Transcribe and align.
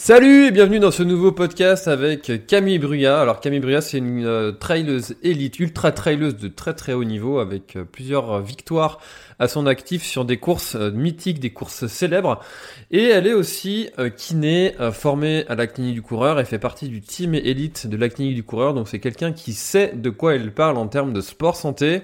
Salut 0.00 0.46
et 0.46 0.50
bienvenue 0.52 0.78
dans 0.78 0.92
ce 0.92 1.02
nouveau 1.02 1.32
podcast 1.32 1.88
avec 1.88 2.46
Camille 2.46 2.78
Bruyat. 2.78 3.20
Alors 3.20 3.40
Camille 3.40 3.58
Bruyat 3.58 3.80
c'est 3.80 3.98
une 3.98 4.24
euh, 4.24 4.52
traileuse 4.52 5.16
élite, 5.24 5.58
ultra 5.58 5.90
traileuse 5.90 6.36
de 6.36 6.46
très 6.46 6.72
très 6.72 6.92
haut 6.92 7.02
niveau 7.02 7.40
avec 7.40 7.74
euh, 7.74 7.82
plusieurs 7.82 8.40
victoires 8.40 9.00
à 9.40 9.48
son 9.48 9.66
actif 9.66 10.04
sur 10.04 10.24
des 10.24 10.36
courses 10.36 10.76
euh, 10.76 10.92
mythiques, 10.92 11.40
des 11.40 11.50
courses 11.50 11.88
célèbres. 11.88 12.38
Et 12.92 13.06
elle 13.06 13.26
est 13.26 13.32
aussi 13.32 13.90
euh, 13.98 14.08
kiné, 14.08 14.72
formée 14.92 15.44
à 15.48 15.56
la 15.56 15.66
clinique 15.66 15.94
du 15.94 16.02
coureur 16.02 16.38
et 16.38 16.44
fait 16.44 16.60
partie 16.60 16.88
du 16.88 17.00
team 17.00 17.34
élite 17.34 17.88
de 17.88 17.96
la 17.96 18.08
clinique 18.08 18.36
du 18.36 18.44
coureur. 18.44 18.74
Donc 18.74 18.88
c'est 18.88 19.00
quelqu'un 19.00 19.32
qui 19.32 19.52
sait 19.52 19.94
de 19.96 20.10
quoi 20.10 20.36
elle 20.36 20.54
parle 20.54 20.78
en 20.78 20.86
termes 20.86 21.12
de 21.12 21.20
sport 21.20 21.56
santé. 21.56 22.02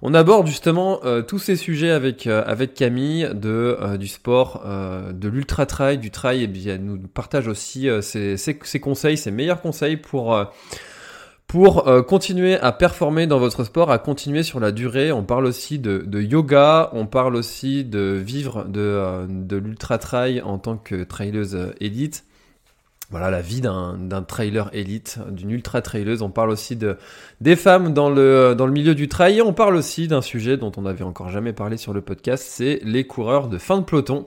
On 0.00 0.14
aborde 0.14 0.46
justement 0.46 1.00
euh, 1.04 1.22
tous 1.22 1.38
ces 1.38 1.56
sujets 1.56 1.90
avec 1.90 2.26
euh, 2.26 2.42
avec 2.46 2.74
Camille 2.74 3.28
de 3.34 3.76
euh, 3.80 3.96
du 3.96 4.06
sport, 4.06 4.64
de 5.12 5.28
l'ultra 5.28 5.66
trail, 5.66 5.98
du 5.98 6.10
trail. 6.10 6.44
Et 6.44 6.46
bien 6.46 6.74
elle 6.74 6.84
nous 6.84 6.98
partage 6.98 7.48
aussi 7.48 7.88
ses, 8.02 8.80
conseils, 8.80 9.16
ses 9.16 9.30
meilleurs 9.30 9.60
conseils 9.60 9.96
pour 9.96 10.38
pour 11.46 11.84
continuer 12.06 12.58
à 12.58 12.72
performer 12.72 13.26
dans 13.26 13.38
votre 13.38 13.64
sport, 13.64 13.90
à 13.90 13.98
continuer 13.98 14.42
sur 14.42 14.60
la 14.60 14.70
durée. 14.70 15.12
On 15.12 15.24
parle 15.24 15.46
aussi 15.46 15.78
de, 15.78 16.04
de 16.06 16.20
yoga, 16.20 16.90
on 16.92 17.06
parle 17.06 17.36
aussi 17.36 17.84
de 17.84 18.20
vivre 18.22 18.64
de 18.64 19.26
de 19.28 19.56
l'ultra 19.56 19.98
trail 19.98 20.42
en 20.42 20.58
tant 20.58 20.76
que 20.76 21.04
traileuse 21.04 21.72
élite 21.80 22.24
voilà 23.10 23.30
la 23.30 23.40
vie 23.40 23.62
d'un 23.62 24.22
trailer 24.26 24.68
élite, 24.74 25.18
d'une 25.30 25.50
ultra 25.50 25.80
traileuse. 25.80 26.20
On 26.20 26.28
parle 26.28 26.50
aussi 26.50 26.76
de 26.76 26.98
des 27.40 27.56
femmes 27.56 27.94
dans 27.94 28.10
le 28.10 28.54
dans 28.56 28.66
le 28.66 28.72
milieu 28.72 28.94
du 28.94 29.08
trail. 29.08 29.38
Et 29.38 29.42
on 29.42 29.54
parle 29.54 29.76
aussi 29.76 30.08
d'un 30.08 30.20
sujet 30.20 30.58
dont 30.58 30.72
on 30.76 30.82
n'avait 30.82 31.04
encore 31.04 31.30
jamais 31.30 31.54
parlé 31.54 31.78
sur 31.78 31.94
le 31.94 32.02
podcast, 32.02 32.44
c'est 32.46 32.80
les 32.84 33.04
coureurs 33.04 33.48
de 33.48 33.56
fin 33.56 33.78
de 33.78 33.84
peloton. 33.84 34.24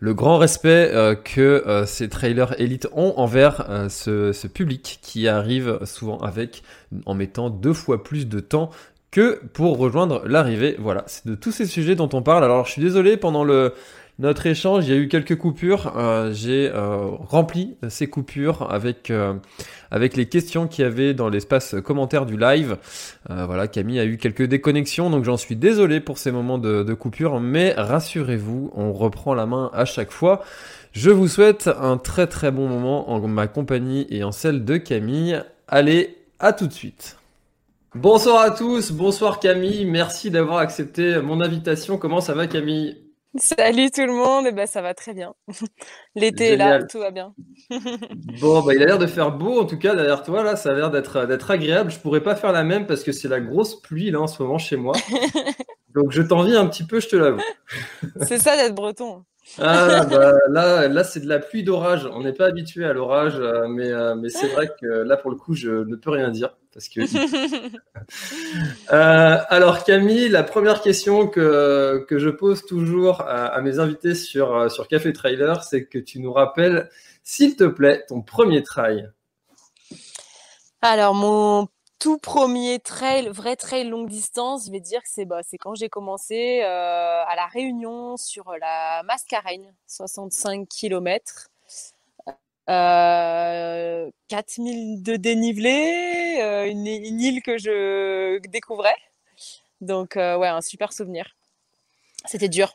Le 0.00 0.14
grand 0.14 0.38
respect 0.38 0.90
euh, 0.92 1.14
que 1.14 1.40
euh, 1.40 1.86
ces 1.86 2.08
trailers 2.08 2.60
élites 2.60 2.88
ont 2.92 3.14
envers 3.18 3.66
euh, 3.68 3.88
ce, 3.88 4.32
ce, 4.32 4.48
public 4.48 4.98
qui 5.00 5.28
arrive 5.28 5.78
souvent 5.84 6.18
avec 6.18 6.64
en 7.06 7.14
mettant 7.14 7.50
deux 7.50 7.72
fois 7.72 8.02
plus 8.02 8.26
de 8.26 8.40
temps 8.40 8.70
que 9.12 9.40
pour 9.52 9.78
rejoindre 9.78 10.22
l'arrivée. 10.26 10.74
Voilà, 10.80 11.04
c'est 11.06 11.26
de 11.26 11.36
tous 11.36 11.52
ces 11.52 11.66
sujets 11.66 11.94
dont 11.94 12.08
on 12.14 12.22
parle. 12.22 12.42
Alors 12.42 12.66
je 12.66 12.72
suis 12.72 12.82
désolé 12.82 13.16
pendant 13.16 13.44
le 13.44 13.74
notre 14.22 14.46
échange, 14.46 14.86
il 14.86 14.94
y 14.94 14.96
a 14.96 15.00
eu 15.00 15.08
quelques 15.08 15.36
coupures. 15.36 15.94
Euh, 15.96 16.32
J'ai 16.32 16.70
euh, 16.72 17.08
rempli 17.18 17.76
ces 17.88 18.06
coupures 18.06 18.70
avec 18.72 19.10
euh, 19.10 19.34
avec 19.90 20.16
les 20.16 20.26
questions 20.26 20.68
qu'il 20.68 20.84
y 20.84 20.86
avait 20.86 21.12
dans 21.12 21.28
l'espace 21.28 21.74
commentaire 21.84 22.24
du 22.24 22.38
live. 22.38 22.78
Voilà, 23.28 23.68
Camille 23.68 23.98
a 23.98 24.04
eu 24.06 24.16
quelques 24.16 24.44
déconnexions, 24.44 25.10
donc 25.10 25.24
j'en 25.24 25.36
suis 25.36 25.56
désolé 25.56 26.00
pour 26.00 26.16
ces 26.16 26.30
moments 26.30 26.56
de, 26.56 26.82
de 26.82 26.94
coupure, 26.94 27.40
mais 27.40 27.74
rassurez-vous, 27.76 28.72
on 28.74 28.92
reprend 28.92 29.34
la 29.34 29.44
main 29.44 29.70
à 29.74 29.84
chaque 29.84 30.10
fois. 30.10 30.42
Je 30.92 31.10
vous 31.10 31.28
souhaite 31.28 31.68
un 31.80 31.98
très 31.98 32.26
très 32.26 32.50
bon 32.50 32.68
moment 32.68 33.10
en 33.10 33.20
ma 33.28 33.48
compagnie 33.48 34.06
et 34.08 34.24
en 34.24 34.32
celle 34.32 34.64
de 34.64 34.78
Camille. 34.78 35.42
Allez, 35.68 36.16
à 36.38 36.52
tout 36.52 36.66
de 36.66 36.72
suite. 36.72 37.18
Bonsoir 37.94 38.40
à 38.40 38.50
tous, 38.50 38.92
bonsoir 38.92 39.40
Camille, 39.40 39.84
merci 39.84 40.30
d'avoir 40.30 40.58
accepté 40.58 41.20
mon 41.20 41.42
invitation. 41.42 41.98
Comment 41.98 42.22
ça 42.22 42.34
va 42.34 42.46
Camille? 42.46 43.01
Salut 43.36 43.90
tout 43.90 44.04
le 44.04 44.12
monde, 44.12 44.44
et 44.44 44.50
eh 44.50 44.52
ben 44.52 44.66
ça 44.66 44.82
va 44.82 44.92
très 44.92 45.14
bien. 45.14 45.34
L'été 46.14 46.52
est 46.52 46.56
là, 46.56 46.82
tout 46.82 46.98
va 46.98 47.10
bien. 47.10 47.34
bon, 48.40 48.60
bah, 48.60 48.74
il 48.74 48.82
a 48.82 48.86
l'air 48.86 48.98
de 48.98 49.06
faire 49.06 49.32
beau 49.32 49.60
en 49.60 49.64
tout 49.64 49.78
cas 49.78 49.94
derrière 49.94 50.22
toi 50.22 50.42
là, 50.42 50.54
ça 50.54 50.70
a 50.70 50.74
l'air 50.74 50.90
d'être 50.90 51.26
d'être 51.26 51.50
agréable. 51.50 51.90
Je 51.90 51.98
pourrais 51.98 52.22
pas 52.22 52.36
faire 52.36 52.52
la 52.52 52.62
même 52.62 52.86
parce 52.86 53.02
que 53.02 53.10
c'est 53.10 53.28
la 53.28 53.40
grosse 53.40 53.80
pluie 53.80 54.10
là 54.10 54.20
en 54.20 54.26
ce 54.26 54.42
moment 54.42 54.58
chez 54.58 54.76
moi. 54.76 54.94
Donc 55.94 56.10
je 56.10 56.20
t'envie 56.20 56.56
un 56.56 56.66
petit 56.66 56.84
peu, 56.84 57.00
je 57.00 57.08
te 57.08 57.16
l'avoue. 57.16 57.40
c'est 58.20 58.38
ça 58.38 58.56
d'être 58.56 58.74
breton. 58.74 59.24
Ah 59.58 60.04
bah, 60.06 60.32
là, 60.48 60.88
là 60.88 61.04
c'est 61.04 61.20
de 61.20 61.28
la 61.28 61.38
pluie 61.38 61.62
d'orage. 61.62 62.08
On 62.12 62.22
n'est 62.22 62.32
pas 62.32 62.46
habitué 62.46 62.84
à 62.84 62.92
l'orage, 62.92 63.36
euh, 63.38 63.68
mais, 63.68 63.90
euh, 63.90 64.14
mais 64.14 64.30
c'est 64.30 64.48
vrai 64.48 64.70
que 64.80 64.86
là 64.86 65.16
pour 65.16 65.30
le 65.30 65.36
coup 65.36 65.54
je 65.54 65.70
ne 65.70 65.96
peux 65.96 66.10
rien 66.10 66.30
dire 66.30 66.56
parce 66.72 66.88
que. 66.88 67.00
euh, 68.92 69.38
alors 69.48 69.84
Camille, 69.84 70.28
la 70.28 70.42
première 70.42 70.80
question 70.80 71.26
que, 71.26 72.04
que 72.08 72.18
je 72.18 72.30
pose 72.30 72.64
toujours 72.64 73.20
à, 73.20 73.46
à 73.46 73.60
mes 73.60 73.78
invités 73.78 74.14
sur, 74.14 74.70
sur 74.70 74.88
Café 74.88 75.12
Trailer, 75.12 75.62
c'est 75.64 75.84
que 75.84 75.98
tu 75.98 76.20
nous 76.20 76.32
rappelles, 76.32 76.88
s'il 77.22 77.56
te 77.56 77.64
plaît, 77.64 78.04
ton 78.08 78.22
premier 78.22 78.62
trail. 78.62 79.10
Alors 80.80 81.14
mon 81.14 81.68
tout 82.02 82.18
premier 82.18 82.80
trail, 82.80 83.28
vrai 83.28 83.54
trail 83.54 83.84
longue 83.88 84.08
distance, 84.08 84.66
je 84.66 84.72
vais 84.72 84.80
dire 84.80 85.00
que 85.02 85.08
c'est 85.08 85.24
bah, 85.24 85.42
quand 85.60 85.76
j'ai 85.76 85.88
commencé 85.88 86.60
euh, 86.64 87.24
à 87.24 87.36
La 87.36 87.46
Réunion 87.46 88.16
sur 88.16 88.52
la 88.60 89.04
Mascareigne, 89.04 89.72
65 89.86 90.68
km. 90.68 91.48
Euh, 92.68 94.10
4000 94.26 95.04
de 95.04 95.14
dénivelé, 95.14 96.40
euh, 96.42 96.68
une, 96.68 96.88
une, 96.88 97.20
île 97.20 97.40
que 97.40 97.56
je 97.56 98.44
découvrais. 98.48 98.96
Donc, 99.80 100.16
euh, 100.16 100.36
ouais, 100.36 100.48
un 100.48 100.60
super 100.60 100.92
souvenir. 100.92 101.36
C'était 102.24 102.48
dur. 102.48 102.74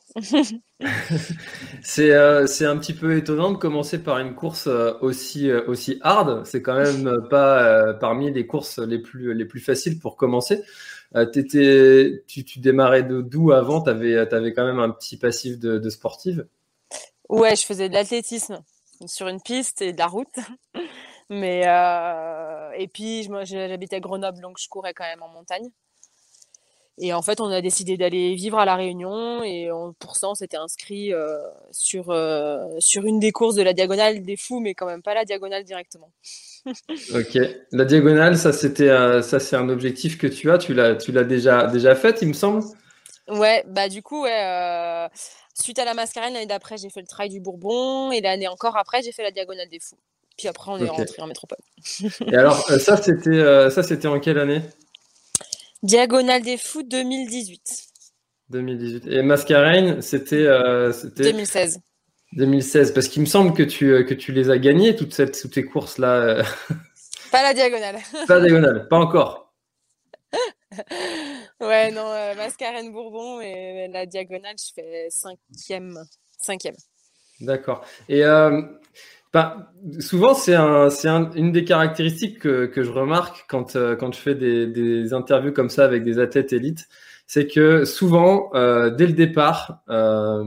c'est 1.81 2.12
euh, 2.12 2.46
un 2.62 2.78
petit 2.78 2.94
peu 2.94 3.18
étonnant 3.18 3.52
de 3.52 3.58
commencer 3.58 4.03
par 4.03 4.19
une 4.19 4.35
course 4.35 4.68
euh, 4.68 4.94
aussi, 5.02 5.50
euh, 5.50 5.66
aussi 5.68 6.00
hard. 6.02 6.46
C'est 6.46 6.62
quand 6.62 6.75
même 6.75 7.28
pas 7.30 7.63
euh, 7.63 7.94
parmi 7.94 8.31
les 8.31 8.46
courses 8.46 8.80
les 8.80 9.00
plus, 9.00 9.34
les 9.34 9.46
plus 9.46 9.59
faciles 9.59 10.00
pour 10.00 10.18
commencer. 10.18 10.63
Étais, 11.16 11.46
tu, 12.28 12.44
tu, 12.44 12.59
démarrais 12.59 13.03
de 13.03 13.22
d'où 13.22 13.53
avant? 13.53 13.81
Tu 13.81 13.90
avais, 13.90 14.18
avais, 14.18 14.53
quand 14.53 14.66
même 14.66 14.80
un 14.80 14.90
petit 14.90 15.18
passif 15.18 15.58
de, 15.58 15.78
de 15.78 15.90
sportive? 15.90 16.46
Ouais, 17.29 17.56
je 17.56 17.66
faisais 17.66 17.88
de 17.88 17.94
l'athlétisme 17.94 18.62
sur 19.06 19.29
une 19.29 19.41
piste 19.41 19.81
et 19.81 19.94
de 19.94 19.97
la 19.97 20.08
route. 20.08 20.28
Mais 21.29 21.62
et 22.78 22.88
puis 22.88 23.28
j'habitais 23.44 23.97
à 23.97 24.00
Grenoble, 24.00 24.41
donc 24.41 24.58
je 24.59 24.68
courais 24.69 24.94
quand 24.94 25.06
même 25.06 25.24
en 25.24 25.29
montagne. 25.29 25.69
Et 27.00 27.13
en 27.13 27.22
fait, 27.22 27.40
on 27.40 27.52
a 27.52 27.62
décidé 27.62 27.96
d'aller 27.96 28.34
vivre 28.34 28.58
à 28.58 28.66
la 28.66 28.75
Réunion 28.75 29.44
et 29.44 29.72
on, 29.72 29.94
pour 29.94 30.16
ça, 30.16 30.30
on 30.30 30.35
s'était 30.35 30.58
inscrit 30.58 31.13
euh, 31.13 31.38
sur 31.72 32.09
euh, 32.09 32.66
sur 32.80 33.06
une 33.06 33.19
des 33.19 33.31
courses 33.31 33.53
de 33.53 33.62
la 33.62 33.74
diagonale 33.74 34.24
des 34.24 34.35
fous, 34.35 34.59
mais 34.59 34.74
quand 34.74 34.88
même 34.88 35.03
pas 35.03 35.13
la 35.13 35.24
diagonale 35.24 35.63
directement. 35.63 36.12
ok, 36.66 37.40
la 37.72 37.85
diagonale, 37.85 38.35
ça 38.35 38.52
c'était 38.52 39.22
ça 39.22 39.40
c'est 39.40 39.56
un 39.56 39.69
objectif 39.69 40.18
que 40.18 40.25
tu 40.25 40.50
as. 40.50 40.58
Tu 40.58 40.74
l'as 40.74 40.96
tu 40.96 41.12
l'as 41.12 41.24
déjà 41.24 41.68
déjà 41.68 41.94
fait, 41.96 42.24
il 42.24 42.30
me 42.30 42.34
semble. 42.34 42.63
Ouais, 43.28 43.64
bah 43.68 43.90
du 43.90 44.02
coup, 44.02 44.24
ouais, 44.24 44.44
euh, 44.44 45.08
suite 45.53 45.78
à 45.78 45.85
la 45.85 45.94
mascarène, 45.94 46.34
l'année 46.34 46.46
d'après, 46.47 46.78
j'ai 46.78 46.90
fait 46.90 47.02
le 47.02 47.08
trail 47.08 47.29
du 47.29 47.40
Bourbon 47.40 48.11
et 48.11 48.22
l'année 48.22 48.47
encore 48.47 48.76
après, 48.76 49.03
j'ai 49.03 49.11
fait 49.11 49.23
la 49.23 49.32
diagonale 49.32 49.70
des 49.70 49.79
fous. 49.79 49.99
Puis 50.35 50.47
après, 50.47 50.72
on 50.72 50.78
est 50.78 50.84
okay. 50.84 50.91
rentré 50.91 51.22
en 51.22 51.28
métropole. 51.28 51.58
et 52.28 52.35
alors, 52.35 52.59
ça, 52.79 52.97
c'était 52.97 53.70
ça, 53.70 53.84
c'était 53.84 54.08
en 54.08 54.20
quelle 54.20 54.40
année? 54.40 54.61
Diagonale 55.84 56.41
des 56.41 56.58
fous 56.58 56.84
2018. 56.84 57.62
2018. 58.50 59.08
Et 59.08 59.22
mascarène, 59.22 60.02
c'était 60.02 60.46
euh, 60.46 60.94
2016. 61.18 61.79
2016, 62.34 62.94
parce 62.94 63.08
qu'il 63.08 63.22
me 63.22 63.28
semble 63.28 63.53
que 63.53 63.64
tu, 63.64 64.06
que 64.06 64.14
tu 64.14 64.32
les 64.32 64.50
as 64.50 64.58
gagnés, 64.58 64.96
toutes, 64.96 65.14
cette, 65.14 65.40
toutes 65.40 65.53
ces 65.53 65.64
courses-là. 65.66 66.44
Pas 67.32 67.44
la 67.44 67.53
diagonale. 67.53 67.97
pas 68.28 68.35
la 68.35 68.41
diagonale, 68.41 68.88
pas 68.88 68.97
encore. 68.97 69.53
Ouais, 71.59 71.91
non, 71.91 72.12
euh, 72.12 72.35
Mascarène 72.35 72.91
Bourbon 72.91 73.41
et 73.41 73.88
la 73.88 74.06
diagonale, 74.06 74.56
je 74.59 74.73
fais 74.76 75.08
cinquième. 75.09 75.97
cinquième. 76.38 76.76
D'accord. 77.40 77.84
Et 78.09 78.23
euh, 78.23 78.62
bah, 79.37 79.72
souvent, 79.99 80.34
c'est 80.34 80.55
un, 80.55 80.87
un, 80.87 81.31
une 81.34 81.51
des 81.51 81.63
caractéristiques 81.63 82.39
que, 82.39 82.72
je 82.75 82.89
remarque 82.89 83.45
quand, 83.47 83.75
euh, 83.75 83.95
je 84.11 84.17
fais 84.17 84.34
des, 84.34 85.13
interviews 85.13 85.53
comme 85.53 85.69
ça 85.69 85.85
avec 85.85 86.03
des 86.03 86.17
athlètes 86.17 86.53
élites, 86.53 86.87
c'est 87.28 87.45
que 87.45 87.85
souvent, 87.85 88.49
euh, 88.55 88.89
dès 88.89 89.05
le 89.05 89.13
départ, 89.13 89.84
euh, 89.89 90.43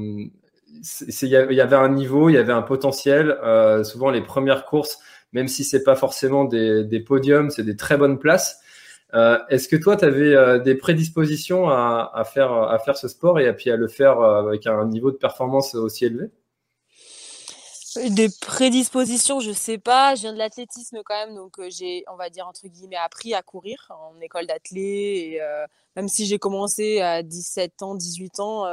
il 1.22 1.28
y 1.28 1.60
avait 1.60 1.76
un 1.76 1.90
niveau, 1.90 2.30
il 2.30 2.32
y 2.32 2.36
avait 2.38 2.52
un 2.52 2.62
potentiel. 2.62 3.36
souvent, 3.84 4.10
les 4.10 4.22
premières 4.22 4.64
courses, 4.64 4.98
même 5.32 5.46
si 5.46 5.62
c'est 5.62 5.84
pas 5.84 5.94
forcément 5.94 6.44
des, 6.44 7.04
podiums, 7.06 7.50
c'est 7.50 7.62
des 7.62 7.76
très 7.76 7.96
bonnes 7.96 8.18
places. 8.18 8.58
Est-ce 9.12 9.68
que 9.68 9.76
toi, 9.76 9.96
tu 9.96 10.04
avais 10.04 10.58
des 10.60 10.74
prédispositions 10.74 11.68
à, 11.68 12.10
à, 12.12 12.24
faire, 12.24 12.52
à 12.52 12.78
faire 12.80 12.96
ce 12.96 13.06
sport 13.06 13.38
et 13.38 13.46
à, 13.46 13.52
puis 13.52 13.70
à 13.70 13.76
le 13.76 13.86
faire 13.86 14.20
avec 14.20 14.66
un 14.66 14.84
niveau 14.88 15.12
de 15.12 15.16
performance 15.16 15.76
aussi 15.76 16.06
élevé? 16.06 16.30
Des 17.96 18.28
prédispositions, 18.40 19.40
je 19.40 19.52
sais 19.52 19.78
pas. 19.78 20.14
Je 20.14 20.22
viens 20.22 20.32
de 20.32 20.38
l'athlétisme 20.38 21.00
quand 21.04 21.26
même, 21.26 21.34
donc 21.34 21.60
j'ai, 21.68 22.04
on 22.10 22.16
va 22.16 22.30
dire 22.30 22.46
entre 22.46 22.66
guillemets, 22.68 22.96
appris 22.96 23.34
à 23.34 23.42
courir 23.42 23.90
en 23.90 24.20
école 24.20 24.46
d'athlé. 24.46 24.82
Et 24.82 25.40
même 25.96 26.08
si 26.08 26.26
j'ai 26.26 26.38
commencé 26.38 27.00
à 27.00 27.22
17 27.22 27.82
ans, 27.82 27.94
18 27.94 28.40
ans, 28.40 28.64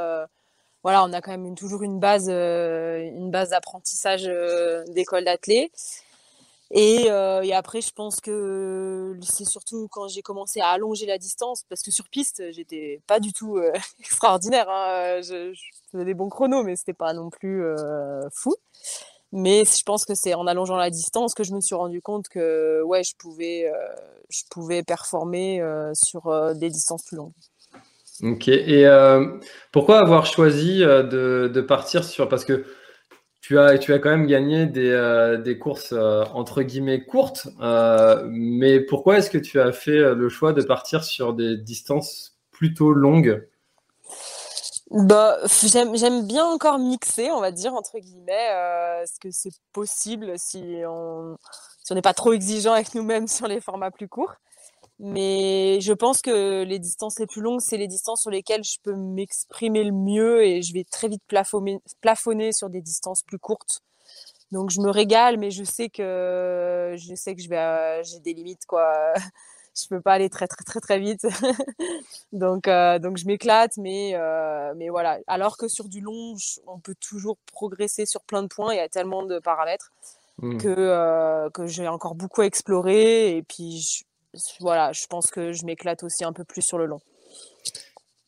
voilà, 0.82 1.04
on 1.04 1.12
a 1.12 1.20
quand 1.20 1.36
même 1.36 1.54
toujours 1.54 1.82
une 1.82 1.98
base, 1.98 2.28
une 2.28 3.30
base 3.30 3.50
d'apprentissage 3.50 4.30
d'école 4.88 5.24
d'athlé. 5.24 5.70
Et, 6.70 7.04
et, 7.06 7.54
après, 7.54 7.80
je 7.80 7.92
pense 7.92 8.20
que 8.20 9.16
c'est 9.22 9.46
surtout 9.46 9.88
quand 9.90 10.06
j'ai 10.08 10.20
commencé 10.20 10.60
à 10.60 10.68
allonger 10.68 11.06
la 11.06 11.16
distance, 11.16 11.64
parce 11.68 11.82
que 11.82 11.90
sur 11.90 12.08
piste, 12.08 12.42
j'étais 12.50 13.00
pas 13.06 13.20
du 13.20 13.32
tout 13.32 13.58
extraordinaire. 14.00 14.68
Hein. 14.68 15.20
Je, 15.22 15.54
faisais 15.90 16.04
des 16.04 16.14
bons 16.14 16.28
chronos, 16.28 16.62
mais 16.64 16.76
c'était 16.76 16.92
pas 16.92 17.14
non 17.14 17.30
plus 17.30 17.64
fou. 18.34 18.54
Mais 19.32 19.64
je 19.64 19.82
pense 19.82 20.04
que 20.06 20.14
c'est 20.14 20.34
en 20.34 20.46
allongeant 20.46 20.76
la 20.76 20.90
distance 20.90 21.34
que 21.34 21.44
je 21.44 21.52
me 21.52 21.60
suis 21.60 21.74
rendu 21.74 22.00
compte 22.00 22.28
que 22.28 22.82
ouais, 22.82 23.04
je 23.04 23.14
pouvais, 23.18 23.66
euh, 23.66 23.76
je 24.30 24.42
pouvais 24.50 24.82
performer 24.82 25.60
euh, 25.60 25.92
sur 25.94 26.28
euh, 26.28 26.54
des 26.54 26.70
distances 26.70 27.04
plus 27.04 27.16
longues. 27.16 27.32
Ok. 28.22 28.48
Et 28.48 28.84
pourquoi 29.70 30.00
avoir 30.00 30.26
choisi 30.26 30.80
de, 30.80 31.48
de, 31.52 31.60
partir 31.60 32.02
sur 32.02 32.28
parce 32.28 32.44
que 32.44 32.64
tu 33.48 33.58
as, 33.58 33.78
tu 33.78 33.94
as 33.94 33.98
quand 33.98 34.10
même 34.10 34.26
gagné 34.26 34.66
des, 34.66 35.38
des 35.42 35.58
courses 35.58 35.94
entre 35.94 36.60
guillemets 36.60 37.06
courtes, 37.06 37.48
mais 38.28 38.80
pourquoi 38.80 39.16
est-ce 39.16 39.30
que 39.30 39.38
tu 39.38 39.58
as 39.58 39.72
fait 39.72 40.14
le 40.14 40.28
choix 40.28 40.52
de 40.52 40.60
partir 40.60 41.02
sur 41.02 41.32
des 41.32 41.56
distances 41.56 42.36
plutôt 42.50 42.92
longues? 42.92 43.48
Bah, 44.90 45.38
j'aime 45.64 46.26
bien 46.26 46.44
encore 46.44 46.78
mixer, 46.78 47.30
on 47.30 47.40
va 47.40 47.52
dire, 47.52 47.72
entre 47.72 47.98
guillemets, 47.98 48.50
euh, 48.52 49.06
ce 49.06 49.18
que 49.18 49.30
c'est 49.30 49.54
possible 49.72 50.34
si 50.36 50.82
on 50.86 51.38
si 51.82 51.92
on 51.92 51.94
n'est 51.94 52.02
pas 52.02 52.12
trop 52.12 52.34
exigeant 52.34 52.74
avec 52.74 52.94
nous-mêmes 52.94 53.28
sur 53.28 53.48
les 53.48 53.62
formats 53.62 53.90
plus 53.90 54.08
courts? 54.08 54.34
Mais 55.00 55.80
je 55.80 55.92
pense 55.92 56.22
que 56.22 56.64
les 56.64 56.80
distances 56.80 57.20
les 57.20 57.26
plus 57.26 57.40
longues, 57.40 57.60
c'est 57.60 57.76
les 57.76 57.86
distances 57.86 58.22
sur 58.22 58.30
lesquelles 58.30 58.64
je 58.64 58.78
peux 58.82 58.94
m'exprimer 58.94 59.84
le 59.84 59.92
mieux 59.92 60.44
et 60.44 60.62
je 60.62 60.72
vais 60.74 60.84
très 60.84 61.08
vite 61.08 61.22
plafonner, 61.28 61.80
plafonner 62.00 62.52
sur 62.52 62.68
des 62.68 62.80
distances 62.82 63.22
plus 63.22 63.38
courtes. 63.38 63.82
Donc 64.50 64.70
je 64.70 64.80
me 64.80 64.90
régale, 64.90 65.38
mais 65.38 65.50
je 65.50 65.62
sais 65.62 65.88
que 65.88 66.94
je 66.96 67.14
sais 67.14 67.36
que 67.36 67.42
je 67.42 67.48
vais, 67.48 67.58
euh, 67.58 68.02
j'ai 68.02 68.18
des 68.20 68.32
limites 68.32 68.66
quoi 68.66 68.92
je 69.80 69.86
peux 69.88 70.00
pas 70.00 70.14
aller 70.14 70.30
très 70.30 70.48
très 70.48 70.64
très 70.64 70.80
très 70.80 70.98
vite. 70.98 71.26
donc 72.32 72.66
euh, 72.66 72.98
donc 72.98 73.18
je 73.18 73.26
m'éclate, 73.26 73.76
mais 73.76 74.12
euh, 74.14 74.72
mais 74.76 74.88
voilà. 74.88 75.18
Alors 75.28 75.58
que 75.58 75.68
sur 75.68 75.88
du 75.88 76.00
long, 76.00 76.34
on 76.66 76.80
peut 76.80 76.96
toujours 76.98 77.36
progresser 77.52 78.04
sur 78.04 78.22
plein 78.22 78.42
de 78.42 78.48
points. 78.48 78.72
Il 78.72 78.78
y 78.78 78.80
a 78.80 78.88
tellement 78.88 79.22
de 79.24 79.38
paramètres 79.38 79.92
mmh. 80.38 80.56
que 80.58 81.48
que 81.50 81.66
j'ai 81.66 81.86
encore 81.86 82.16
beaucoup 82.16 82.40
à 82.40 82.46
explorer. 82.46 83.36
Et 83.36 83.42
puis 83.44 84.06
voilà, 84.60 84.92
je 84.92 85.06
pense 85.06 85.30
que 85.30 85.52
je 85.52 85.64
m'éclate 85.64 86.02
aussi 86.02 86.24
un 86.24 86.32
peu 86.32 86.44
plus 86.44 86.62
sur 86.62 86.78
le 86.78 86.86
long. 86.86 87.00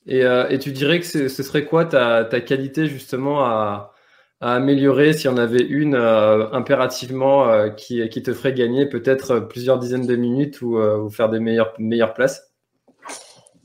Et, 0.07 0.21
et 0.21 0.59
tu 0.59 0.73
dirais 0.73 1.01
que 1.01 1.07
ce 1.07 1.43
serait 1.43 1.67
quoi 1.67 1.85
ta, 1.85 2.25
ta 2.25 2.41
qualité 2.41 2.87
justement 2.87 3.45
à 3.45 3.93
à 4.41 4.55
améliorer 4.55 5.13
si 5.13 5.29
on 5.29 5.37
avait 5.37 5.63
une 5.63 5.95
euh, 5.95 6.51
impérativement 6.53 7.49
euh, 7.49 7.69
qui, 7.69 8.09
qui, 8.09 8.23
te 8.23 8.33
ferait 8.33 8.55
gagner 8.55 8.87
peut-être 8.87 9.41
plusieurs 9.41 9.79
dizaines 9.79 10.07
de 10.07 10.17
minutes 10.17 10.63
ou, 10.63 10.79
euh, 10.79 10.99
ou, 10.99 11.11
faire 11.11 11.29
des 11.29 11.41
meilleures, 11.41 11.75
meilleures 11.79 12.15
places? 12.15 12.51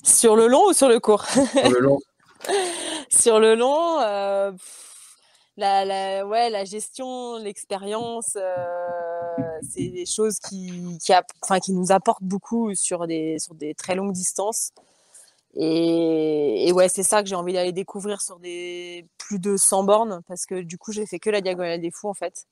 Sur 0.04 0.36
le 0.36 0.48
long 0.48 0.70
ou 0.70 0.74
sur 0.74 0.90
le 0.90 1.00
court? 1.00 1.26
Sur 1.26 1.70
le 1.70 1.80
long. 1.80 2.00
sur 3.10 3.40
le 3.40 3.56
long, 3.56 4.00
la, 5.58 5.86
la, 5.86 6.28
ouais, 6.28 6.50
la 6.50 6.66
gestion, 6.66 7.38
l'expérience, 7.38 8.38
c'est 9.62 9.90
des 9.90 10.06
choses 10.06 10.40
qui, 10.40 10.98
qui, 11.04 11.14
enfin, 11.44 11.60
qui 11.60 11.74
nous 11.74 11.92
apportent 11.92 12.24
beaucoup 12.24 12.74
sur 12.76 13.08
des, 13.08 13.38
sur 13.40 13.56
des 13.56 13.74
très 13.74 13.96
longues 13.96 14.14
distances. 14.14 14.72
Et, 15.56 16.72
ouais, 16.74 16.90
c'est 16.90 17.04
ça 17.04 17.24
que 17.24 17.30
j'ai 17.30 17.36
envie 17.36 17.54
d'aller 17.54 17.72
découvrir 17.72 18.22
sur 18.22 18.40
des 18.40 19.08
plus 19.18 19.40
de 19.40 19.56
100 19.58 19.84
bornes 19.86 20.22
parce 20.28 20.46
que 20.46 20.62
du 20.62 20.78
coup, 20.78 20.92
j'ai 20.92 21.06
fait 21.06 21.20
que 21.20 21.30
la 21.30 21.42
diagonale 21.42 21.80
des 21.80 21.92
fous 21.92 22.10
en 22.10 22.14
fait 22.14 22.46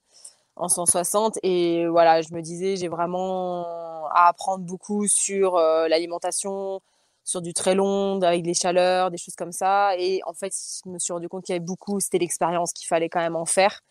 en 0.56 0.70
160 0.70 1.40
et 1.44 1.88
voilà, 1.88 2.22
je 2.22 2.34
me 2.34 2.42
disais 2.42 2.76
j'ai 2.78 2.88
vraiment 2.88 4.06
à 4.12 4.28
apprendre 4.30 4.64
beaucoup 4.64 5.08
sur 5.08 5.58
euh, 5.58 5.88
l'alimentation, 5.88 6.82
sur 7.24 7.42
du 7.42 7.54
très 7.54 7.76
long 7.76 8.22
avec 8.22 8.44
des 8.44 8.54
chaleurs, 8.54 9.12
des 9.12 9.18
choses 9.18 9.36
comme 9.36 9.52
ça. 9.52 9.98
Et 9.98 10.22
en 10.26 10.34
fait, 10.34 10.54
je 10.86 10.90
me 10.90 11.00
suis 11.00 11.14
rendu 11.14 11.28
compte 11.28 11.44
qu'il 11.44 11.54
y 11.54 11.58
avait 11.58 11.66
beaucoup, 11.66 12.00
c'était 12.00 12.20
l'expérience 12.20 12.72
qu'il 12.74 12.88
fallait 12.88 13.10
quand 13.10 13.22
même 13.22 13.36
en 13.36 13.46
faire 13.46 13.82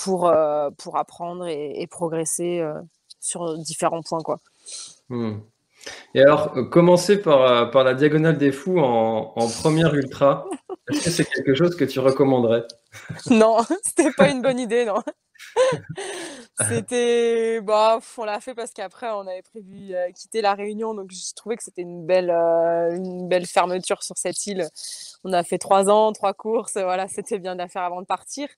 pour 0.00 0.28
euh, 0.28 0.70
pour 0.78 0.96
apprendre 0.96 1.46
et, 1.46 1.86
progresser 1.86 2.60
euh, 2.60 2.74
sur 3.20 3.56
différents 3.58 4.02
points 4.02 4.22
quoi. 4.22 4.40
Mmh. 5.08 5.38
Et 6.14 6.20
alors, 6.20 6.56
euh, 6.56 6.64
commencer 6.64 7.20
par, 7.20 7.70
par 7.70 7.84
la 7.84 7.94
diagonale 7.94 8.36
des 8.36 8.52
fous 8.52 8.78
en, 8.78 9.32
en 9.34 9.48
première 9.48 9.94
ultra, 9.94 10.46
est-ce 10.90 11.04
que 11.04 11.10
c'est 11.10 11.24
quelque 11.24 11.54
chose 11.54 11.76
que 11.76 11.84
tu 11.84 12.00
recommanderais? 12.00 12.64
Non, 13.30 13.58
c'était 13.84 14.10
pas 14.12 14.28
une 14.28 14.42
bonne 14.42 14.58
idée, 14.58 14.84
non. 14.84 15.00
c'était. 16.68 17.60
Bah, 17.62 18.00
on 18.18 18.24
l'a 18.24 18.40
fait 18.40 18.54
parce 18.54 18.72
qu'après, 18.72 19.08
on 19.10 19.26
avait 19.26 19.42
prévu 19.42 19.94
euh, 19.94 20.10
quitter 20.12 20.42
la 20.42 20.54
Réunion, 20.54 20.92
donc 20.94 21.10
je 21.12 21.34
trouvais 21.34 21.56
que 21.56 21.62
c'était 21.62 21.82
une 21.82 22.04
belle, 22.04 22.30
une 22.30 23.28
belle 23.28 23.46
fermeture 23.46 24.02
sur 24.02 24.18
cette 24.18 24.46
île. 24.46 24.68
On 25.24 25.32
a 25.32 25.42
fait 25.44 25.58
trois 25.58 25.88
ans, 25.88 26.12
trois 26.12 26.34
courses, 26.34 26.74
voilà, 26.74 27.08
c'était 27.08 27.38
bien 27.38 27.54
de 27.54 27.58
la 27.60 27.68
faire 27.68 27.82
avant 27.82 28.00
de 28.00 28.06
partir. 28.06 28.48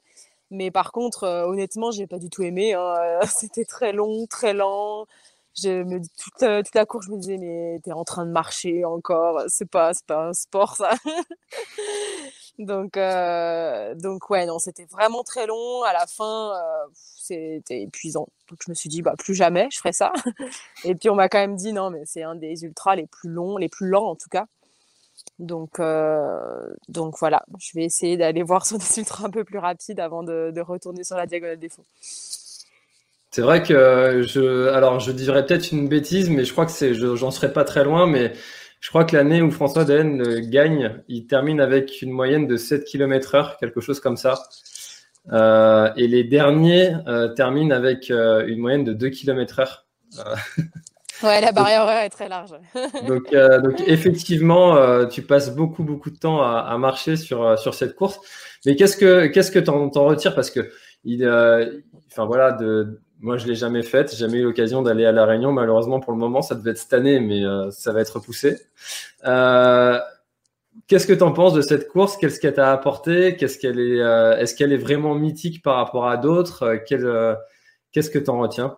Mais 0.52 0.70
par 0.70 0.92
contre, 0.92 1.26
honnêtement, 1.26 1.90
j'ai 1.90 2.06
pas 2.06 2.18
du 2.18 2.30
tout 2.30 2.42
aimé. 2.42 2.74
Hein. 2.74 3.20
C'était 3.26 3.64
très 3.64 3.92
long, 3.92 4.26
très 4.26 4.54
lent 4.54 5.06
je 5.60 5.82
me 5.82 6.00
toute, 6.00 6.42
euh, 6.42 6.62
toute 6.62 7.02
je 7.02 7.10
me 7.10 7.18
disais, 7.18 7.38
mais 7.38 7.78
t'es 7.82 7.92
en 7.92 8.04
train 8.04 8.24
de 8.26 8.30
marcher 8.30 8.84
encore, 8.84 9.42
c'est 9.48 9.68
pas, 9.68 9.92
pas 10.06 10.28
un 10.28 10.32
sport 10.32 10.76
ça. 10.76 10.92
donc, 12.58 12.96
euh, 12.96 13.94
donc 13.94 14.30
ouais, 14.30 14.46
non, 14.46 14.58
c'était 14.58 14.86
vraiment 14.86 15.22
très 15.22 15.46
long. 15.46 15.82
À 15.82 15.92
la 15.92 16.06
fin, 16.06 16.52
euh, 16.54 16.88
c'était 16.94 17.82
épuisant. 17.82 18.28
Donc 18.48 18.60
je 18.64 18.70
me 18.70 18.74
suis 18.74 18.88
dit, 18.88 19.02
bah 19.02 19.14
plus 19.18 19.34
jamais, 19.34 19.68
je 19.70 19.78
ferai 19.78 19.92
ça. 19.92 20.12
Et 20.84 20.94
puis 20.94 21.10
on 21.10 21.14
m'a 21.14 21.28
quand 21.28 21.38
même 21.38 21.56
dit, 21.56 21.72
non, 21.72 21.90
mais 21.90 22.02
c'est 22.06 22.22
un 22.22 22.34
des 22.34 22.64
ultras 22.64 22.96
les 22.96 23.06
plus 23.06 23.28
longs, 23.28 23.56
les 23.58 23.68
plus 23.68 23.88
lents 23.88 24.08
en 24.08 24.16
tout 24.16 24.28
cas. 24.30 24.46
Donc, 25.38 25.80
donc 26.88 27.14
voilà, 27.18 27.44
je 27.58 27.70
vais 27.74 27.84
essayer 27.84 28.16
d'aller 28.16 28.42
voir 28.42 28.64
sur 28.66 28.78
des 28.78 28.84
un 29.24 29.30
peu 29.30 29.44
plus 29.44 29.58
rapides 29.58 30.00
avant 30.00 30.22
de, 30.22 30.60
retourner 30.60 31.04
sur 31.04 31.16
la 31.16 31.26
diagonale 31.26 31.58
des 31.58 31.68
faux. 31.68 31.84
C'est 33.30 33.42
vrai 33.42 33.62
que 33.62 34.22
je, 34.26 34.68
alors 34.68 35.00
je 35.00 35.10
dirais 35.10 35.46
peut-être 35.46 35.72
une 35.72 35.88
bêtise, 35.88 36.28
mais 36.28 36.44
je 36.44 36.52
crois 36.52 36.66
que 36.66 36.72
c'est, 36.72 36.92
j'en 36.94 37.30
serais 37.30 37.52
pas 37.52 37.64
très 37.64 37.82
loin, 37.82 38.06
mais 38.06 38.34
je 38.82 38.88
crois 38.88 39.04
que 39.04 39.16
l'année 39.16 39.40
où 39.40 39.50
François 39.50 39.84
Daen 39.84 40.20
euh, 40.20 40.40
gagne, 40.42 41.00
il 41.08 41.26
termine 41.28 41.60
avec 41.60 42.02
une 42.02 42.10
moyenne 42.10 42.48
de 42.48 42.56
7 42.56 42.84
km 42.84 43.36
heure, 43.36 43.56
quelque 43.56 43.80
chose 43.80 44.00
comme 44.00 44.16
ça. 44.16 44.34
Euh, 45.30 45.92
et 45.96 46.08
les 46.08 46.24
derniers 46.24 46.96
euh, 47.06 47.28
terminent 47.28 47.74
avec 47.74 48.10
euh, 48.10 48.44
une 48.46 48.58
moyenne 48.58 48.82
de 48.82 48.92
2 48.92 49.08
km 49.10 49.60
heure. 49.60 49.86
Ouais, 51.22 51.40
la 51.40 51.52
barrière 51.52 51.82
horaire 51.82 52.04
est 52.04 52.10
très 52.10 52.28
large. 52.28 52.50
donc, 53.06 53.32
donc 53.32 53.82
effectivement, 53.86 55.06
tu 55.06 55.22
passes 55.22 55.54
beaucoup 55.54 55.82
beaucoup 55.82 56.10
de 56.10 56.18
temps 56.18 56.42
à, 56.42 56.58
à, 56.58 56.78
marcher 56.78 57.16
sur 57.16 57.58
sur 57.58 57.74
cette 57.74 57.94
course. 57.94 58.20
Mais 58.66 58.76
qu'est-ce 58.76 58.96
que 58.96 59.26
qu'est-ce 59.26 59.50
que 59.50 59.58
t'en, 59.58 59.88
t'en 59.88 60.04
retires? 60.04 60.34
Parce 60.34 60.50
que 60.50 60.70
il, 61.04 61.26
enfin 62.08 62.26
voilà, 62.26 62.52
de 62.52 63.00
moi, 63.22 63.36
je 63.36 63.46
l'ai 63.46 63.54
jamais 63.54 63.82
faite. 63.82 64.14
Jamais 64.14 64.38
eu 64.38 64.42
l'occasion 64.42 64.82
d'aller 64.82 65.06
à 65.06 65.12
la 65.12 65.24
Réunion. 65.24 65.52
Malheureusement, 65.52 66.00
pour 66.00 66.12
le 66.12 66.18
moment, 66.18 66.42
ça 66.42 66.56
devait 66.56 66.72
être 66.72 66.78
cette 66.78 66.92
année, 66.92 67.20
mais 67.20 67.44
euh, 67.44 67.70
ça 67.70 67.92
va 67.92 68.00
être 68.00 68.16
repoussé. 68.16 68.58
Euh, 69.24 69.98
Qu'est-ce 70.88 71.06
que 71.06 71.12
tu 71.12 71.22
en 71.22 71.32
penses 71.32 71.52
de 71.52 71.60
cette 71.60 71.88
course? 71.88 72.16
Qu'est-ce 72.16 72.40
qu'elle 72.40 72.54
t'a 72.54 72.72
apporté? 72.72 73.36
Qu'est-ce 73.36 73.58
qu'elle 73.58 73.78
est 73.78 74.00
euh, 74.00 74.36
Est-ce 74.38 74.54
qu'elle 74.54 74.72
est 74.72 74.78
vraiment 74.78 75.14
mythique 75.14 75.62
par 75.62 75.76
rapport 75.76 76.08
à 76.08 76.16
d'autres? 76.16 76.64
Euh, 76.64 77.34
Qu'est-ce 77.92 78.10
que 78.10 78.18
tu 78.18 78.30
en 78.30 78.40
retiens? 78.40 78.76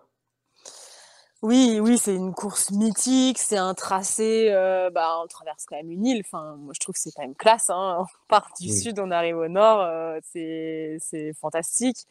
Oui, 1.45 1.79
oui, 1.79 1.99
c'est 1.99 2.15
une 2.15 2.33
course 2.33 2.71
mythique, 2.71 3.37
c'est 3.37 3.57
un 3.57 3.75
tracé, 3.75 4.47
euh, 4.49 4.89
bah, 4.89 5.19
on 5.23 5.27
traverse 5.27 5.65
quand 5.67 5.75
même 5.75 5.91
une 5.91 6.03
île, 6.03 6.23
enfin, 6.25 6.55
moi 6.57 6.73
je 6.73 6.79
trouve 6.79 6.93
que 6.93 6.99
c'est 6.99 7.11
quand 7.11 7.21
même 7.21 7.35
classe, 7.35 7.69
hein. 7.69 7.97
on 8.01 8.05
part 8.27 8.49
du 8.59 8.69
sud, 8.69 8.99
on 8.99 9.11
arrive 9.11 9.37
au 9.37 9.47
nord, 9.47 9.81
euh, 9.81 10.19
c'est 10.23 11.33
fantastique. 11.39 12.07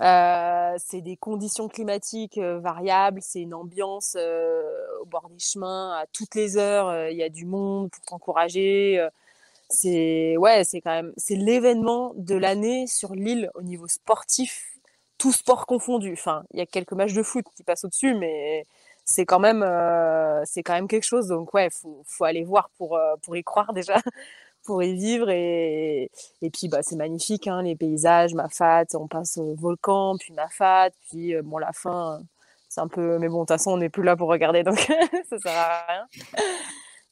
Euh, 0.00 0.74
c'est 0.78 1.00
des 1.00 1.16
conditions 1.16 1.68
climatiques 1.68 2.38
variables, 2.38 3.20
c'est 3.22 3.40
une 3.42 3.54
ambiance 3.54 4.16
au 5.00 5.06
bord 5.06 5.28
des 5.30 5.38
chemins 5.38 5.92
à 5.96 6.06
toutes 6.12 6.34
les 6.34 6.56
heures. 6.56 7.10
Il 7.10 7.16
y 7.16 7.22
a 7.22 7.28
du 7.28 7.46
monde 7.46 7.90
pour 7.90 8.04
t'encourager. 8.04 9.04
c'est 9.68 10.36
ouais, 10.36 10.64
c'est 10.64 10.80
quand 10.80 10.92
même 10.92 11.12
c'est 11.16 11.36
l'événement 11.36 12.12
de 12.16 12.34
l'année 12.36 12.86
sur 12.86 13.14
l'île 13.14 13.50
au 13.54 13.62
niveau 13.62 13.88
sportif, 13.88 14.77
tout 15.18 15.32
sport 15.32 15.66
confondu. 15.66 16.12
Enfin, 16.12 16.44
il 16.52 16.58
y 16.58 16.62
a 16.62 16.66
quelques 16.66 16.92
matchs 16.92 17.14
de 17.14 17.22
foot 17.22 17.44
qui 17.56 17.64
passent 17.64 17.84
au-dessus, 17.84 18.14
mais 18.14 18.64
c'est 19.08 19.24
quand 19.26 19.40
même 19.40 19.62
euh, 19.62 20.42
c'est 20.44 20.62
quand 20.62 20.74
même 20.74 20.88
quelque 20.88 21.04
chose. 21.04 21.28
Donc 21.28 21.54
ouais, 21.54 21.70
faut 21.70 22.02
faut 22.06 22.24
aller 22.24 22.44
voir 22.44 22.70
pour 22.78 22.96
euh, 22.96 23.16
pour 23.22 23.36
y 23.36 23.42
croire 23.42 23.72
déjà, 23.74 24.00
pour 24.64 24.82
y 24.82 24.94
vivre 24.94 25.30
et 25.30 26.10
et 26.42 26.50
puis 26.50 26.68
bah 26.68 26.80
c'est 26.82 26.96
magnifique 26.96 27.46
hein, 27.48 27.62
les 27.62 27.76
paysages, 27.76 28.34
Mafat, 28.34 28.84
on 28.94 29.08
passe 29.08 29.38
au 29.38 29.54
volcan, 29.54 30.16
puis 30.18 30.32
Mafat, 30.34 30.90
puis 31.08 31.34
euh, 31.34 31.42
bon 31.42 31.58
la 31.58 31.72
fin 31.72 32.20
c'est 32.68 32.80
un 32.82 32.88
peu 32.88 33.18
mais 33.18 33.28
bon 33.28 33.38
de 33.38 33.40
toute 33.42 33.48
façon 33.48 33.72
on 33.72 33.78
n'est 33.78 33.88
plus 33.88 34.02
là 34.02 34.16
pour 34.16 34.28
regarder 34.28 34.62
donc 34.62 34.78
ça 35.30 35.38
sert 35.38 35.56
à 35.56 35.86
rien. 35.88 36.06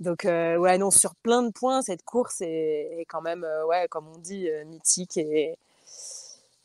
Donc 0.00 0.24
ouais 0.24 0.78
non 0.78 0.90
sur 0.90 1.14
plein 1.16 1.42
de 1.42 1.50
points 1.50 1.80
cette 1.82 2.02
course 2.04 2.42
est, 2.42 3.06
quand 3.08 3.22
même 3.22 3.46
ouais 3.68 3.88
comme 3.88 4.06
on 4.08 4.18
dit 4.18 4.48
mythique 4.66 5.16
et 5.16 5.56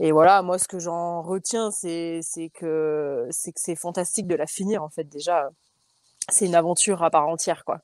et 0.01 0.11
voilà 0.11 0.41
moi 0.41 0.57
ce 0.57 0.67
que 0.67 0.79
j'en 0.79 1.21
retiens 1.21 1.71
c'est 1.71 2.21
que 2.53 3.27
c'est 3.29 3.53
que 3.53 3.59
c'est 3.61 3.75
fantastique 3.75 4.27
de 4.27 4.35
la 4.35 4.47
finir 4.47 4.83
en 4.83 4.89
fait 4.89 5.05
déjà 5.05 5.49
c'est 6.29 6.45
une 6.45 6.55
aventure 6.55 7.03
à 7.03 7.09
part 7.09 7.27
entière 7.27 7.63
quoi. 7.63 7.79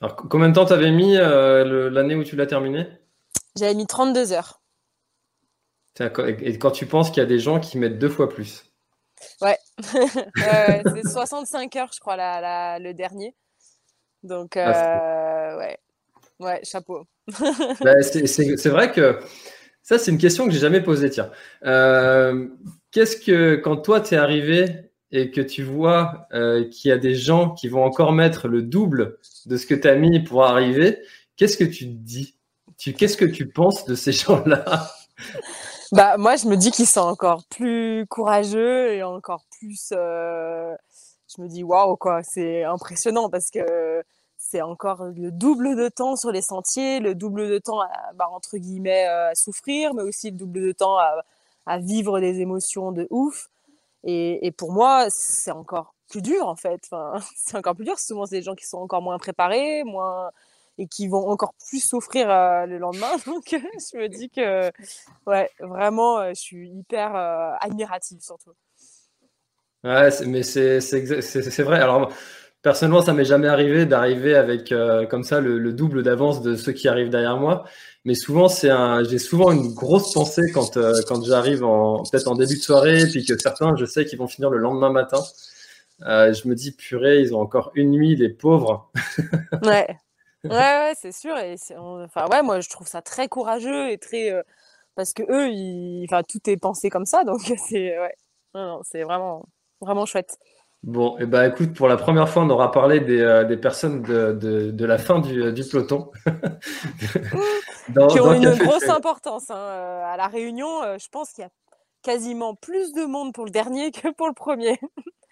Alors 0.00 0.16
combien 0.16 0.48
de 0.48 0.54
temps 0.54 0.66
t'avais 0.66 0.90
mis 0.90 1.14
l'année 1.14 2.14
où 2.14 2.24
tu 2.24 2.36
l'as 2.36 2.46
terminé 2.46 2.86
J'avais 3.56 3.74
mis 3.74 3.86
32 3.86 4.32
heures. 4.32 4.60
Et 5.98 6.58
quand 6.58 6.70
tu 6.70 6.86
penses 6.86 7.10
qu'il 7.10 7.18
y 7.18 7.26
a 7.26 7.28
des 7.28 7.38
gens 7.38 7.60
qui 7.60 7.78
mettent 7.78 7.98
deux 7.98 8.08
fois 8.08 8.28
plus? 8.28 8.64
Ouais, 9.42 10.82
c'est 10.94 11.08
65 11.08 11.76
heures 11.76 11.90
je 11.94 12.00
crois 12.00 12.16
la, 12.16 12.78
le 12.78 12.94
dernier. 12.94 13.34
Donc, 14.22 14.56
ah, 14.56 15.52
euh, 15.52 15.58
ouais. 15.58 15.78
ouais, 16.38 16.60
chapeau. 16.64 17.06
Bah, 17.80 18.02
c'est 18.02 18.68
vrai 18.68 18.92
que 18.92 19.18
ça, 19.90 19.98
c'est 19.98 20.12
une 20.12 20.18
question 20.18 20.46
que 20.46 20.52
j'ai 20.52 20.60
jamais 20.60 20.80
posée. 20.80 21.10
Tiens, 21.10 21.32
euh, 21.64 22.46
qu'est-ce 22.92 23.16
que 23.16 23.56
quand 23.56 23.78
toi 23.78 24.00
tu 24.00 24.14
es 24.14 24.16
arrivé 24.16 24.92
et 25.10 25.32
que 25.32 25.40
tu 25.40 25.64
vois 25.64 26.28
euh, 26.32 26.68
qu'il 26.68 26.90
y 26.90 26.92
a 26.92 26.96
des 26.96 27.16
gens 27.16 27.50
qui 27.50 27.66
vont 27.66 27.82
encore 27.82 28.12
mettre 28.12 28.46
le 28.46 28.62
double 28.62 29.18
de 29.46 29.56
ce 29.56 29.66
que 29.66 29.74
tu 29.74 29.88
as 29.88 29.96
mis 29.96 30.22
pour 30.22 30.44
arriver, 30.44 31.00
qu'est-ce 31.36 31.56
que 31.56 31.64
tu 31.64 31.86
te 31.86 31.92
dis 31.92 32.36
Qu'est-ce 32.78 33.16
que 33.16 33.24
tu 33.24 33.48
penses 33.48 33.84
de 33.84 33.96
ces 33.96 34.12
gens-là? 34.12 34.92
Bah 35.90 36.16
moi, 36.18 36.36
je 36.36 36.46
me 36.46 36.54
dis 36.54 36.70
qu'ils 36.70 36.86
sont 36.86 37.00
encore 37.00 37.42
plus 37.50 38.06
courageux 38.06 38.92
et 38.92 39.02
encore 39.02 39.44
plus 39.58 39.88
je 39.90 41.42
me 41.42 41.48
dis 41.48 41.64
waouh 41.64 41.96
quoi, 41.96 42.22
c'est 42.22 42.62
impressionnant 42.62 43.28
parce 43.28 43.50
que 43.50 44.04
c'est 44.50 44.62
encore 44.62 45.04
le 45.04 45.30
double 45.30 45.76
de 45.76 45.88
temps 45.88 46.16
sur 46.16 46.32
les 46.32 46.42
sentiers, 46.42 46.98
le 46.98 47.14
double 47.14 47.48
de 47.48 47.58
temps 47.58 47.80
à, 47.80 47.90
bah, 48.14 48.28
entre 48.32 48.58
guillemets 48.58 49.06
euh, 49.06 49.30
à 49.30 49.34
souffrir, 49.36 49.94
mais 49.94 50.02
aussi 50.02 50.30
le 50.30 50.36
double 50.36 50.60
de 50.60 50.72
temps 50.72 50.98
à, 50.98 51.78
vivre 51.78 52.18
des 52.18 52.40
émotions 52.40 52.90
de 52.90 53.06
ouf. 53.10 53.48
Et, 54.02 54.52
pour 54.56 54.72
moi, 54.72 55.06
c'est 55.08 55.52
encore 55.52 55.94
plus 56.08 56.20
dur 56.20 56.48
en 56.48 56.56
fait. 56.56 56.80
Enfin, 56.84 57.20
c'est 57.36 57.56
encore 57.56 57.76
plus 57.76 57.84
dur. 57.84 57.98
Souvent, 57.98 58.26
c'est 58.26 58.36
des 58.36 58.42
gens 58.42 58.56
qui 58.56 58.66
sont 58.66 58.78
encore 58.78 59.02
moins 59.02 59.18
préparés, 59.18 59.84
moins 59.84 60.30
et 60.78 60.88
qui 60.88 61.06
vont 61.06 61.28
encore 61.28 61.54
plus 61.68 61.84
souffrir 61.84 62.28
euh, 62.28 62.66
le 62.66 62.78
lendemain. 62.78 63.16
Donc, 63.26 63.44
je 63.50 63.98
me 63.98 64.08
dis 64.08 64.30
que, 64.30 64.72
ouais, 65.26 65.48
vraiment, 65.60 66.18
euh, 66.18 66.30
je 66.30 66.40
suis 66.40 66.70
hyper 66.70 67.14
admirative 67.60 68.20
surtout. 68.20 68.54
Ouais, 69.84 70.10
mais 70.26 70.42
c'est 70.42 71.62
vrai. 71.62 71.80
Alors, 71.80 72.12
personnellement, 72.62 73.02
ça 73.02 73.12
m'est 73.12 73.24
jamais 73.24 73.48
arrivé 73.48 73.86
d'arriver 73.86 74.34
avec 74.34 74.72
euh, 74.72 75.06
comme 75.06 75.24
ça 75.24 75.40
le, 75.40 75.72
double 75.72 76.02
d'avance 76.02 76.42
de 76.42 76.56
ceux 76.56 76.72
qui 76.72 76.88
arrivent 76.88 77.10
derrière 77.10 77.36
moi. 77.36 77.64
Mais 78.04 78.14
souvent, 78.14 78.48
j'ai 78.48 79.18
souvent 79.18 79.52
une 79.52 79.74
grosse 79.74 80.12
pensée 80.12 80.50
quand 80.52 80.76
euh, 80.76 80.94
quand 81.06 81.22
j'arrive 81.24 81.64
en 81.64 82.02
peut-être 82.02 82.28
en 82.28 82.34
début 82.34 82.56
de 82.56 82.62
soirée, 82.62 83.06
puis 83.10 83.24
que 83.24 83.38
certains, 83.38 83.76
je 83.76 83.84
sais 83.84 84.04
qu'ils 84.06 84.18
vont 84.18 84.28
finir 84.28 84.50
le 84.50 84.58
lendemain 84.58 84.90
matin. 84.90 85.22
Euh, 86.06 86.32
je 86.32 86.48
me 86.48 86.54
dis 86.54 86.72
purée, 86.72 87.20
ils 87.20 87.34
ont 87.34 87.40
encore 87.40 87.72
une 87.74 87.90
nuit, 87.90 88.16
les 88.16 88.30
pauvres. 88.30 88.90
ouais, 89.64 89.86
ouais, 90.44 90.92
c'est 90.98 91.12
sûr. 91.12 91.36
Et 91.36 91.56
enfin 91.76 92.26
moi 92.42 92.60
je 92.60 92.70
trouve 92.70 92.86
ça 92.86 93.02
très 93.02 93.28
courageux 93.28 93.90
et 93.90 93.98
très 93.98 94.32
parce 94.94 95.12
que 95.12 95.22
eux, 95.22 96.04
enfin 96.04 96.22
tout 96.22 96.40
est 96.48 96.56
pensé 96.56 96.88
comme 96.88 97.06
ça, 97.06 97.24
donc 97.24 97.40
c'est 97.68 97.96
c'est 98.84 99.02
vraiment 99.02 99.44
vraiment 99.82 100.06
chouette. 100.06 100.38
Bon, 100.82 101.18
et 101.18 101.24
eh 101.24 101.26
ben, 101.26 101.44
écoute, 101.44 101.74
pour 101.74 101.88
la 101.88 101.98
première 101.98 102.26
fois, 102.28 102.42
on 102.42 102.48
aura 102.48 102.72
parlé 102.72 103.00
des, 103.00 103.20
euh, 103.20 103.44
des 103.44 103.58
personnes 103.58 104.00
de, 104.00 104.32
de, 104.32 104.70
de, 104.70 104.86
la 104.86 104.96
fin 104.96 105.18
du, 105.18 105.52
du 105.52 105.62
peloton. 105.64 106.10
qui 108.08 108.20
ont 108.20 108.32
une 108.32 108.54
grosse 108.54 108.88
importance. 108.88 109.50
Hein. 109.50 109.58
Euh, 109.58 110.02
à 110.06 110.16
la 110.16 110.26
réunion, 110.28 110.82
euh, 110.82 110.96
je 110.98 111.08
pense 111.10 111.32
qu'il 111.32 111.42
y 111.42 111.46
a 111.46 111.50
quasiment 112.02 112.54
plus 112.54 112.94
de 112.94 113.04
monde 113.04 113.34
pour 113.34 113.44
le 113.44 113.50
dernier 113.50 113.90
que 113.90 114.08
pour 114.08 114.26
le 114.26 114.32
premier. 114.32 114.80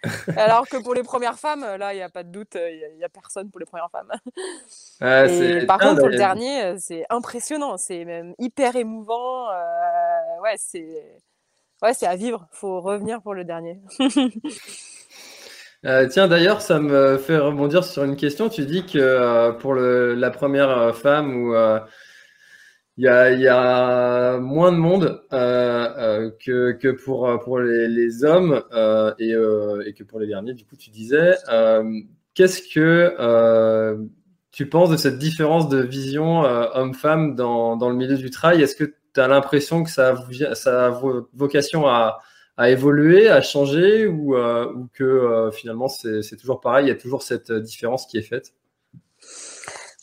Alors 0.36 0.68
que 0.68 0.76
pour 0.76 0.94
les 0.94 1.02
premières 1.02 1.38
femmes, 1.38 1.64
là, 1.64 1.94
il 1.94 1.96
n'y 1.96 2.02
a 2.02 2.10
pas 2.10 2.24
de 2.24 2.30
doute, 2.30 2.54
il 2.54 2.96
n'y 2.98 3.04
a, 3.04 3.08
personne 3.08 3.50
pour 3.50 3.58
les 3.58 3.66
premières 3.66 3.90
femmes. 3.90 4.12
et 5.00 5.64
par 5.66 5.78
contre, 5.80 5.98
pour 5.98 6.08
le 6.08 6.16
dernier, 6.16 6.78
c'est 6.78 7.06
impressionnant, 7.08 7.78
c'est 7.78 8.04
même 8.04 8.34
hyper 8.38 8.76
émouvant. 8.76 9.48
ouais, 10.42 10.54
c'est 10.56 11.20
ouais, 11.82 11.94
c'est 11.94 12.06
à 12.06 12.14
vivre. 12.14 12.46
faut 12.52 12.80
revenir 12.80 13.22
pour 13.22 13.34
le 13.34 13.44
dernier. 13.44 13.80
Euh, 15.86 16.08
tiens, 16.08 16.26
d'ailleurs, 16.26 16.60
ça 16.60 16.80
me 16.80 17.18
fait 17.18 17.38
rebondir 17.38 17.84
sur 17.84 18.02
une 18.04 18.16
question. 18.16 18.48
Tu 18.48 18.64
dis 18.64 18.84
que 18.84 18.98
euh, 18.98 19.52
pour 19.52 19.74
la 19.74 20.30
première 20.30 20.70
euh, 20.70 20.92
femme 20.92 21.36
où 21.36 21.54
il 22.96 23.04
y, 23.04 23.08
a, 23.48 24.38
moins 24.38 24.72
de 24.72 24.76
monde 24.76 25.22
que, 25.30 26.90
pour, 27.04 27.60
les, 27.60 28.24
hommes 28.24 28.62
et, 29.20 29.94
que 29.94 30.02
pour 30.02 30.18
les 30.18 30.26
derniers, 30.26 30.54
du 30.54 30.64
coup, 30.64 30.76
tu 30.76 30.90
disais, 30.90 31.36
qu'est-ce 32.34 32.62
que 32.74 33.98
tu 34.50 34.68
penses 34.68 34.90
de 34.90 34.96
cette 34.96 35.18
différence 35.18 35.68
de 35.68 35.78
vision 35.78 36.40
homme-femme 36.40 37.36
dans, 37.36 37.88
le 37.88 37.94
milieu 37.94 38.16
du 38.16 38.30
trail 38.30 38.60
Est-ce 38.60 38.74
que 38.74 38.96
tu 39.14 39.20
as 39.20 39.28
l'impression 39.28 39.84
que 39.84 39.90
ça 39.90 40.16
ça 40.54 40.86
a 40.86 41.00
vocation 41.34 41.86
à 41.86 42.18
à 42.58 42.70
évoluer, 42.70 43.28
à 43.28 43.40
changer 43.40 44.06
ou, 44.08 44.34
euh, 44.34 44.70
ou 44.74 44.88
que 44.92 45.04
euh, 45.04 45.50
finalement 45.52 45.86
c'est 45.88 46.36
toujours 46.36 46.60
pareil, 46.60 46.86
il 46.86 46.88
y 46.88 46.92
a 46.92 46.96
toujours 46.96 47.22
cette 47.22 47.50
euh, 47.50 47.60
différence 47.60 48.04
qui 48.06 48.18
est 48.18 48.22
faite? 48.22 48.52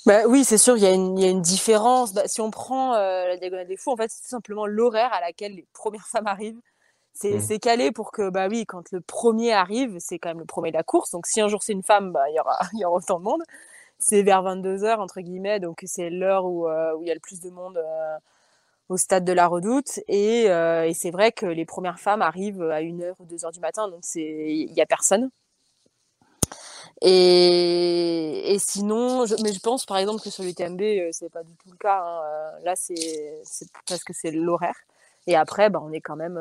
Bah, 0.06 0.22
oui, 0.28 0.46
c'est 0.46 0.58
sûr, 0.58 0.78
il 0.78 0.84
y, 0.84 0.86
a 0.86 0.94
une, 0.94 1.18
il 1.18 1.24
y 1.24 1.28
a 1.28 1.32
une 1.32 1.42
différence. 1.42 2.14
Bah, 2.14 2.24
si 2.28 2.40
on 2.40 2.52
prend 2.52 2.94
la 2.94 3.38
Diagonale 3.38 3.68
des 3.68 3.76
Fous, 3.76 3.92
en 3.92 3.98
fait, 3.98 4.10
c'est 4.12 4.22
tout 4.22 4.30
simplement 4.30 4.68
l'horaire 4.68 5.12
à 5.12 5.20
laquelle 5.20 5.56
les 5.56 5.66
premières 5.74 6.08
femmes 6.08 6.28
arrivent. 6.28 6.60
C'est 7.14 7.40
mmh. 7.40 7.60
calé 7.60 7.92
pour 7.92 8.12
que, 8.12 8.30
bah 8.30 8.48
oui, 8.48 8.66
quand 8.68 8.92
le 8.92 9.02
premier 9.02 9.54
arrive, 9.54 9.96
c'est 10.00 10.20
quand 10.20 10.30
même 10.30 10.40
le 10.40 10.46
premier 10.46 10.70
de 10.70 10.78
la 10.78 10.84
course. 10.84 11.10
Donc, 11.10 11.26
si 11.26 11.42
un 11.42 11.48
jour 11.48 11.64
c'est 11.64 11.74
une 11.74 11.82
femme, 11.82 12.12
bah, 12.12 12.30
il, 12.30 12.36
y 12.36 12.40
aura, 12.40 12.60
il 12.74 12.80
y 12.80 12.86
aura 12.86 12.98
autant 12.98 13.20
de 13.20 13.24
monde. 13.24 13.42
C'est 13.98 14.22
vers 14.22 14.44
22h, 14.44 14.98
entre 15.00 15.22
guillemets, 15.22 15.60
donc 15.60 15.82
c'est 15.86 16.12
l'heure 16.12 16.46
où, 16.46 16.68
où 16.68 17.02
il 17.02 17.08
y 17.08 17.12
a 17.12 17.16
le 17.16 17.20
plus 17.20 17.42
de 17.42 17.50
monde 17.50 17.80
au 18.90 18.98
stade 18.98 19.26
de 19.26 19.34
la 19.34 19.48
Redoute 19.48 20.00
et, 20.08 20.50
euh, 20.50 20.88
et 20.88 20.94
c'est 20.94 21.12
vrai 21.12 21.32
que 21.32 21.46
les 21.46 21.66
premières 21.66 22.00
femmes 22.00 22.22
arrivent 22.22 22.62
à 22.62 22.82
1h 22.82 23.14
ou 23.20 23.26
2h 23.26 23.52
du 23.52 23.60
matin 23.60 23.90
donc 23.90 24.00
c'est 24.04 24.22
il 24.22 24.74
y 24.74 24.82
a 24.82 24.86
personne. 24.86 25.30
Et, 27.02 28.54
et 28.54 28.60
sinon 28.60 29.26
je, 29.26 29.36
mais 29.44 29.52
je 29.52 29.60
pense 29.60 29.86
par 29.86 29.98
exemple 29.98 30.22
que 30.22 30.30
sur 30.30 30.44
l'UTMB 30.44 30.82
euh, 30.82 31.10
c'est 31.12 31.30
pas 31.30 31.44
du 31.44 31.54
tout 31.56 31.70
le 31.70 31.78
cas 31.78 32.02
hein. 32.02 32.22
Euh, 32.26 32.60
là 32.64 32.74
c'est 32.76 33.36
parce 33.88 34.04
que 34.04 34.14
c'est 34.14 34.32
l'horaire. 34.32 34.76
Et 35.28 35.36
après 35.36 35.70
bah, 35.70 35.82
on 35.84 35.92
est 35.92 36.02
quand 36.02 36.16
même 36.16 36.40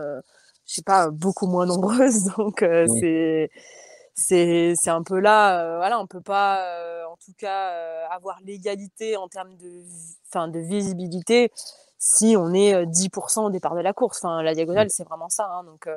je 0.66 0.74
sais 0.74 0.82
pas 0.82 1.10
beaucoup 1.10 1.46
moins 1.46 1.66
nombreuses 1.66 2.24
donc 2.36 2.58
c'est 3.00 3.50
c'est 4.14 4.74
c'est 4.76 4.90
un 4.90 5.02
peu 5.02 5.18
là 5.18 5.78
voilà 5.78 5.98
on 5.98 6.06
peut 6.06 6.20
pas 6.20 6.62
en 7.10 7.16
tout 7.16 7.32
cas 7.38 7.72
avoir 8.10 8.38
l'égalité 8.44 9.16
en 9.16 9.28
termes 9.28 9.56
de 9.56 9.82
enfin 10.28 10.46
de 10.48 10.60
visibilité 10.60 11.50
si 12.04 12.36
on 12.36 12.52
est 12.52 12.84
10% 12.84 13.46
au 13.46 13.50
départ 13.50 13.74
de 13.74 13.80
la 13.80 13.94
course. 13.94 14.18
Enfin, 14.22 14.42
la 14.42 14.54
diagonale, 14.54 14.90
c'est 14.90 15.04
vraiment 15.04 15.30
ça. 15.30 15.46
Hein, 15.46 15.64
donc, 15.64 15.88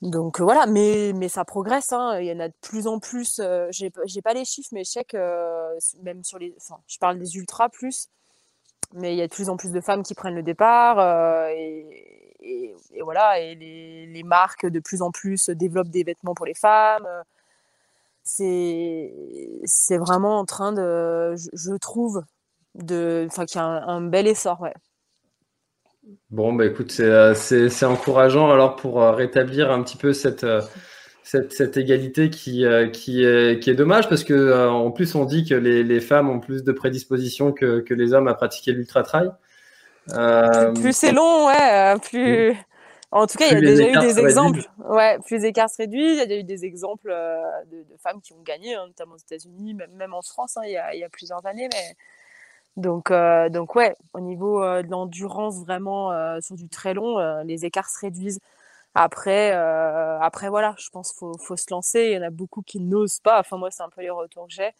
donc 0.00 0.40
voilà, 0.40 0.66
mais, 0.66 1.12
mais 1.12 1.28
ça 1.28 1.44
progresse. 1.44 1.92
Hein, 1.92 2.20
il 2.20 2.26
y 2.26 2.32
en 2.32 2.38
a 2.38 2.46
de 2.46 2.54
plus 2.60 2.86
en 2.86 3.00
plus. 3.00 3.40
j'ai, 3.70 3.90
j'ai 4.04 4.22
pas 4.22 4.32
les 4.32 4.44
chiffres, 4.44 4.68
mais 4.70 4.84
je 4.84 4.90
sais 4.90 5.04
que 5.04 5.76
même 6.04 6.22
sur 6.22 6.38
les. 6.38 6.54
Enfin, 6.56 6.80
je 6.86 6.98
parle 6.98 7.18
des 7.18 7.36
ultras 7.36 7.68
plus, 7.68 8.06
mais 8.92 9.12
il 9.12 9.18
y 9.18 9.22
a 9.22 9.26
de 9.26 9.32
plus 9.32 9.48
en 9.48 9.56
plus 9.56 9.72
de 9.72 9.80
femmes 9.80 10.04
qui 10.04 10.14
prennent 10.14 10.36
le 10.36 10.44
départ. 10.44 11.48
Et, 11.48 11.84
et, 12.42 13.02
voilà, 13.02 13.40
et 13.40 13.56
les, 13.56 14.06
les, 14.06 14.22
marques 14.22 14.66
de 14.66 14.78
plus 14.78 15.02
en 15.02 15.10
plus 15.10 15.50
développent 15.50 15.88
des 15.88 16.04
vêtements 16.04 16.34
pour 16.34 16.46
les 16.46 16.54
femmes. 16.54 17.08
C'est, 18.22 19.12
c'est 19.64 19.98
vraiment 19.98 20.38
en 20.38 20.44
train 20.44 20.72
de, 20.72 21.34
je 21.34 21.76
trouve, 21.76 22.22
de, 22.84 23.26
enfin, 23.30 23.44
qui 23.46 23.58
a 23.58 23.64
un, 23.64 24.00
bel 24.00 24.26
essor, 24.26 24.60
ouais. 24.60 24.74
Bon, 26.30 26.52
bah 26.52 26.66
écoute, 26.66 26.90
c'est 26.90 27.04
euh, 27.04 27.88
encourageant 27.88 28.50
alors 28.50 28.76
pour 28.76 29.02
euh, 29.02 29.12
rétablir 29.12 29.70
un 29.70 29.82
petit 29.82 29.96
peu 29.96 30.12
cette, 30.12 30.44
euh, 30.44 30.62
cette, 31.22 31.76
égalité 31.76 32.30
qui, 32.30 32.64
qui, 32.92 33.24
est, 33.24 33.62
qui 33.62 33.70
est 33.70 33.74
dommage 33.74 34.08
parce 34.08 34.24
que 34.24 34.68
en 34.68 34.90
plus 34.90 35.14
on 35.14 35.24
dit 35.24 35.44
que 35.44 35.54
les, 35.54 35.84
les, 35.84 36.00
femmes 36.00 36.28
ont 36.28 36.40
plus 36.40 36.64
de 36.64 36.72
prédisposition 36.72 37.52
que, 37.52 37.80
que 37.80 37.94
les 37.94 38.12
hommes 38.12 38.28
à 38.28 38.34
pratiquer 38.34 38.72
l'ultra 38.72 39.02
trail. 39.02 39.30
plus 40.80 40.96
c'est 40.96 41.12
long, 41.12 41.46
ouais, 41.46 41.94
plus. 42.02 42.56
En 43.12 43.26
tout 43.26 43.38
cas, 43.38 43.46
il 43.48 43.54
y 43.54 43.56
a 43.56 43.60
déjà 43.60 43.88
eu 43.88 43.98
des 43.98 44.20
exemples. 44.20 44.60
Ouais, 44.78 45.18
plus 45.24 45.38
les 45.38 45.46
écarts 45.46 45.68
se 45.68 45.78
réduisent. 45.78 46.22
Il 46.24 46.30
y 46.30 46.34
a 46.34 46.38
eu 46.38 46.44
des 46.44 46.64
exemples 46.64 47.10
de, 47.70 47.84
femmes 47.98 48.20
qui 48.22 48.32
ont 48.32 48.42
gagné, 48.42 48.74
hein, 48.74 48.86
notamment 48.86 49.14
aux 49.14 49.18
États-Unis, 49.18 49.74
même, 49.74 49.90
même 49.94 50.14
en 50.14 50.22
France, 50.22 50.56
hein, 50.56 50.62
il, 50.64 50.72
y 50.72 50.76
a, 50.76 50.94
il, 50.94 51.00
y 51.00 51.04
a, 51.04 51.08
plusieurs 51.08 51.44
années. 51.44 51.68
Mais 51.72 51.96
donc, 52.76 53.12
donc 53.50 53.74
ouais, 53.74 53.94
au 54.14 54.20
niveau 54.20 54.60
de 54.60 54.88
l'endurance 54.88 55.60
vraiment 55.60 56.10
sur 56.40 56.56
du 56.56 56.68
très 56.68 56.94
long, 56.94 57.42
les 57.42 57.64
écarts 57.64 57.88
se 57.88 58.00
réduisent. 58.00 58.40
Après, 58.94 59.52
euh, 59.54 60.18
après 60.20 60.48
voilà, 60.48 60.74
je 60.78 60.88
pense 60.90 61.10
qu'il 61.12 61.18
faut, 61.18 61.38
faut, 61.38 61.56
se 61.56 61.66
lancer. 61.70 62.06
Il 62.06 62.12
y 62.12 62.18
en 62.18 62.22
a 62.22 62.30
beaucoup 62.30 62.62
qui 62.62 62.80
n'osent 62.80 63.20
pas. 63.20 63.38
Enfin, 63.40 63.56
moi, 63.56 63.70
c'est 63.70 63.82
un 63.82 63.88
peu 63.88 64.00
les 64.02 64.10
retours 64.10 64.48
que 64.48 64.52
j'ai, 64.52 64.72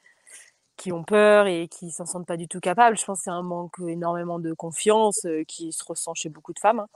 qui 0.77 0.93
ont 0.93 1.05
peur 1.05 1.47
et 1.47 1.69
qui 1.69 1.91
s'en 1.91 2.07
sentent 2.07 2.27
pas 2.27 2.37
du 2.37 2.49
tout 2.49 2.61
capables. 2.61 2.99
Je 2.99 3.05
pense 3.05 3.19
que 3.21 3.25
c'est 3.25 3.31
un 3.31 3.43
manque 3.43 3.79
énormément 3.87 4.39
de 4.41 4.53
confiance 4.55 5.27
euh, 5.27 5.45
qui 5.45 5.73
se 5.73 5.85
ressent 5.85 6.15
chez 6.15 6.29
beaucoup 6.31 6.53
de 6.55 6.61
femmes. 6.61 6.81
Hein. 6.81 6.89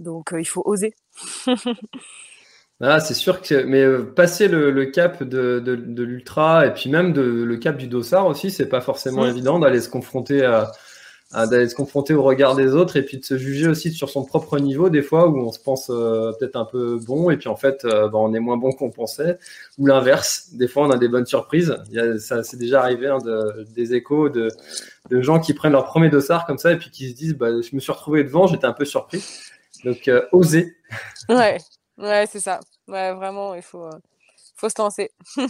Donc, 0.00 0.32
euh, 0.34 0.40
il 0.40 0.46
faut 0.46 0.62
oser. 0.66 0.94
ah, 2.80 3.00
c'est 3.00 3.14
sûr 3.14 3.40
que, 3.40 3.64
mais 3.64 3.84
passer 4.14 4.48
le, 4.48 4.70
le 4.70 4.86
cap 4.86 5.22
de, 5.22 5.60
de, 5.60 5.76
de 5.76 6.02
l'ultra 6.02 6.66
et 6.66 6.74
puis 6.74 6.90
même 6.90 7.12
de, 7.12 7.22
le 7.22 7.56
cap 7.56 7.76
du 7.76 7.86
dossard 7.86 8.26
aussi, 8.26 8.50
c'est 8.50 8.68
pas 8.68 8.82
forcément 8.82 9.24
mmh. 9.24 9.30
évident 9.30 9.58
d'aller 9.58 9.80
se 9.80 9.88
confronter 9.88 10.44
à 10.44 10.72
d'aller 11.32 11.68
se 11.68 11.74
confronter 11.74 12.14
au 12.14 12.22
regard 12.22 12.54
des 12.54 12.74
autres 12.74 12.96
et 12.96 13.02
puis 13.02 13.18
de 13.18 13.24
se 13.24 13.36
juger 13.36 13.66
aussi 13.66 13.92
sur 13.92 14.08
son 14.08 14.24
propre 14.24 14.58
niveau 14.58 14.90
des 14.90 15.02
fois 15.02 15.28
où 15.28 15.36
on 15.38 15.50
se 15.50 15.58
pense 15.58 15.90
euh, 15.90 16.32
peut-être 16.38 16.56
un 16.56 16.64
peu 16.64 16.98
bon 17.04 17.30
et 17.30 17.36
puis 17.36 17.48
en 17.48 17.56
fait 17.56 17.84
euh, 17.84 18.08
bah, 18.08 18.18
on 18.18 18.32
est 18.32 18.40
moins 18.40 18.56
bon 18.56 18.72
qu'on 18.72 18.90
pensait. 18.90 19.38
Ou 19.78 19.86
l'inverse 19.86 20.50
des 20.52 20.68
fois 20.68 20.86
on 20.86 20.90
a 20.90 20.98
des 20.98 21.08
bonnes 21.08 21.26
surprises. 21.26 21.76
Il 21.90 21.94
y 21.96 21.98
a, 21.98 22.18
ça 22.18 22.44
c'est 22.44 22.56
déjà 22.56 22.80
arrivé 22.80 23.08
hein, 23.08 23.18
de, 23.18 23.66
des 23.74 23.94
échos 23.94 24.28
de, 24.28 24.48
de, 25.10 25.20
gens 25.20 25.40
qui 25.40 25.52
prennent 25.52 25.72
leur 25.72 25.86
premier 25.86 26.10
dossard 26.10 26.46
comme 26.46 26.58
ça 26.58 26.72
et 26.72 26.76
puis 26.76 26.90
qui 26.90 27.10
se 27.10 27.16
disent 27.16 27.34
bah, 27.34 27.48
je 27.60 27.74
me 27.74 27.80
suis 27.80 27.92
retrouvé 27.92 28.22
devant 28.22 28.46
j'étais 28.46 28.66
un 28.66 28.72
peu 28.72 28.84
surpris. 28.84 29.24
Donc 29.84 30.06
euh, 30.08 30.22
oser 30.32 30.74
ouais 31.28 31.58
ouais 31.98 32.26
c'est 32.30 32.40
ça. 32.40 32.60
Ouais 32.88 33.12
vraiment 33.12 33.54
il 33.54 33.62
faut 33.62 33.90
faut 34.56 34.68
se 34.68 34.80
lancer. 34.80 35.10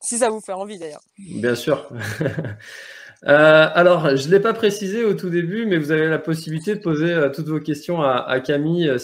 Si 0.00 0.18
ça 0.18 0.30
vous 0.30 0.40
fait 0.40 0.52
envie 0.52 0.78
d'ailleurs. 0.78 1.02
Bien 1.18 1.54
sûr. 1.54 1.88
Euh, 3.28 3.68
alors, 3.74 4.16
je 4.16 4.26
ne 4.26 4.32
l'ai 4.32 4.40
pas 4.40 4.52
précisé 4.52 5.04
au 5.04 5.14
tout 5.14 5.30
début, 5.30 5.64
mais 5.64 5.78
vous 5.78 5.92
avez 5.92 6.08
la 6.08 6.18
possibilité 6.18 6.74
de 6.74 6.80
poser 6.80 7.12
euh, 7.12 7.28
toutes 7.30 7.46
vos 7.46 7.60
questions 7.60 8.02
à, 8.02 8.40
Camille 8.40 8.88
euh, 8.88 8.98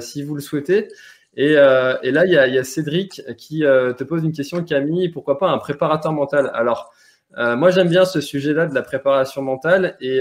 si, 0.00 0.22
vous 0.22 0.34
le 0.34 0.42
souhaitez. 0.42 0.88
Et, 1.34 1.52
et 1.52 2.10
là, 2.10 2.26
il 2.26 2.28
y, 2.28 2.34
y, 2.34 2.58
a, 2.58 2.64
Cédric 2.64 3.22
qui 3.38 3.60
te 3.60 4.04
pose 4.04 4.22
une 4.22 4.32
question, 4.32 4.62
Camille, 4.62 5.08
pourquoi 5.08 5.38
pas 5.38 5.48
un 5.48 5.56
préparateur 5.56 6.12
mental? 6.12 6.50
Alors, 6.52 6.92
moi, 7.38 7.70
j'aime 7.70 7.88
bien 7.88 8.04
ce 8.04 8.20
sujet-là 8.20 8.66
de 8.66 8.74
la 8.74 8.82
préparation 8.82 9.40
mentale. 9.40 9.96
Et 9.98 10.20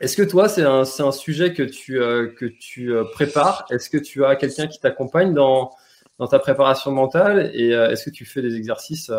est-ce 0.00 0.16
que 0.16 0.22
toi, 0.22 0.48
c'est 0.48 0.62
un, 0.62 1.12
sujet 1.12 1.52
que 1.52 1.62
tu, 1.62 1.94
que 1.94 2.46
tu 2.46 2.92
prépares? 3.12 3.66
Est-ce 3.70 3.88
que 3.88 3.98
tu 3.98 4.24
as 4.24 4.36
quelqu'un 4.36 4.66
qui 4.66 4.80
t'accompagne 4.80 5.32
dans, 5.34 5.70
dans 6.18 6.26
ta 6.26 6.38
préparation 6.38 6.90
mentale? 6.90 7.50
Et 7.54 7.68
est-ce 7.68 8.06
que 8.06 8.10
tu 8.10 8.24
fais 8.24 8.42
des 8.42 8.56
exercices 8.56 9.10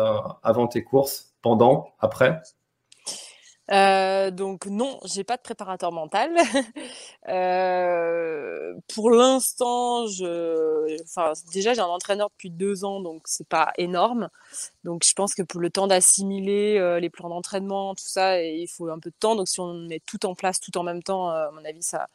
avant 0.42 0.66
tes 0.66 0.84
courses, 0.84 1.34
pendant, 1.40 1.94
après? 2.00 2.40
Euh, 3.70 4.30
donc 4.30 4.66
non, 4.66 5.00
j'ai 5.04 5.24
pas 5.24 5.36
de 5.36 5.42
préparateur 5.42 5.90
mental. 5.90 6.30
euh, 7.28 8.74
pour 8.94 9.10
l'instant, 9.10 10.04
enfin 10.04 11.32
déjà 11.52 11.72
j'ai 11.72 11.80
un 11.80 11.86
entraîneur 11.86 12.28
depuis 12.30 12.50
deux 12.50 12.84
ans, 12.84 13.00
donc 13.00 13.22
c'est 13.26 13.48
pas 13.48 13.72
énorme. 13.78 14.28
Donc 14.84 15.04
je 15.04 15.14
pense 15.14 15.34
que 15.34 15.42
pour 15.42 15.60
le 15.60 15.70
temps 15.70 15.86
d'assimiler 15.86 16.76
euh, 16.78 17.00
les 17.00 17.08
plans 17.10 17.30
d'entraînement, 17.30 17.94
tout 17.94 18.04
ça, 18.06 18.42
il 18.42 18.68
faut 18.68 18.88
un 18.90 18.98
peu 18.98 19.10
de 19.10 19.16
temps. 19.18 19.34
Donc 19.36 19.48
si 19.48 19.60
on 19.60 19.74
met 19.74 20.00
tout 20.04 20.26
en 20.26 20.34
place 20.34 20.60
tout 20.60 20.76
en 20.76 20.82
même 20.82 21.02
temps, 21.02 21.30
à 21.30 21.50
mon 21.52 21.64
avis 21.64 21.82
ça 21.82 22.08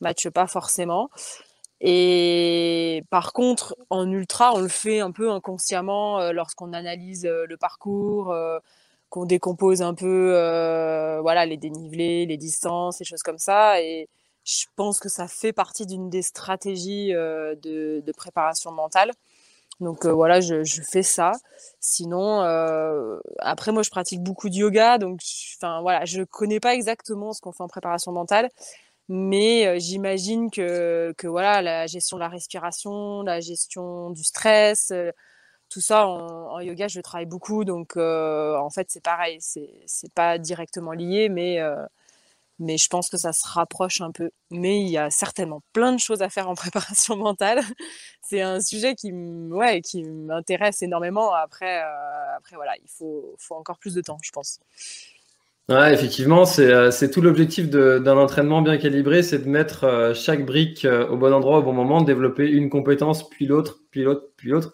matche 0.00 0.28
pas 0.30 0.46
forcément. 0.48 1.10
Et 1.80 3.04
par 3.10 3.32
contre, 3.32 3.76
en 3.90 4.10
ultra, 4.10 4.52
on 4.54 4.60
le 4.60 4.68
fait 4.68 5.00
un 5.00 5.12
peu 5.12 5.30
inconsciemment 5.30 6.32
lorsqu'on 6.32 6.72
analyse 6.72 7.24
le 7.24 7.56
parcours 7.56 8.34
qu'on 9.10 9.24
décompose 9.24 9.82
un 9.82 9.94
peu 9.94 10.32
euh, 10.34 11.20
voilà 11.22 11.46
les 11.46 11.56
dénivelés, 11.56 12.26
les 12.26 12.36
distances, 12.36 12.98
les 13.00 13.06
choses 13.06 13.22
comme 13.22 13.38
ça. 13.38 13.80
Et 13.82 14.08
je 14.44 14.66
pense 14.76 15.00
que 15.00 15.08
ça 15.08 15.28
fait 15.28 15.52
partie 15.52 15.86
d'une 15.86 16.10
des 16.10 16.22
stratégies 16.22 17.14
euh, 17.14 17.54
de, 17.56 18.12
préparation 18.16 18.72
mentale. 18.72 19.12
Donc 19.80 20.04
euh, 20.04 20.12
voilà, 20.12 20.40
je, 20.40 20.64
je, 20.64 20.82
fais 20.82 21.02
ça. 21.02 21.32
Sinon, 21.80 22.40
après 23.38 23.72
moi 23.72 23.82
je 23.82 23.90
pratique 23.90 24.22
beaucoup 24.22 24.48
de 24.48 24.54
yoga, 24.56 24.98
donc 24.98 25.20
enfin 25.56 25.80
voilà, 25.82 26.04
je 26.04 26.22
connais 26.22 26.60
pas 26.60 26.74
exactement 26.74 27.32
ce 27.32 27.40
qu'on 27.40 27.52
fait 27.52 27.62
en 27.62 27.68
préparation 27.68 28.12
mentale, 28.12 28.48
mais 29.08 29.78
j'imagine 29.80 30.50
que 30.50 31.14
que 31.16 31.28
voilà 31.28 31.62
la 31.62 31.86
gestion 31.86 32.16
de 32.16 32.22
la 32.22 32.28
respiration, 32.28 33.22
la 33.22 33.40
gestion 33.40 34.10
du 34.10 34.24
stress 34.24 34.92
tout 35.68 35.80
ça 35.80 36.06
en, 36.06 36.60
yoga, 36.60 36.88
je 36.88 37.00
travaille 37.00 37.26
beaucoup, 37.26 37.64
donc 37.64 37.96
euh, 37.96 38.56
en 38.56 38.70
fait 38.70 38.86
c'est 38.90 39.02
pareil, 39.02 39.38
c'est 39.40 40.14
pas 40.14 40.38
directement 40.38 40.92
lié, 40.92 41.28
mais 41.28 41.60
euh, 41.60 41.84
mais 42.58 42.76
je 42.78 42.88
pense 42.88 43.08
que 43.08 43.16
ça 43.16 43.32
se 43.32 43.46
rapproche 43.46 44.00
un 44.00 44.10
peu. 44.10 44.30
Mais 44.50 44.80
il 44.80 44.88
y 44.88 44.98
a 44.98 45.10
certainement 45.10 45.62
plein 45.72 45.92
de 45.92 46.00
choses 46.00 46.22
à 46.22 46.28
faire 46.28 46.48
en 46.48 46.54
préparation 46.56 47.16
mentale. 47.16 47.60
c'est 48.22 48.40
un 48.40 48.60
sujet 48.60 48.94
qui 48.94 49.12
ouais 49.12 49.80
qui 49.82 50.02
m'intéresse 50.04 50.82
énormément. 50.82 51.32
Après 51.34 51.82
euh, 51.82 52.36
après 52.36 52.56
voilà, 52.56 52.74
il 52.82 52.88
faut 52.88 53.34
faut 53.38 53.54
encore 53.54 53.78
plus 53.78 53.94
de 53.94 54.00
temps, 54.00 54.18
je 54.22 54.30
pense. 54.30 54.60
Ouais, 55.68 55.92
effectivement, 55.92 56.46
c'est 56.46 57.10
tout 57.10 57.20
l'objectif 57.20 57.68
d'un 57.68 58.16
entraînement 58.16 58.62
bien 58.62 58.78
calibré, 58.78 59.22
c'est 59.22 59.40
de 59.40 59.48
mettre 59.50 60.12
chaque 60.14 60.46
brique 60.46 60.86
au 60.86 61.18
bon 61.18 61.30
endroit 61.30 61.58
au 61.58 61.62
bon 61.62 61.74
moment, 61.74 62.00
développer 62.00 62.48
une 62.48 62.70
compétence, 62.70 63.28
puis 63.28 63.44
l'autre, 63.44 63.80
puis 63.90 64.02
l'autre, 64.02 64.28
puis 64.38 64.48
l'autre. 64.48 64.72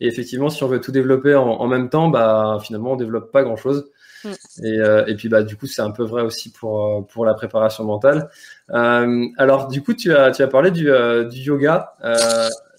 Et 0.00 0.06
effectivement, 0.06 0.48
si 0.48 0.64
on 0.64 0.68
veut 0.68 0.80
tout 0.80 0.92
développer 0.92 1.34
en, 1.34 1.66
même 1.66 1.90
temps, 1.90 2.08
bah, 2.08 2.58
finalement, 2.62 2.92
on 2.92 2.96
développe 2.96 3.30
pas 3.30 3.42
grand-chose. 3.42 3.90
Mm. 4.24 4.28
Et, 4.64 4.78
euh, 4.78 5.04
et, 5.06 5.14
puis, 5.14 5.28
bah, 5.28 5.42
du 5.42 5.56
coup, 5.56 5.66
c'est 5.66 5.82
un 5.82 5.90
peu 5.90 6.04
vrai 6.04 6.22
aussi 6.22 6.50
pour, 6.50 6.84
euh, 6.84 7.00
pour 7.02 7.26
la 7.26 7.34
préparation 7.34 7.84
mentale. 7.84 8.30
Euh, 8.70 9.26
alors, 9.36 9.68
du 9.68 9.82
coup, 9.82 9.92
tu 9.92 10.14
as, 10.14 10.30
tu 10.30 10.42
as 10.42 10.48
parlé 10.48 10.70
du, 10.70 10.90
euh, 10.90 11.24
du 11.24 11.38
yoga. 11.40 11.94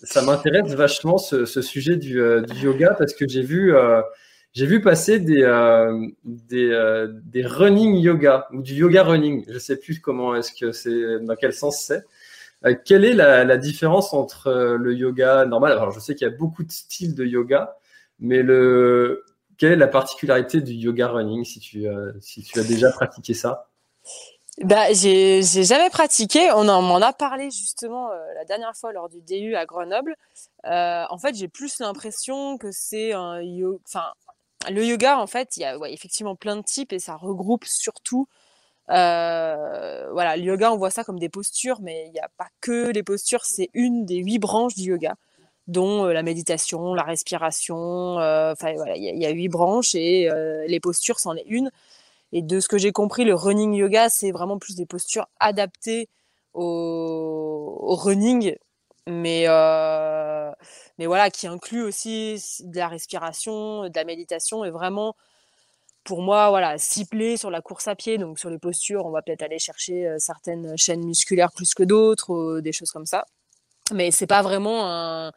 Ça 0.04 0.24
m'intéresse 0.24 0.74
vachement 0.74 1.20
ce, 1.20 1.46
ce 1.46 1.62
sujet 1.62 1.96
du, 1.96 2.14
du, 2.14 2.60
yoga 2.64 2.96
parce 2.98 3.14
que 3.14 3.28
j'ai 3.28 3.44
vu, 3.44 3.72
j'ai 4.52 4.66
vu 4.66 4.82
passer 4.82 5.20
des, 5.20 5.44
des, 6.26 7.06
des 7.24 7.46
running 7.46 7.98
yoga 7.98 8.48
ou 8.52 8.64
du 8.64 8.74
yoga 8.74 9.04
running. 9.04 9.46
Je 9.48 9.60
sais 9.60 9.76
plus 9.76 10.00
comment 10.00 10.34
est-ce 10.34 10.54
que 10.60 10.72
c'est, 10.72 11.20
dans 11.20 11.36
quel 11.36 11.54
sens 11.54 11.86
c'est. 11.86 12.04
Euh, 12.66 12.76
quelle 12.86 13.06
est 13.06 13.14
la, 13.14 13.58
différence 13.58 14.14
entre 14.14 14.48
euh, 14.48 14.78
le 14.78 14.94
yoga 14.94 15.46
normal? 15.46 15.80
Je 15.94 16.00
sais 16.00 16.16
qu'il 16.16 16.28
y 16.28 16.32
a 16.32 16.34
beaucoup 16.34 16.64
de 16.64 16.72
styles 16.72 17.16
de 17.16 17.26
yoga, 17.26 17.76
mais 18.20 18.44
le, 18.44 19.26
quelle 19.58 19.74
est 19.74 19.78
la 19.78 19.88
particularité 19.88 20.62
du 20.62 20.74
yoga 20.74 21.08
running 21.08 21.44
si 21.44 21.60
tu, 21.60 21.88
euh, 21.88 22.12
as 22.56 22.64
déjà 22.64 22.92
pratiqué 22.92 23.34
ça? 23.34 23.68
Bah, 24.64 24.94
j'ai, 24.94 25.42
jamais 25.42 25.90
pratiqué. 25.90 26.52
On 26.52 26.68
en 26.68 26.82
m'en 26.82 27.02
a 27.02 27.14
parlé 27.14 27.46
justement 27.46 28.10
la 28.36 28.46
dernière 28.46 28.76
fois 28.76 28.92
lors 28.92 29.10
du 29.10 29.22
DU 29.22 29.56
à 29.56 29.66
Grenoble. 29.66 30.16
en 30.64 31.18
fait, 31.18 31.36
j'ai 31.36 31.48
plus 31.48 31.80
l'impression 31.80 32.58
que 32.58 32.72
c'est 32.72 33.14
un 33.14 33.42
yoga. 33.42 33.80
Enfin, 33.88 34.12
le 34.70 34.86
yoga, 34.86 35.18
en 35.18 35.26
fait, 35.26 35.58
il 35.58 35.62
y 35.62 35.66
a 35.66 35.76
effectivement 35.90 36.36
plein 36.36 36.58
de 36.58 36.62
types 36.62 36.94
et 36.94 37.00
ça 37.00 37.16
regroupe 37.16 37.66
surtout 37.66 38.28
euh, 38.90 40.10
voilà, 40.12 40.36
le 40.38 40.44
yoga, 40.44 40.74
on 40.74 40.78
voit 40.78 40.90
ça 40.90 41.04
comme 41.04 41.20
des 41.20 41.30
postures, 41.30 41.80
mais 41.82 42.06
il 42.08 42.12
n'y 42.12 42.20
a 42.20 42.30
pas 42.38 42.48
que 42.62 42.92
les 42.92 43.04
postures, 43.04 43.46
c'est 43.46 43.70
une 43.74 44.06
des 44.06 44.18
huit 44.18 44.40
branches 44.40 44.76
du 44.76 44.84
yoga, 44.84 45.16
dont 45.68 46.06
euh, 46.06 46.14
la 46.14 46.24
méditation, 46.24 46.94
la 46.94 47.04
respiration, 47.04 48.20
euh, 48.20 48.52
enfin 48.54 48.74
voilà, 48.74 48.96
il 48.98 49.04
y, 49.04 49.26
a 49.26 49.30
huit 49.30 49.50
branches 49.50 49.96
et 49.96 50.30
les 50.68 50.80
postures, 50.80 51.20
c'en 51.20 51.36
est 51.36 51.46
une. 51.48 51.72
Et 52.34 52.42
de 52.42 52.60
ce 52.60 52.68
que 52.68 52.78
j'ai 52.78 52.92
compris, 52.92 53.26
le 53.26 53.36
running 53.36 53.74
yoga, 53.74 54.10
c'est 54.10 54.32
vraiment 54.32 54.58
plus 54.58 54.76
des 54.76 54.86
postures 54.86 55.28
adaptées 55.40 56.10
au, 56.54 57.96
running, 57.96 58.56
mais, 59.08 59.46
mais 60.98 61.06
voilà, 61.06 61.30
qui 61.30 61.48
inclut 61.48 61.84
aussi 61.84 62.42
de 62.62 62.78
la 62.78 62.88
respiration, 62.88 63.84
de 63.90 63.96
la 63.96 64.04
méditation 64.06 64.66
et 64.66 64.72
vraiment 64.72 65.16
pour 66.04 66.22
moi, 66.22 66.50
voilà, 66.50 66.78
cibler 66.78 67.38
sur 67.38 67.52
la 67.52 67.62
course 67.62 67.88
à 67.88 67.96
pied, 67.96 68.18
donc 68.18 68.40
sur 68.40 68.50
les 68.50 68.58
postures, 68.58 69.06
on 69.06 69.12
va 69.12 69.22
peut-être 69.22 69.44
aller 69.44 69.60
chercher 69.60 70.08
euh, 70.08 70.16
certaines 70.20 70.78
chaînes 70.78 71.06
musculaires 71.06 71.52
plus 71.52 71.74
que 71.74 71.84
d'autres, 71.84 72.34
euh, 72.34 72.62
des 72.62 72.72
choses 72.72 72.92
comme 72.92 73.06
ça. 73.06 73.26
Mais 73.94 74.10
c'est 74.10 74.28
pas 74.28 74.42
vraiment 74.42 74.86
un, 74.90 75.32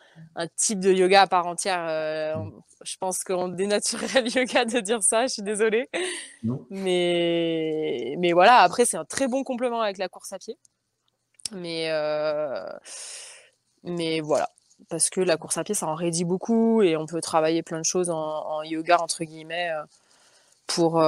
type 0.57 0.79
de 0.79 0.93
yoga 0.93 1.23
à 1.23 1.27
part 1.27 1.47
entière. 1.47 1.85
Euh, 1.89 2.35
je 2.85 2.97
pense 2.99 3.25
qu'on 3.25 3.49
dénaturerait 3.49 4.23
le 4.23 4.31
yoga 4.31 4.65
de 4.65 4.79
dire 4.79 5.03
ça. 5.03 5.27
Je 5.27 5.33
suis 5.33 5.43
désolée. 5.43 5.89
Mais 6.71 8.15
mais 8.19 8.33
voilà. 8.33 8.59
Après, 8.59 8.85
c'est 8.85 8.97
un 8.97 9.05
très 9.05 9.27
bon 9.27 9.43
complément 9.43 9.81
avec 9.81 9.99
la 9.99 10.09
course 10.09 10.33
à 10.33 10.39
pied. 10.39 10.57
Mais 11.51 11.91
mais 13.83 14.21
voilà. 14.21 14.49
parce 14.89 15.11
que 15.11 15.21
la 15.21 15.37
course 15.37 15.59
à 15.59 15.65
pied, 15.65 15.75
ça 15.75 15.89
en 15.89 15.97
raidit 15.97 16.25
beaucoup 16.25 16.81
et 16.81 16.97
on 16.97 17.07
peut 17.07 17.21
travailler 17.21 17.65
plein 17.65 17.81
de 17.81 17.85
choses 17.85 18.09
en, 18.09 18.63
yoga, 18.63 18.99
entre 19.01 19.25
guillemets, 19.25 19.73
pour, 20.67 21.05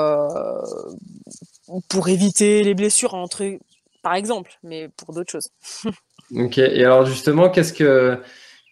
pour 1.88 2.08
éviter 2.08 2.62
les 2.62 2.74
blessures, 2.74 3.14
entre, 3.14 3.58
par 4.02 4.14
exemple, 4.14 4.58
mais 4.62 4.88
pour 4.88 5.14
d'autres 5.14 5.32
choses. 5.32 5.48
ok, 6.36 6.58
et 6.58 6.84
alors 6.84 7.06
justement, 7.06 7.50
qu'est-ce 7.50 7.72
que 7.72 8.20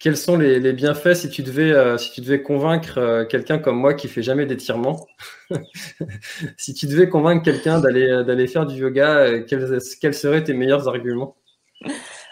quels 0.05 0.19
sont 0.19 0.37
les, 0.37 0.73
bienfaits 0.75 1.15
si 1.15 1.31
tu 1.31 1.43
devais, 1.43 1.73
euh, 1.73 1.97
si 1.97 2.13
tu 2.13 2.21
devais 2.21 2.43
convaincre 2.43 2.99
euh, 2.99 3.25
quelqu'un 3.25 3.59
comme 3.59 3.79
moi 3.79 3.95
qui 3.95 4.09
fait 4.09 4.23
jamais 4.23 4.45
d'étirement? 4.45 5.07
Si 6.59 6.75
tu 6.75 6.87
devais 6.87 7.09
convaincre 7.09 7.43
quelqu'un 7.43 7.81
d'aller, 7.81 8.07
euh, 8.11 8.23
d'aller 8.23 8.47
faire 8.47 8.67
du 8.67 8.77
yoga, 8.77 9.41
quels, 9.45 9.79
quels, 10.01 10.15
seraient 10.15 10.45
tes 10.45 10.53
meilleurs 10.53 10.89
arguments? 10.89 11.37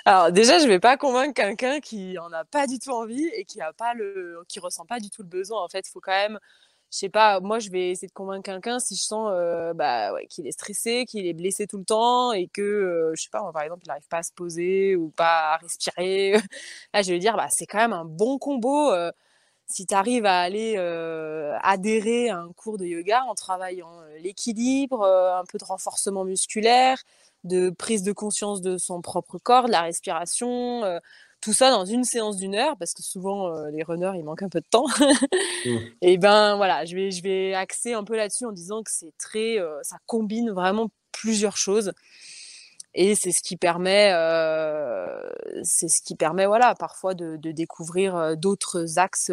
Alors 0.05 0.31
déjà, 0.33 0.59
je 0.59 0.67
vais 0.67 0.81
pas 0.81 0.99
convaincre 0.99 1.33
quelqu'un 1.33 1.81
qui 1.81 2.19
en 2.19 2.31
a 2.33 2.45
pas 2.45 2.67
du 2.67 2.79
tout 2.79 2.91
envie 2.91 3.27
et 3.37 3.45
qui 3.45 3.63
a 3.63 3.73
pas 3.73 3.95
le, 3.95 4.43
qui 4.49 4.61
ressent 4.61 4.85
pas 4.85 5.01
du 5.01 5.09
tout 5.09 5.23
le 5.23 5.29
besoin. 5.29 5.63
En 5.63 5.69
fait, 5.69 5.87
il 5.87 5.91
faut 5.91 6.01
quand 6.01 6.13
même 6.13 6.39
je 6.93 6.99
sais 6.99 7.09
pas, 7.09 7.41
moi 7.41 7.59
je 7.59 7.71
vais 7.71 7.91
essayer 7.91 8.09
de 8.09 8.13
convaincre 8.13 8.43
quelqu'un 8.45 8.79
si 8.79 8.97
je 8.97 9.03
sens 9.03 9.31
euh, 9.33 9.73
bah, 9.73 10.13
ouais, 10.13 10.27
qu'il 10.27 10.47
est 10.47 10.53
stressé, 10.53 11.07
qu'il 11.07 11.27
est 11.27 11.33
blessé 11.33 11.67
tout 11.67 11.79
le 11.79 11.85
temps 11.85 12.33
et 12.33 12.49
que, 12.49 12.61
euh, 12.61 13.13
je 13.17 13.23
sais 13.23 13.31
pas, 13.31 13.51
par 13.51 13.63
exemple, 13.63 13.83
il 13.87 13.89
n'arrive 13.89 14.07
pas 14.09 14.19
à 14.19 14.23
se 14.23 14.33
poser 14.33 14.95
ou 14.97 15.09
pas 15.09 15.55
à 15.55 15.57
respirer. 15.57 16.33
Là, 16.95 17.01
je 17.03 17.11
vais 17.13 17.19
dire, 17.19 17.35
bah, 17.37 17.49
c'est 17.51 17.65
quand 17.67 17.79
même 17.79 17.95
un 17.95 18.05
bon 18.05 18.39
combo. 18.39 18.91
Euh, 18.93 19.11
si 19.67 19.87
tu 19.87 19.95
arrives 19.95 20.27
à 20.27 20.41
aller 20.41 20.77
adhérer 21.63 22.29
à 22.29 22.39
un 22.39 22.53
cours 22.53 22.77
de 22.79 22.85
yoga 22.85 23.23
en 23.25 23.35
travaillant 23.35 24.03
l'équilibre, 24.21 25.05
un 25.07 25.45
peu 25.47 25.57
de 25.59 25.65
renforcement 25.65 26.25
musculaire, 26.25 26.99
de 27.45 27.71
prise 27.71 28.03
de 28.03 28.13
conscience 28.13 28.61
de 28.61 28.77
son 28.77 29.01
propre 29.01 29.39
corps, 29.39 29.67
de 29.67 29.71
la 29.73 29.83
respiration, 29.83 30.83
tout 31.43 31.53
ça 31.53 31.71
dans 31.71 31.85
une 31.85 32.05
séance 32.05 32.37
d'une 32.37 32.55
heure, 32.55 32.77
parce 32.79 32.95
que 32.95 33.03
souvent 33.03 33.49
euh, 33.49 33.69
les 33.71 33.83
runners 33.83 34.13
ils 34.15 34.25
manquent 34.25 34.45
un 34.45 34.49
peu 34.49 34.61
de 34.61 34.67
temps. 34.71 34.87
Mmh. 35.67 35.77
Et 36.01 36.17
ben 36.17 36.57
voilà, 36.57 36.85
je 36.85 36.95
vais, 36.95 37.11
je 37.11 37.23
vais 37.23 37.53
axer 37.53 37.93
un 37.93 38.05
peu 38.05 38.17
là-dessus 38.17 38.47
en 38.47 38.53
disant 38.53 38.83
que 38.83 38.91
c'est 38.91 39.13
très, 39.19 39.59
euh, 39.59 39.81
ça 39.83 39.97
combine 40.07 40.53
vraiment 40.53 40.89
plusieurs 41.11 41.57
choses. 41.57 41.93
Et 42.95 43.15
c'est 43.15 43.33
ce 43.33 43.43
qui 43.43 43.57
permet, 43.57 44.13
euh, 44.13 45.21
c'est 45.65 45.89
ce 45.89 46.01
qui 46.03 46.15
permet 46.15 46.47
voilà, 46.47 46.75
parfois 46.75 47.15
de, 47.15 47.37
de 47.37 47.51
découvrir 47.51 48.37
d'autres 48.37 48.99
axes, 48.99 49.33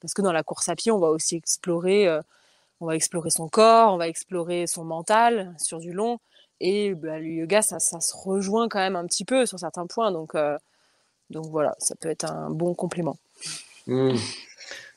parce 0.00 0.14
que 0.14 0.22
dans 0.22 0.32
la 0.32 0.42
course 0.42 0.68
à 0.70 0.74
pied, 0.74 0.90
on 0.90 0.98
va 0.98 1.08
aussi 1.08 1.36
explorer, 1.36 2.08
on 2.80 2.86
va 2.86 2.96
explorer 2.96 3.28
son 3.30 3.48
corps, 3.48 3.92
on 3.92 3.98
va 3.98 4.08
explorer 4.08 4.66
son 4.66 4.84
mental 4.84 5.54
sur 5.58 5.80
du 5.80 5.92
long. 5.92 6.18
Et 6.60 6.94
bah, 6.94 7.18
le 7.18 7.26
yoga, 7.26 7.60
ça, 7.60 7.78
ça, 7.78 8.00
se 8.00 8.14
rejoint 8.16 8.68
quand 8.70 8.78
même 8.78 8.96
un 8.96 9.06
petit 9.06 9.26
peu 9.26 9.44
sur 9.44 9.58
certains 9.58 9.86
points. 9.86 10.10
Donc, 10.10 10.34
donc 11.34 11.46
voilà, 11.50 11.74
ça 11.78 11.94
peut 12.00 12.08
être 12.08 12.24
un 12.24 12.48
bon 12.50 12.74
complément. 12.74 13.18
Hmm. 13.86 14.16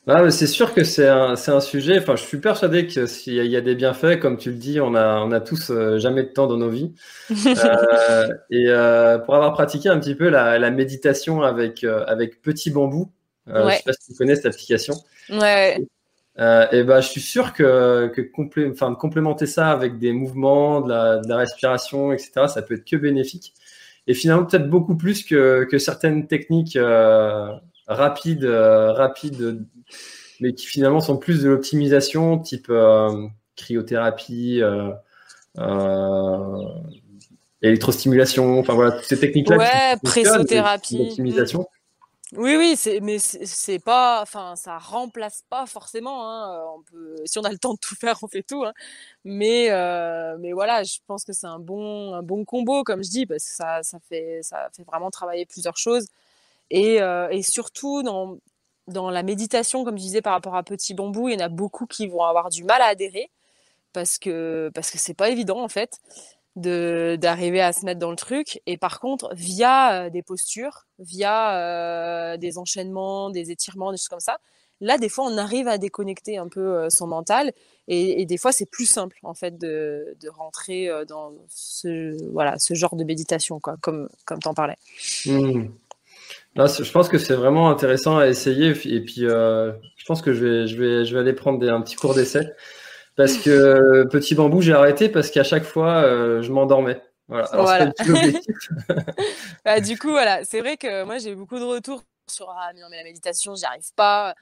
Ah, 0.10 0.32
c'est 0.32 0.48
sûr 0.48 0.74
que 0.74 0.86
c'est 0.86 1.08
un, 1.10 1.34
un, 1.34 1.60
sujet. 1.60 2.00
Enfin, 2.00 2.16
je 2.16 2.24
suis 2.24 2.38
persuadé 2.38 2.88
que 2.88 3.08
s'il 3.08 3.34
y, 3.34 3.58
a 3.58 3.62
des 3.62 3.76
bienfaits, 3.76 4.20
comme 4.22 4.38
tu 4.38 4.52
le 4.52 4.56
dis, 4.56 4.80
on 4.80 4.96
a, 4.96 5.20
on 5.20 5.34
a 5.34 5.42
tous 5.42 5.70
euh, 5.70 5.98
jamais 5.98 6.24
de 6.24 6.30
temps 6.30 6.48
dans 6.48 6.58
nos 6.58 6.70
vies. 6.70 6.94
Euh, 7.46 8.28
et 8.50 8.68
euh, 8.68 9.18
pour 9.18 9.36
avoir 9.36 9.52
pratiqué 9.54 9.90
un 9.90 10.00
petit 10.00 10.16
peu 10.16 10.30
la, 10.30 10.60
la 10.60 10.72
méditation 10.72 11.42
avec, 11.42 11.84
avec 11.84 12.42
Petit 12.42 12.70
Bambou, 12.70 13.12
je 13.48 13.54
ne 13.54 13.72
sais 13.72 13.84
pas 13.84 13.94
si 13.94 14.12
tu 14.12 14.18
connais 14.18 14.36
cette 14.36 14.46
application. 14.46 14.94
Ouais. 15.30 15.78
et 16.38 16.84
ben, 16.84 17.02
je 17.02 17.08
suis 17.08 17.22
sûr 17.22 17.54
que, 17.54 18.08
que 18.08 18.22
complé 18.22 18.72
complémenter 19.00 19.46
ça 19.46 19.72
avec 19.72 19.98
des 19.98 20.14
mouvements, 20.14 20.82
de 20.82 20.90
la, 20.90 21.18
de 21.18 21.28
la 21.28 21.38
respiration, 21.38 22.14
etc., 22.14 22.32
ça 22.48 22.62
peut 22.62 22.76
être 22.76 22.86
que 22.86 22.96
bénéfique 22.96 23.54
et 24.08 24.14
finalement 24.14 24.46
peut-être 24.46 24.70
beaucoup 24.70 24.96
plus 24.96 25.24
que, 25.24 25.66
que 25.70 25.78
certaines 25.78 26.28
techniques 26.28 26.78
euh, 26.78 27.52
rapides, 27.88 28.46
euh, 28.46 28.94
rapides, 28.94 29.66
mais 30.40 30.54
qui 30.54 30.66
finalement 30.66 31.02
sont 31.02 31.18
plus 31.18 31.44
de 31.44 31.50
l'optimisation, 31.50 32.40
type 32.40 32.68
euh, 32.70 33.28
cryothérapie, 33.58 34.62
électrostimulation, 37.62 38.60
enfin 38.60 38.74
voilà, 38.76 38.92
toutes 38.92 39.06
ces 39.06 39.20
techniques-là. 39.20 39.58
Ouais, 39.58 39.96
pressothérapie. 40.04 41.16
Oui, 42.36 42.58
oui, 42.58 42.76
c'est, 42.76 43.00
mais 43.00 43.20
c'est 43.20 43.80
pas, 43.80 44.22
enfin, 44.22 44.58
ça 44.58 44.78
remplace 44.78 45.44
pas 45.50 45.66
forcément. 45.66 46.30
Hein, 46.30 46.62
on 46.76 46.82
peut, 46.84 47.16
si 47.26 47.40
on 47.40 47.44
a 47.44 47.50
le 47.52 47.58
temps 47.58 47.74
de 47.74 47.80
tout 47.80 47.96
faire, 47.96 48.18
on 48.22 48.28
fait 48.28 48.44
tout. 48.44 48.66
Hein, 48.66 48.74
mais, 49.24 49.70
euh, 49.72 50.36
mais 50.40 50.52
voilà, 50.52 50.84
je 50.84 50.98
pense 51.08 51.24
que 51.24 51.32
c'est 51.32 51.48
un 51.48 51.60
bon, 51.60 52.14
un 52.14 52.24
bon 52.24 52.44
combo, 52.44 52.84
comme 52.84 53.02
je 53.04 53.10
dis, 53.10 53.26
parce 53.26 53.46
que 53.48 53.54
ça, 53.56 53.82
ça 53.84 54.00
fait, 54.10 54.40
ça 54.44 54.70
fait 54.76 54.84
vraiment 54.84 55.10
travailler 55.10 55.46
plusieurs 55.46 55.78
choses. 55.78 56.08
Et, 56.72 57.02
euh, 57.02 57.30
et 57.32 57.44
surtout 57.44 58.04
dans, 58.04 58.38
dans 58.88 59.10
la 59.12 59.24
méditation, 59.24 59.86
comme 59.86 59.98
je 59.98 60.04
disais 60.04 60.22
par 60.24 60.34
rapport 60.34 60.56
à 60.56 60.64
Petit 60.64 60.94
Bambou, 60.96 61.30
il 61.30 61.34
y 61.40 61.44
en 61.44 61.46
a 61.46 61.50
beaucoup 61.50 61.88
qui 61.88 62.08
vont 62.08 62.24
avoir 62.24 62.50
du 62.50 62.64
mal 62.66 62.82
à 62.82 62.88
adhérer 62.88 63.32
parce 63.94 64.18
que 64.20 64.72
parce 64.76 64.92
que 64.92 64.98
c'est 65.00 65.14
pas 65.16 65.30
évident 65.30 65.62
en 65.64 65.70
fait 65.70 66.00
d'arriver 66.58 67.62
à 67.62 67.72
se 67.72 67.86
mettre 67.86 68.00
dans 68.00 68.10
le 68.10 68.18
truc. 68.18 68.62
Et 68.66 68.78
par 68.78 69.00
contre, 69.00 69.30
via 69.34 70.06
euh, 70.06 70.10
des 70.10 70.24
postures, 70.24 70.88
via 71.00 71.56
euh, 71.56 72.38
des 72.38 72.58
enchaînements, 72.58 73.30
des 73.30 73.52
étirements, 73.52 73.92
des 73.92 73.98
choses 73.98 74.08
comme 74.08 74.20
ça, 74.20 74.40
là, 74.82 74.98
des 74.98 75.10
fois, 75.10 75.26
on 75.26 75.38
arrive 75.38 75.68
à 75.68 75.78
déconnecter 75.78 76.38
un 76.38 76.48
peu 76.48 76.60
euh, 76.60 76.90
son 76.90 77.08
mental. 77.08 77.52
Et, 77.88 78.26
des 78.26 78.38
fois, 78.38 78.52
c'est 78.52 78.70
plus 78.70 78.86
simple, 78.86 79.18
en 79.24 79.34
fait, 79.34 79.58
de, 79.58 80.18
de, 80.20 80.30
rentrer 80.30 80.90
dans 81.08 81.32
ce, 81.48 82.18
voilà, 82.34 82.60
ce 82.60 82.74
genre 82.74 82.98
de 82.98 83.06
méditation, 83.06 83.62
quoi, 83.62 83.78
comme, 83.80 84.10
comme 84.26 84.40
tu 84.40 84.48
en 84.50 84.54
parlais. 84.54 84.76
Mmh. 85.26 85.68
je 86.58 86.92
pense 86.92 87.08
que 87.08 87.18
c'est 87.18 87.36
vraiment 87.36 87.70
intéressant 87.70 88.18
à 88.18 88.28
essayer. 88.28 88.72
Et 88.72 89.02
puis, 89.06 89.22
je 89.22 90.06
pense 90.06 90.22
que 90.22 90.34
je 90.34 90.46
vais, 90.46 90.68
je 90.68 90.76
vais, 90.76 91.06
je 91.06 91.14
vais 91.14 91.22
aller 91.22 91.32
prendre 91.32 91.66
un 91.66 91.82
petit 91.82 91.96
cours 91.96 92.14
d'essai. 92.14 92.54
Parce 93.18 93.38
que 93.38 94.04
Petit 94.12 94.36
Bambou, 94.36 94.62
j'ai 94.62 94.74
arrêté 94.74 95.10
parce 95.10 95.32
qu'à 95.32 95.44
chaque 95.44 95.64
fois, 95.64 96.04
euh, 96.04 96.44
je 96.44 96.52
m'endormais. 96.52 97.02
Voilà. 97.28 97.50
voilà. 97.52 97.94
bah, 99.66 99.82
du 99.82 99.98
coup, 99.98 100.12
voilà, 100.12 100.46
c'est 100.46 100.62
vrai 100.62 100.78
que 100.78 101.04
moi, 101.04 101.18
j'ai 101.18 101.34
beaucoup 101.34 101.58
de 101.58 101.64
retours 101.64 102.04
sur 102.28 102.50
Ah, 102.50 102.72
mais 102.76 102.82
non, 102.82 102.88
mais 102.92 102.98
la 102.98 103.04
méditation, 103.04 103.56
j'y 103.56 103.66
arrive 103.66 103.92
pas. 103.96 104.36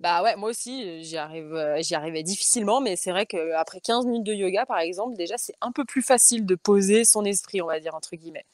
Bah 0.00 0.22
ouais, 0.22 0.36
moi 0.36 0.50
aussi, 0.50 1.04
j'y 1.04 1.18
arrive, 1.18 1.54
euh, 1.54 1.80
j'y 1.80 1.94
arrivais 1.94 2.22
difficilement, 2.22 2.80
mais 2.80 2.96
c'est 2.96 3.10
vrai 3.10 3.26
qu'après 3.26 3.80
15 3.80 4.06
minutes 4.06 4.24
de 4.24 4.32
yoga, 4.32 4.66
par 4.66 4.78
exemple, 4.78 5.16
déjà, 5.16 5.36
c'est 5.38 5.54
un 5.60 5.70
peu 5.70 5.84
plus 5.84 6.02
facile 6.02 6.46
de 6.46 6.54
poser 6.54 7.04
son 7.04 7.24
esprit, 7.24 7.62
on 7.62 7.66
va 7.66 7.78
dire, 7.78 7.94
entre 7.94 8.16
guillemets. 8.16 8.46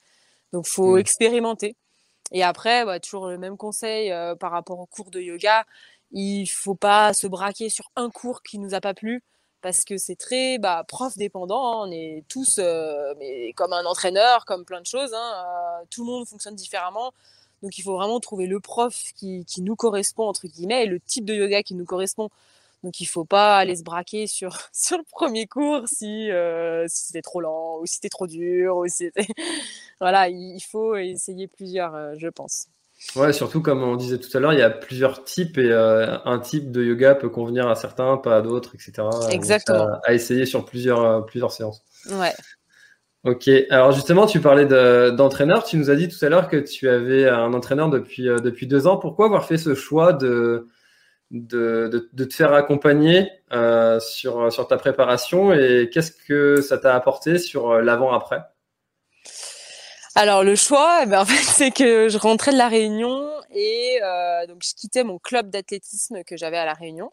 Donc, 0.53 0.67
faut 0.67 0.97
mmh. 0.97 0.99
expérimenter. 0.99 1.77
Et 2.33 2.43
après, 2.43 2.85
bah, 2.85 3.01
toujours 3.01 3.29
le 3.29 3.39
même 3.39 3.57
conseil 3.57 4.11
euh, 4.11 4.35
par 4.35 4.51
rapport 4.51 4.81
au 4.81 4.87
cours 4.87 5.11
de 5.11 5.21
yoga, 5.21 5.65
il 6.11 6.47
faut 6.47 6.75
pas 6.75 7.15
se 7.15 7.27
braquer 7.29 7.69
sur 7.69 7.91
un 7.97 8.11
cours 8.11 8.43
qui 8.43 8.59
nous 8.59 8.75
a 8.75 8.81
pas 8.81 8.95
plu 8.95 9.23
parce 9.63 9.85
que 9.85 9.97
c'est 9.99 10.17
très 10.17 10.59
bah, 10.59 10.85
prof 10.87 11.17
dépendant. 11.17 11.83
Hein. 11.83 11.89
On 11.89 11.93
est 11.93 12.25
tous, 12.29 12.59
euh, 12.59 13.15
mais 13.19 13.53
comme 13.55 13.73
un 13.73 13.85
entraîneur, 13.85 14.45
comme 14.45 14.65
plein 14.65 14.81
de 14.81 14.87
choses. 14.87 15.13
Hein, 15.15 15.45
euh, 15.83 15.85
tout 15.91 16.05
le 16.05 16.11
monde 16.11 16.27
fonctionne 16.27 16.55
différemment. 16.55 17.13
Donc 17.63 17.79
il 17.79 17.83
faut 17.83 17.95
vraiment 17.97 18.21
trouver 18.21 18.47
le 18.47 18.61
prof 18.61 18.95
qui, 19.17 19.45
qui, 19.45 19.63
nous 19.63 19.77
correspond, 19.77 20.25
entre 20.25 20.47
guillemets, 20.47 20.85
et 20.85 20.87
le 20.87 21.01
type 21.01 21.25
de 21.25 21.35
yoga 21.35 21.63
qui 21.63 21.75
nous 21.75 21.85
correspond. 21.85 22.31
Donc 22.83 23.01
il 23.01 23.07
faut 23.07 23.27
pas 23.27 23.59
aller 23.59 23.77
se 23.77 23.83
braquer 23.83 24.27
sur, 24.27 24.57
sur 24.73 24.99
le 24.99 25.05
premier 25.05 25.47
cours 25.47 25.87
si, 25.87 26.31
euh, 26.31 26.87
si 26.89 27.07
c'était 27.07 27.23
trop 27.23 27.41
lent 27.41 27.79
ou 27.81 27.87
si 27.87 27.95
c'était 27.97 28.09
trop 28.09 28.27
dur. 28.27 28.79
Ou 28.79 28.89
si 28.89 29.11
voilà, 30.01 30.29
il 30.29 30.61
faut 30.61 30.97
essayer 30.97 31.49
plusieurs, 31.49 32.19
je 32.19 32.29
pense. 32.29 32.67
Ouais, 33.17 33.33
surtout 33.33 33.63
comme 33.63 33.83
on 33.83 33.97
disait 33.97 34.19
tout 34.19 34.35
à 34.37 34.41
l'heure, 34.41 34.53
il 34.53 34.59
y 34.59 34.63
a 34.63 34.71
plusieurs 34.71 35.25
types 35.25 35.57
et 35.57 35.71
euh, 35.71 36.19
un 36.27 36.39
type 36.39 36.71
de 36.71 36.85
yoga 36.85 37.15
peut 37.15 37.31
convenir 37.31 37.67
à 37.69 37.75
certains, 37.75 38.19
pas 38.19 38.37
à 38.37 38.43
d'autres, 38.43 38.75
etc. 38.75 39.09
Exactement. 39.31 39.89
à, 40.05 40.13
essayer 40.13 40.45
sur 40.45 40.65
plusieurs, 40.67 41.03
euh, 41.05 41.21
plusieurs 41.23 41.51
séances. 41.51 41.83
Ouais. 42.11 42.33
Ok. 43.25 43.49
Alors 43.71 43.93
justement, 43.93 44.27
tu 44.27 44.41
parlais 44.41 44.67
d'entraîneur. 45.13 45.65
tu 45.65 45.79
nous 45.79 45.91
as 45.91 45.97
dit 45.97 46.09
tout 46.09 46.23
à 46.25 46.29
l'heure 46.29 46.49
que 46.49 46.59
tu 46.59 46.89
avais 46.89 47.29
un 47.29 47.53
entraîneur 47.55 47.89
depuis, 47.89 48.29
euh, 48.29 48.37
depuis 48.37 48.67
deux 48.67 48.87
ans. 48.87 48.99
Pourquoi 48.99 49.27
avoir 49.27 49.47
fait 49.47 49.59
ce 49.59 49.75
choix 49.75 50.13
de, 50.13 50.69
de, 51.31 52.09
de, 52.13 52.25
te 52.25 52.35
faire 52.35 52.53
accompagner 52.53 53.31
sur, 54.01 54.53
sur 54.53 54.69
ta 54.69 54.77
préparation 54.77 55.53
et 55.53 55.89
qu'est-ce 55.91 56.13
que 56.13 56.61
ça 56.61 56.77
t'a 56.77 56.95
apporté 56.95 57.39
sur 57.39 57.81
l'avant-après? 57.81 58.43
Alors 60.15 60.43
le 60.43 60.57
choix, 60.57 61.01
eh 61.05 61.07
ben, 61.07 61.21
en 61.21 61.25
fait, 61.25 61.35
c'est 61.53 61.71
que 61.71 62.09
je 62.09 62.19
rentrais 62.19 62.53
de 62.53 62.59
la 62.59 62.69
Réunion 62.69 63.31
et 63.55 64.01
euh, 64.03 64.47
donc 64.47 64.63
je 64.65 64.75
quittais 64.75 65.05
mon 65.05 65.19
club 65.19 65.51
d'athlétisme 65.51 66.25
que 66.25 66.37
j'avais 66.37 66.59
à 66.59 66.65
la 66.65 66.75
Réunion. 66.75 67.13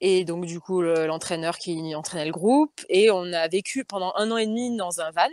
Et 0.00 0.24
donc 0.24 0.44
du 0.44 0.60
coup 0.60 0.82
l'entraîneur 0.82 1.56
qui 1.56 1.94
entraînait 1.94 2.26
le 2.26 2.32
groupe 2.32 2.80
et 2.90 3.10
on 3.10 3.32
a 3.32 3.48
vécu 3.48 3.84
pendant 3.84 4.12
un 4.16 4.30
an 4.32 4.36
et 4.36 4.46
demi 4.46 4.76
dans 4.76 5.00
un 5.00 5.10
van 5.12 5.30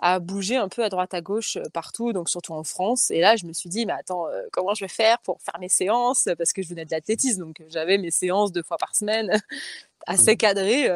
à 0.00 0.18
bouger 0.18 0.56
un 0.56 0.68
peu 0.68 0.84
à 0.84 0.88
droite 0.88 1.14
à 1.14 1.20
gauche 1.22 1.56
euh, 1.56 1.62
partout, 1.72 2.12
donc 2.12 2.28
surtout 2.28 2.52
en 2.52 2.64
France. 2.64 3.10
Et 3.10 3.20
là 3.20 3.36
je 3.36 3.46
me 3.46 3.52
suis 3.52 3.70
dit 3.70 3.86
mais 3.86 3.94
attends 3.94 4.26
euh, 4.26 4.42
comment 4.52 4.74
je 4.74 4.84
vais 4.84 4.88
faire 4.88 5.18
pour 5.20 5.40
faire 5.40 5.58
mes 5.60 5.68
séances? 5.68 6.28
Parce 6.36 6.52
que 6.52 6.62
je 6.62 6.68
venais 6.68 6.84
de 6.84 6.90
l'athlétisme 6.90 7.40
donc 7.42 7.62
j'avais 7.68 7.96
mes 7.96 8.10
séances 8.10 8.52
deux 8.52 8.64
fois 8.64 8.76
par 8.76 8.94
semaine 8.96 9.40
assez 10.06 10.36
cadrées 10.36 10.90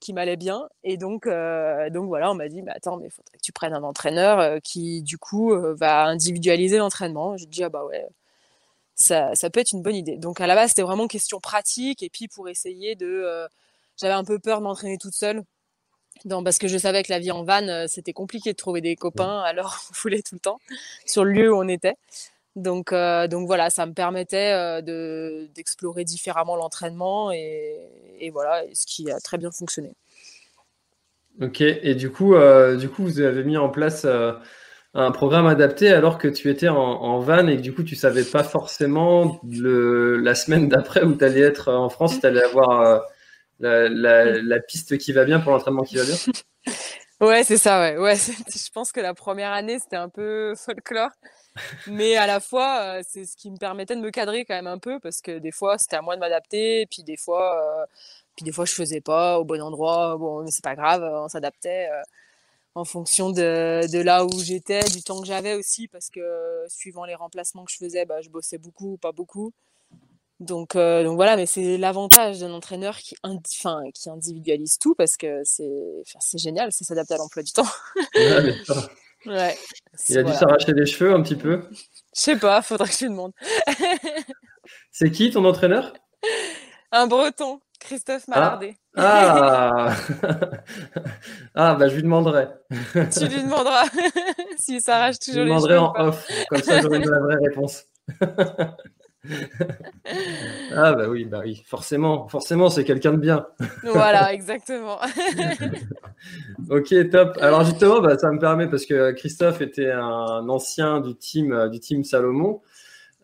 qui 0.00 0.12
m'allait 0.12 0.36
bien. 0.36 0.68
Et 0.84 0.96
donc, 0.96 1.26
euh, 1.26 1.90
donc 1.90 2.06
voilà, 2.06 2.30
on 2.30 2.34
m'a 2.34 2.48
dit, 2.48 2.62
bah, 2.62 2.72
attends, 2.74 2.96
mais 2.96 3.06
il 3.06 3.10
faudrait 3.10 3.36
que 3.36 3.42
tu 3.42 3.52
prennes 3.52 3.74
un 3.74 3.82
entraîneur 3.82 4.38
euh, 4.40 4.58
qui, 4.62 5.02
du 5.02 5.18
coup, 5.18 5.52
euh, 5.52 5.74
va 5.74 6.04
individualiser 6.04 6.78
l'entraînement. 6.78 7.36
J'ai 7.36 7.46
dit, 7.46 7.64
ah 7.64 7.68
bah 7.68 7.84
ouais, 7.84 8.06
ça, 8.94 9.34
ça 9.34 9.50
peut 9.50 9.60
être 9.60 9.72
une 9.72 9.82
bonne 9.82 9.96
idée. 9.96 10.16
Donc 10.16 10.40
à 10.40 10.46
la 10.46 10.54
base, 10.54 10.70
c'était 10.70 10.82
vraiment 10.82 11.08
question 11.08 11.40
pratique 11.40 12.02
et 12.02 12.10
puis 12.10 12.28
pour 12.28 12.48
essayer 12.48 12.94
de. 12.96 13.48
J'avais 13.96 14.14
un 14.14 14.24
peu 14.24 14.38
peur 14.38 14.58
de 14.58 14.64
m'entraîner 14.64 14.98
toute 14.98 15.14
seule. 15.14 15.42
Non, 16.24 16.42
parce 16.44 16.58
que 16.58 16.68
je 16.68 16.78
savais 16.78 17.02
que 17.02 17.12
la 17.12 17.18
vie 17.18 17.30
en 17.30 17.44
van, 17.44 17.86
c'était 17.88 18.12
compliqué 18.12 18.52
de 18.52 18.56
trouver 18.56 18.80
des 18.80 18.96
copains, 18.96 19.40
alors 19.42 19.78
on 19.90 19.94
voulait 20.02 20.22
tout 20.22 20.34
le 20.34 20.40
temps 20.40 20.60
sur 21.06 21.24
le 21.24 21.32
lieu 21.32 21.52
où 21.52 21.56
on 21.56 21.68
était. 21.68 21.94
Donc, 22.56 22.92
donc 22.92 23.46
voilà, 23.46 23.70
ça 23.70 23.86
me 23.86 23.92
permettait 23.92 24.82
de, 24.82 25.48
d'explorer 25.54 26.04
différemment 26.04 26.56
l'entraînement 26.56 27.30
et, 27.30 27.76
et, 28.18 28.30
voilà, 28.30 28.64
ce 28.72 28.84
qui 28.84 29.10
a 29.10 29.20
très 29.20 29.38
bien 29.38 29.50
fonctionné. 29.52 29.94
Ok, 31.40 31.60
et 31.60 31.94
du 31.94 32.10
coup, 32.10 32.34
du 32.78 32.88
coup, 32.88 33.04
vous 33.04 33.20
avez 33.20 33.44
mis 33.44 33.56
en 33.56 33.68
place 33.68 34.04
un 34.94 35.12
programme 35.12 35.46
adapté 35.46 35.90
alors 35.92 36.18
que 36.18 36.28
tu 36.28 36.50
étais 36.50 36.68
en, 36.68 37.18
van 37.20 37.46
et 37.46 37.56
que 37.56 37.62
du 37.62 37.74
coup 37.74 37.82
tu 37.82 37.94
savais 37.94 38.24
pas 38.24 38.42
forcément 38.42 39.40
le, 39.48 40.16
la 40.18 40.34
semaine 40.34 40.68
d'après 40.68 41.04
où 41.04 41.14
tu 41.14 41.24
allais 41.24 41.40
être 41.40 41.72
en 41.72 41.88
France, 41.88 42.20
tu 42.20 42.26
allais 42.26 42.42
avoir 42.42 42.80
euh, 42.80 42.98
la, 43.60 43.88
la, 43.88 44.42
la, 44.42 44.60
piste 44.60 44.96
qui 44.98 45.12
va 45.12 45.24
bien 45.24 45.40
pour 45.40 45.52
l'entraînement 45.52 45.82
qui 45.82 45.96
va 45.96 46.04
bien? 46.04 46.16
Ouais, 47.20 47.42
c'est 47.42 47.56
ça, 47.56 47.80
ouais. 47.80 47.96
ouais 47.98 48.14
je 48.16 48.70
pense 48.72 48.92
que 48.92 49.00
la 49.00 49.12
première 49.12 49.50
année 49.50 49.80
c'était 49.80 49.96
un 49.96 50.08
peu 50.08 50.54
folklore, 50.54 51.10
mais 51.86 52.16
à 52.16 52.26
la 52.26 52.40
fois 52.40 52.80
euh, 52.80 53.02
c'est 53.08 53.24
ce 53.24 53.36
qui 53.36 53.50
me 53.50 53.56
permettait 53.56 53.96
de 53.96 54.00
me 54.00 54.10
cadrer 54.10 54.44
quand 54.44 54.54
même 54.54 54.66
un 54.66 54.78
peu 54.78 55.00
parce 55.00 55.20
que 55.20 55.38
des 55.38 55.52
fois 55.52 55.78
c'était 55.78 55.96
à 55.96 56.02
moi 56.02 56.14
de 56.16 56.20
m'adapter, 56.20 56.86
puis 56.86 57.02
des 57.02 57.16
fois, 57.16 57.82
euh, 57.82 57.86
puis 58.36 58.44
des 58.44 58.52
fois 58.52 58.64
je 58.64 58.74
faisais 58.74 59.00
pas 59.00 59.38
au 59.40 59.44
bon 59.44 59.60
endroit. 59.60 60.16
Bon, 60.16 60.42
mais 60.42 60.50
c'est 60.50 60.64
pas 60.64 60.76
grave, 60.76 61.02
on 61.02 61.28
s'adaptait 61.28 61.88
en 62.74 62.84
fonction 62.84 63.30
de, 63.30 63.90
de 63.92 63.98
là 64.00 64.24
où 64.24 64.40
j'étais, 64.40 64.84
du 64.84 65.02
temps 65.02 65.20
que 65.20 65.26
j'avais 65.26 65.54
aussi, 65.54 65.88
parce 65.88 66.10
que 66.10 66.20
suivant 66.68 67.04
les 67.04 67.14
remplacements 67.14 67.64
que 67.64 67.72
je 67.72 67.78
faisais, 67.78 68.04
bah, 68.04 68.20
je 68.20 68.28
bossais 68.30 68.58
beaucoup 68.58 68.92
ou 68.92 68.96
pas 68.96 69.12
beaucoup. 69.12 69.52
Donc, 70.40 70.76
euh, 70.76 71.02
donc 71.02 71.16
voilà, 71.16 71.36
mais 71.36 71.46
c'est 71.46 71.76
l'avantage 71.78 72.38
d'un 72.38 72.52
entraîneur 72.52 72.96
qui, 72.98 73.16
qui 73.94 74.10
individualise 74.10 74.78
tout 74.78 74.94
parce 74.94 75.16
que 75.16 75.42
c'est 75.44 76.04
c'est 76.20 76.38
génial, 76.38 76.70
ça 76.70 76.84
s'adapte 76.84 77.10
à 77.10 77.16
l'emploi 77.16 77.42
du 77.42 77.52
temps. 77.52 77.66
ouais, 79.28 79.56
Il 80.08 80.18
a 80.18 80.22
dû 80.22 80.32
s'arracher 80.32 80.72
les 80.72 80.86
cheveux 80.86 81.12
un 81.14 81.22
petit 81.22 81.36
peu. 81.36 81.62
Je 82.14 82.20
sais 82.20 82.36
pas, 82.36 82.62
faudrait 82.62 82.88
que 82.88 82.94
je 82.94 83.04
lui 83.04 83.10
demande. 83.10 83.32
c'est 84.90 85.10
qui 85.10 85.30
ton 85.30 85.44
entraîneur? 85.44 85.92
Un 86.92 87.06
breton. 87.06 87.60
Christophe 87.80 88.24
ah. 88.28 88.30
Malardet. 88.30 88.76
Ah, 88.96 89.94
ah. 91.54 91.74
bah 91.74 91.88
je 91.88 91.94
lui 91.94 92.02
demanderai. 92.02 92.48
tu 92.70 93.28
lui 93.28 93.42
demanderas 93.42 93.84
s'il 94.58 94.80
s'arrache 94.80 95.20
toujours 95.20 95.34
je 95.34 95.40
lui 95.42 95.48
demanderai 95.50 95.76
en 95.78 95.92
off, 95.94 96.28
comme 96.48 96.62
ça 96.62 96.80
j'aurai 96.80 96.98
la 96.98 97.20
vraie 97.20 97.36
réponse. 97.36 97.84
Ah 100.74 100.92
bah 100.92 101.08
oui, 101.08 101.24
bah 101.24 101.40
oui, 101.44 101.62
forcément, 101.66 102.28
forcément 102.28 102.70
c'est 102.70 102.84
quelqu'un 102.84 103.12
de 103.12 103.18
bien. 103.18 103.46
voilà, 103.82 104.32
exactement. 104.32 104.98
ok, 106.70 107.10
top. 107.10 107.38
Alors 107.40 107.64
justement, 107.64 108.00
bah, 108.00 108.16
ça 108.18 108.30
me 108.30 108.38
permet 108.38 108.68
parce 108.68 108.86
que 108.86 109.12
Christophe 109.12 109.60
était 109.60 109.90
un 109.90 110.48
ancien 110.48 111.00
du 111.00 111.14
team 111.16 111.68
du 111.70 111.80
team 111.80 112.04
Salomon. 112.04 112.60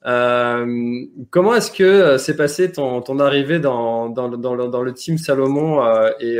Euh, 0.06 1.06
comment 1.30 1.54
est-ce 1.54 1.70
que 1.70 2.18
s'est 2.18 2.32
euh, 2.32 2.36
passé 2.36 2.70
ton, 2.70 3.00
ton, 3.00 3.18
arrivée 3.20 3.58
dans, 3.58 4.10
dans, 4.10 4.28
dans, 4.28 4.54
le, 4.54 4.68
dans, 4.68 4.82
le, 4.82 4.92
team 4.92 5.16
Salomon 5.16 5.82
euh, 5.82 6.10
et, 6.20 6.38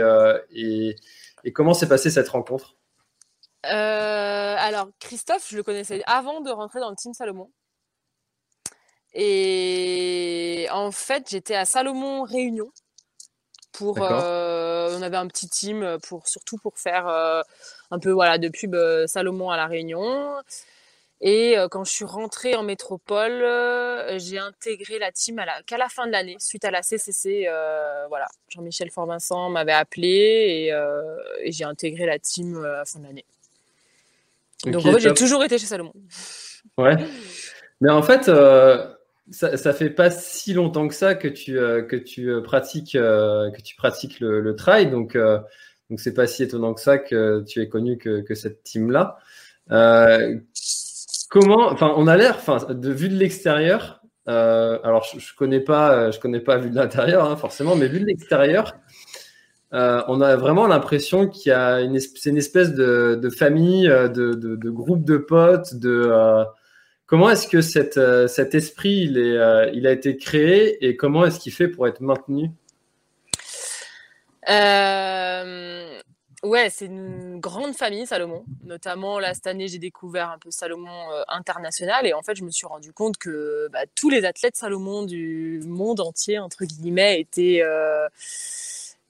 et, 0.53 0.96
et, 1.44 1.53
comment 1.53 1.72
s'est 1.72 1.88
passée 1.88 2.11
cette 2.11 2.29
rencontre? 2.29 2.77
Alors, 3.62 4.88
Christophe, 5.00 5.48
je 5.50 5.57
le 5.57 5.62
connaissais 5.62 6.03
avant 6.07 6.40
de 6.40 6.50
rentrer 6.50 6.81
dans 6.81 6.90
le 6.90 6.96
team 6.96 7.14
Salomon. 7.14 7.50
Et 9.14 10.66
en 10.72 10.90
fait, 10.90 11.29
j'étais 11.31 11.55
à 11.55 11.64
Salomon 11.64 12.22
Réunion. 12.24 12.70
Pour, 13.72 13.98
on 13.98 15.03
avait 15.03 15.16
un 15.16 15.27
petit 15.27 15.48
team 15.48 15.98
pour 16.07 16.29
surtout 16.29 16.59
pour 16.59 16.79
faire 16.79 17.09
un 17.90 17.98
peu 17.98 18.11
voilà 18.11 18.38
de 18.38 18.48
pub 18.48 18.77
Salomon 19.07 19.50
à 19.50 19.57
la 19.57 19.66
Réunion. 19.66 20.37
Et 21.27 21.57
euh, 21.57 21.68
quand 21.68 21.85
je 21.85 21.90
suis 21.90 22.05
rentrée 22.05 22.55
en 22.55 22.62
métropole, 22.62 23.33
euh, 23.33 24.18
j'ai 24.18 24.38
intégré 24.38 24.98
la 24.98 25.11
team 25.11 25.38
à 25.38 25.46
la, 25.46 25.62
qu'à 25.62 25.79
la 25.79 25.88
fin 25.88 26.07
de 26.07 26.12
l'année, 26.12 26.37
suite 26.38 26.66
à 26.66 26.70
la 26.70 26.83
CCC. 26.83 27.46
Euh, 27.48 28.05
voilà, 28.11 28.27
Jean-Michel 28.50 28.90
Fort-Vincent 28.90 29.48
m'avait 29.48 29.72
appelé 29.72 30.70
et, 30.70 31.50
j'ai 31.50 31.64
intégré 31.64 32.05
la 32.05 32.18
team 32.18 32.62
à 32.62 32.79
la 32.79 32.85
fin 32.85 32.98
de 32.98 33.07
l'année. 33.07 33.24
Donc 34.66 34.85
en 34.85 34.92
fait, 34.92 35.00
j'ai 35.00 35.14
toujours 35.14 35.42
été 35.44 35.57
chez 35.57 35.66
Salomon. 35.66 35.94
Ouais. 36.77 36.96
Mais 37.81 37.90
en 37.90 38.03
fait, 38.03 38.31
ça, 39.31 39.73
fait 39.73 39.91
pas 39.91 40.11
si 40.11 40.53
longtemps 40.53 40.87
que 40.87 40.95
ça 40.95 41.15
que 41.15 41.29
tu, 41.29 41.55
que 41.55 41.97
tu 41.97 42.31
pratiques, 42.43 42.93
que 42.93 43.63
tu 43.63 43.77
pratiques 43.77 44.21
le, 44.21 44.41
le 44.41 44.57
trail. 44.57 44.91
Donc, 44.91 45.17
donc 45.17 46.01
c'est 46.01 46.15
pas 46.15 46.27
si 46.27 46.43
étonnant 46.43 46.75
que 46.75 46.81
ça 46.81 46.99
que 46.99 47.43
tu 47.47 47.61
aies 47.61 47.69
connu 47.69 47.99
que, 47.99 48.21
que 48.21 48.35
cette 48.35 48.63
team-là. 48.63 49.19
Comment, 51.35 51.69
enfin, 51.69 51.93
on 51.97 52.07
a 52.07 52.17
l'air, 52.17 52.37
enfin, 52.37 52.59
de 52.73 52.91
vue 52.93 53.09
de 53.09 53.17
l'extérieur. 53.17 54.05
Euh, 54.29 54.79
alors, 54.85 55.05
je, 55.19 55.35
connais 55.35 55.61
pas, 55.61 56.11
je 56.11 56.21
connais 56.21 56.41
pas 56.41 56.59
vue 56.59 56.71
de 56.71 56.77
l'intérieur, 56.77 57.29
hein, 57.29 57.37
forcément, 57.37 57.77
mais 57.77 57.89
vu 57.89 58.01
de 58.01 58.07
l'extérieur, 58.07 58.75
euh, 59.73 60.03
on 60.09 60.21
a 60.21 60.37
vraiment 60.37 60.67
l'impression 60.67 61.29
qu'il 61.29 61.51
y 61.51 61.53
a 61.53 61.81
une, 61.81 61.99
c'est 61.99 62.31
une 62.31 62.37
espèce 62.37 62.75
de, 62.75 63.29
famille, 63.37 63.89
euh, 63.89 64.09
de, 64.09 64.35
de, 64.35 64.71
groupe 64.71 65.05
de 65.05 65.17
potes, 65.17 65.75
de 65.75 66.13
comment 67.07 67.31
est-ce 67.31 67.47
que 67.47 67.61
cette, 67.61 68.01
cet 68.29 68.55
esprit 68.55 69.05
est, 69.05 69.71
il 69.75 69.87
a 69.87 69.93
été 69.93 70.17
créé 70.17 70.87
et 70.87 70.97
comment 70.97 71.25
est-ce 71.25 71.38
qu'il 71.40 71.53
fait 71.53 71.69
pour 71.69 71.87
être 71.87 72.01
maintenu? 72.01 72.51
Ouais, 76.45 76.69
c'est 76.69 76.85
une 76.85 77.40
grande 77.40 77.75
famille, 77.75 78.07
Salomon. 78.07 78.45
Notamment, 78.64 79.19
cette 79.33 79.47
année, 79.47 79.67
j'ai 79.67 79.79
découvert 79.79 80.29
un 80.29 80.38
peu 80.38 80.51
Salomon 80.51 81.11
euh, 81.11 81.23
international. 81.29 82.07
Et 82.07 82.12
en 82.12 82.21
fait, 82.23 82.37
je 82.37 82.45
me 82.45 82.51
suis 82.51 82.67
rendu 82.67 82.93
compte 82.93 83.17
que 83.17 83.69
bah, 83.73 83.87
tous 83.95 84.11
les 84.11 84.27
athlètes 84.27 84.55
Salomon 84.55 85.05
du 85.05 85.62
monde 85.64 86.01
entier, 86.01 86.38
entre 86.38 86.67
guillemets, 86.67 87.19
étaient, 87.19 87.62
euh, 87.62 88.07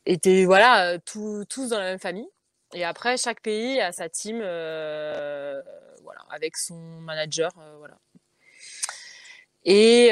étaient 0.07 0.45
voilà, 0.45 0.97
tous 1.01 1.45
dans 1.69 1.79
la 1.79 1.87
même 1.87 1.99
famille. 1.99 2.29
Et 2.75 2.85
après, 2.85 3.17
chaque 3.17 3.41
pays 3.41 3.81
a 3.81 3.93
sa 3.93 4.09
team, 4.09 4.41
euh, 4.43 5.63
voilà, 6.03 6.21
avec 6.31 6.57
son 6.57 6.77
manager, 7.01 7.51
voilà. 7.79 7.99
Et 9.65 10.11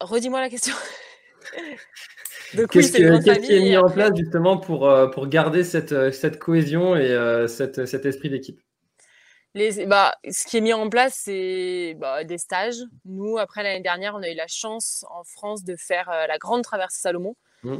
redis-moi 0.00 0.40
la 0.40 0.50
question. 0.50 0.74
Qu'est-ce 2.70 2.92
qui 3.46 3.52
est 3.52 3.60
mis 3.60 3.76
en 3.76 3.90
place 3.90 4.12
justement 4.16 4.58
pour, 4.58 4.88
euh, 4.88 5.08
pour 5.08 5.26
garder 5.26 5.64
cette, 5.64 5.92
euh, 5.92 6.10
cette 6.10 6.38
cohésion 6.38 6.96
et 6.96 7.10
euh, 7.10 7.46
cette, 7.46 7.86
cet 7.86 8.06
esprit 8.06 8.30
d'équipe? 8.30 8.60
Les, 9.54 9.86
bah, 9.86 10.14
ce 10.30 10.46
qui 10.46 10.58
est 10.58 10.60
mis 10.60 10.72
en 10.72 10.88
place, 10.88 11.20
c'est 11.24 11.94
bah, 11.98 12.24
des 12.24 12.38
stages. 12.38 12.78
Nous, 13.04 13.38
après 13.38 13.62
l'année 13.62 13.82
dernière, 13.82 14.14
on 14.14 14.22
a 14.22 14.28
eu 14.28 14.34
la 14.34 14.46
chance 14.46 15.04
en 15.10 15.24
France 15.24 15.64
de 15.64 15.74
faire 15.76 16.10
la 16.10 16.38
grande 16.38 16.62
traversée 16.62 17.00
Salomon, 17.00 17.34
mmh. 17.62 17.76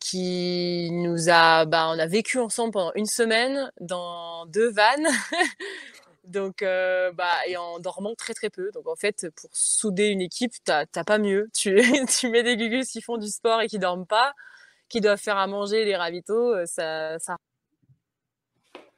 Qui 0.00 0.90
nous 0.92 1.30
a, 1.30 1.64
bah, 1.64 1.88
on 1.88 1.98
a 1.98 2.06
vécu 2.06 2.38
ensemble 2.38 2.72
pendant 2.72 2.92
une 2.94 3.06
semaine 3.06 3.70
dans 3.80 4.46
deux 4.46 4.70
vannes. 4.70 5.06
Donc, 6.24 6.62
euh, 6.62 7.12
bah, 7.12 7.32
et 7.46 7.56
en 7.56 7.78
dormant 7.78 8.14
très 8.14 8.34
très 8.34 8.50
peu. 8.50 8.70
Donc, 8.72 8.86
en 8.88 8.96
fait, 8.96 9.26
pour 9.36 9.50
souder 9.52 10.08
une 10.08 10.22
équipe, 10.22 10.52
t'as 10.64 10.86
pas 10.86 11.18
mieux. 11.18 11.48
Tu, 11.54 11.80
tu 12.08 12.28
mets 12.30 12.42
des 12.42 12.56
gugus 12.56 12.90
qui 12.90 13.02
font 13.02 13.16
du 13.18 13.28
sport 13.28 13.60
et 13.60 13.68
qui 13.68 13.78
dorment 13.78 14.06
pas, 14.06 14.32
qui 14.88 15.00
doivent 15.00 15.20
faire 15.20 15.36
à 15.36 15.46
manger 15.46 15.84
les 15.84 15.96
ravitaux, 15.96 16.54
euh, 16.54 16.64
ça. 16.66 17.36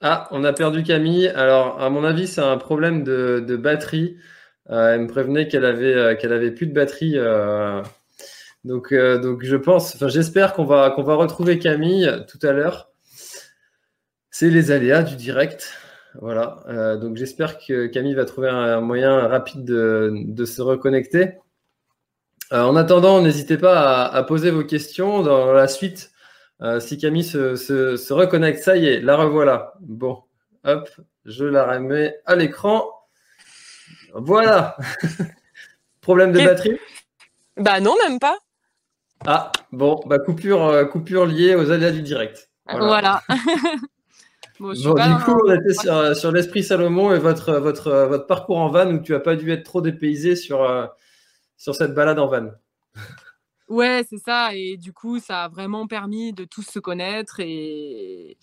Ah, 0.01 0.29
on 0.31 0.45
a 0.45 0.53
perdu 0.53 0.83
Camille. 0.83 1.29
Alors, 1.29 1.81
à 1.81 1.89
mon 1.91 2.05
avis, 2.05 2.27
c'est 2.27 2.43
un 2.43 2.59
problème 2.59 3.03
de, 3.03 3.43
de 3.47 3.57
batterie. 3.57 4.19
Euh, 4.71 4.95
elle 4.95 5.03
me 5.03 5.07
prévenait 5.07 5.49
qu'elle 5.49 5.65
avait, 5.65 5.95
avait 5.95 6.51
plus 6.51 6.67
de 6.67 6.73
batterie. 6.73 7.17
Donc, 8.67 8.93
donc, 8.95 9.45
je 9.45 9.57
pense, 9.57 9.95
enfin, 9.95 10.09
j'espère 10.09 10.53
qu'on 10.53 10.65
va, 10.65 10.91
qu'on 10.91 11.03
va 11.03 11.15
retrouver 11.15 11.59
Camille 11.59 12.11
tout 12.29 12.45
à 12.47 12.53
l'heure. 12.53 12.91
C'est 14.31 14.51
les 14.51 14.71
aléas 14.71 15.03
du 15.03 15.17
direct. 15.17 15.73
Voilà. 16.21 16.63
Euh, 16.69 16.97
donc 16.97 17.17
j'espère 17.17 17.59
que 17.59 17.87
Camille 17.87 18.15
va 18.15 18.25
trouver 18.25 18.49
un, 18.49 18.81
moyen 18.81 19.27
rapide 19.29 19.65
de, 19.65 20.45
se 20.45 20.63
reconnecter. 20.63 21.39
Euh, 22.53 22.63
en 22.63 22.77
attendant, 22.77 23.21
n'hésitez 23.21 23.59
pas 23.59 24.05
à, 24.05 24.23
poser 24.23 24.51
vos 24.51 24.65
questions 24.65 25.23
dans 25.23 25.53
la 25.53 25.69
suite. 25.69 26.13
Euh, 26.63 26.81
si 26.81 26.97
Camille 26.97 27.25
se, 27.25 28.13
reconnecte, 28.13 28.63
ça 28.63 28.77
y 28.77 28.87
est, 28.87 29.01
la 29.01 29.17
revoilà. 29.17 29.75
Bon, 29.81 30.23
hop, 30.65 30.89
je 31.25 31.45
la 31.45 31.65
remets 31.65 32.17
à 32.25 32.37
l'écran. 32.37 32.85
Voilà. 34.15 34.77
Problème 36.01 36.33
de 36.33 36.45
batterie? 36.45 36.79
Bah 37.57 37.81
non, 37.81 37.95
même 38.07 38.19
pas. 38.19 38.39
Ah, 39.27 39.51
bon, 39.73 40.01
bah 40.07 40.19
coupure, 40.19 40.89
coupure 40.91 41.27
liée 41.27 41.55
aux 41.55 41.71
aléas 41.71 41.91
du 41.91 42.03
direct. 42.03 42.51
voilà. 42.67 43.23
Bon, 44.61 44.73
du 44.73 44.83
coup, 45.25 45.39
on 45.47 45.53
était 45.53 45.75
sur, 45.75 46.17
sur 46.17 46.33
l'esprit 46.33 46.63
Salomon 46.63 47.13
et 47.13 47.19
votre, 47.19 47.53
votre, 47.59 47.91
votre 48.07 48.27
parcours 48.27 48.57
en 48.57 48.71
van 48.71 48.91
où 48.91 49.03
tu 49.03 49.13
n'as 49.13 49.21
pas 49.21 49.37
dû 49.37 49.51
être 49.53 49.65
trop 49.65 49.83
dépaysé 49.83 50.35
sur, 50.35 50.63
euh, 50.63 50.87
sur 51.59 51.75
cette 51.75 51.95
balade 51.95 52.19
en 52.19 52.27
van. 52.27 52.51
Ouais, 53.69 54.07
c'est 54.09 54.19
ça. 54.19 54.55
Et 54.55 54.77
du 54.77 54.93
coup, 54.93 55.19
ça 55.19 55.43
a 55.43 55.49
vraiment 55.49 55.89
permis 55.89 56.33
de 56.33 56.45
tous 56.45 56.63
se 56.63 56.79
connaître. 56.79 57.41
Et, 57.41 58.39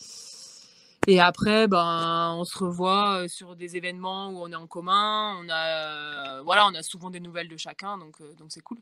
et 1.07 1.21
après, 1.21 1.69
ben, 1.69 2.35
on 2.37 2.43
se 2.43 2.57
revoit 2.57 3.29
sur 3.29 3.55
des 3.55 3.77
événements 3.77 4.31
où 4.31 4.43
on 4.43 4.51
est 4.51 4.55
en 4.55 4.67
commun. 4.67 5.37
On 5.41 5.47
a, 5.49 6.41
voilà, 6.41 6.67
on 6.67 6.75
a 6.75 6.83
souvent 6.83 7.09
des 7.09 7.21
nouvelles 7.21 7.47
de 7.47 7.55
chacun, 7.55 7.97
donc 7.97 8.21
donc 8.37 8.51
c'est 8.51 8.59
cool. 8.59 8.79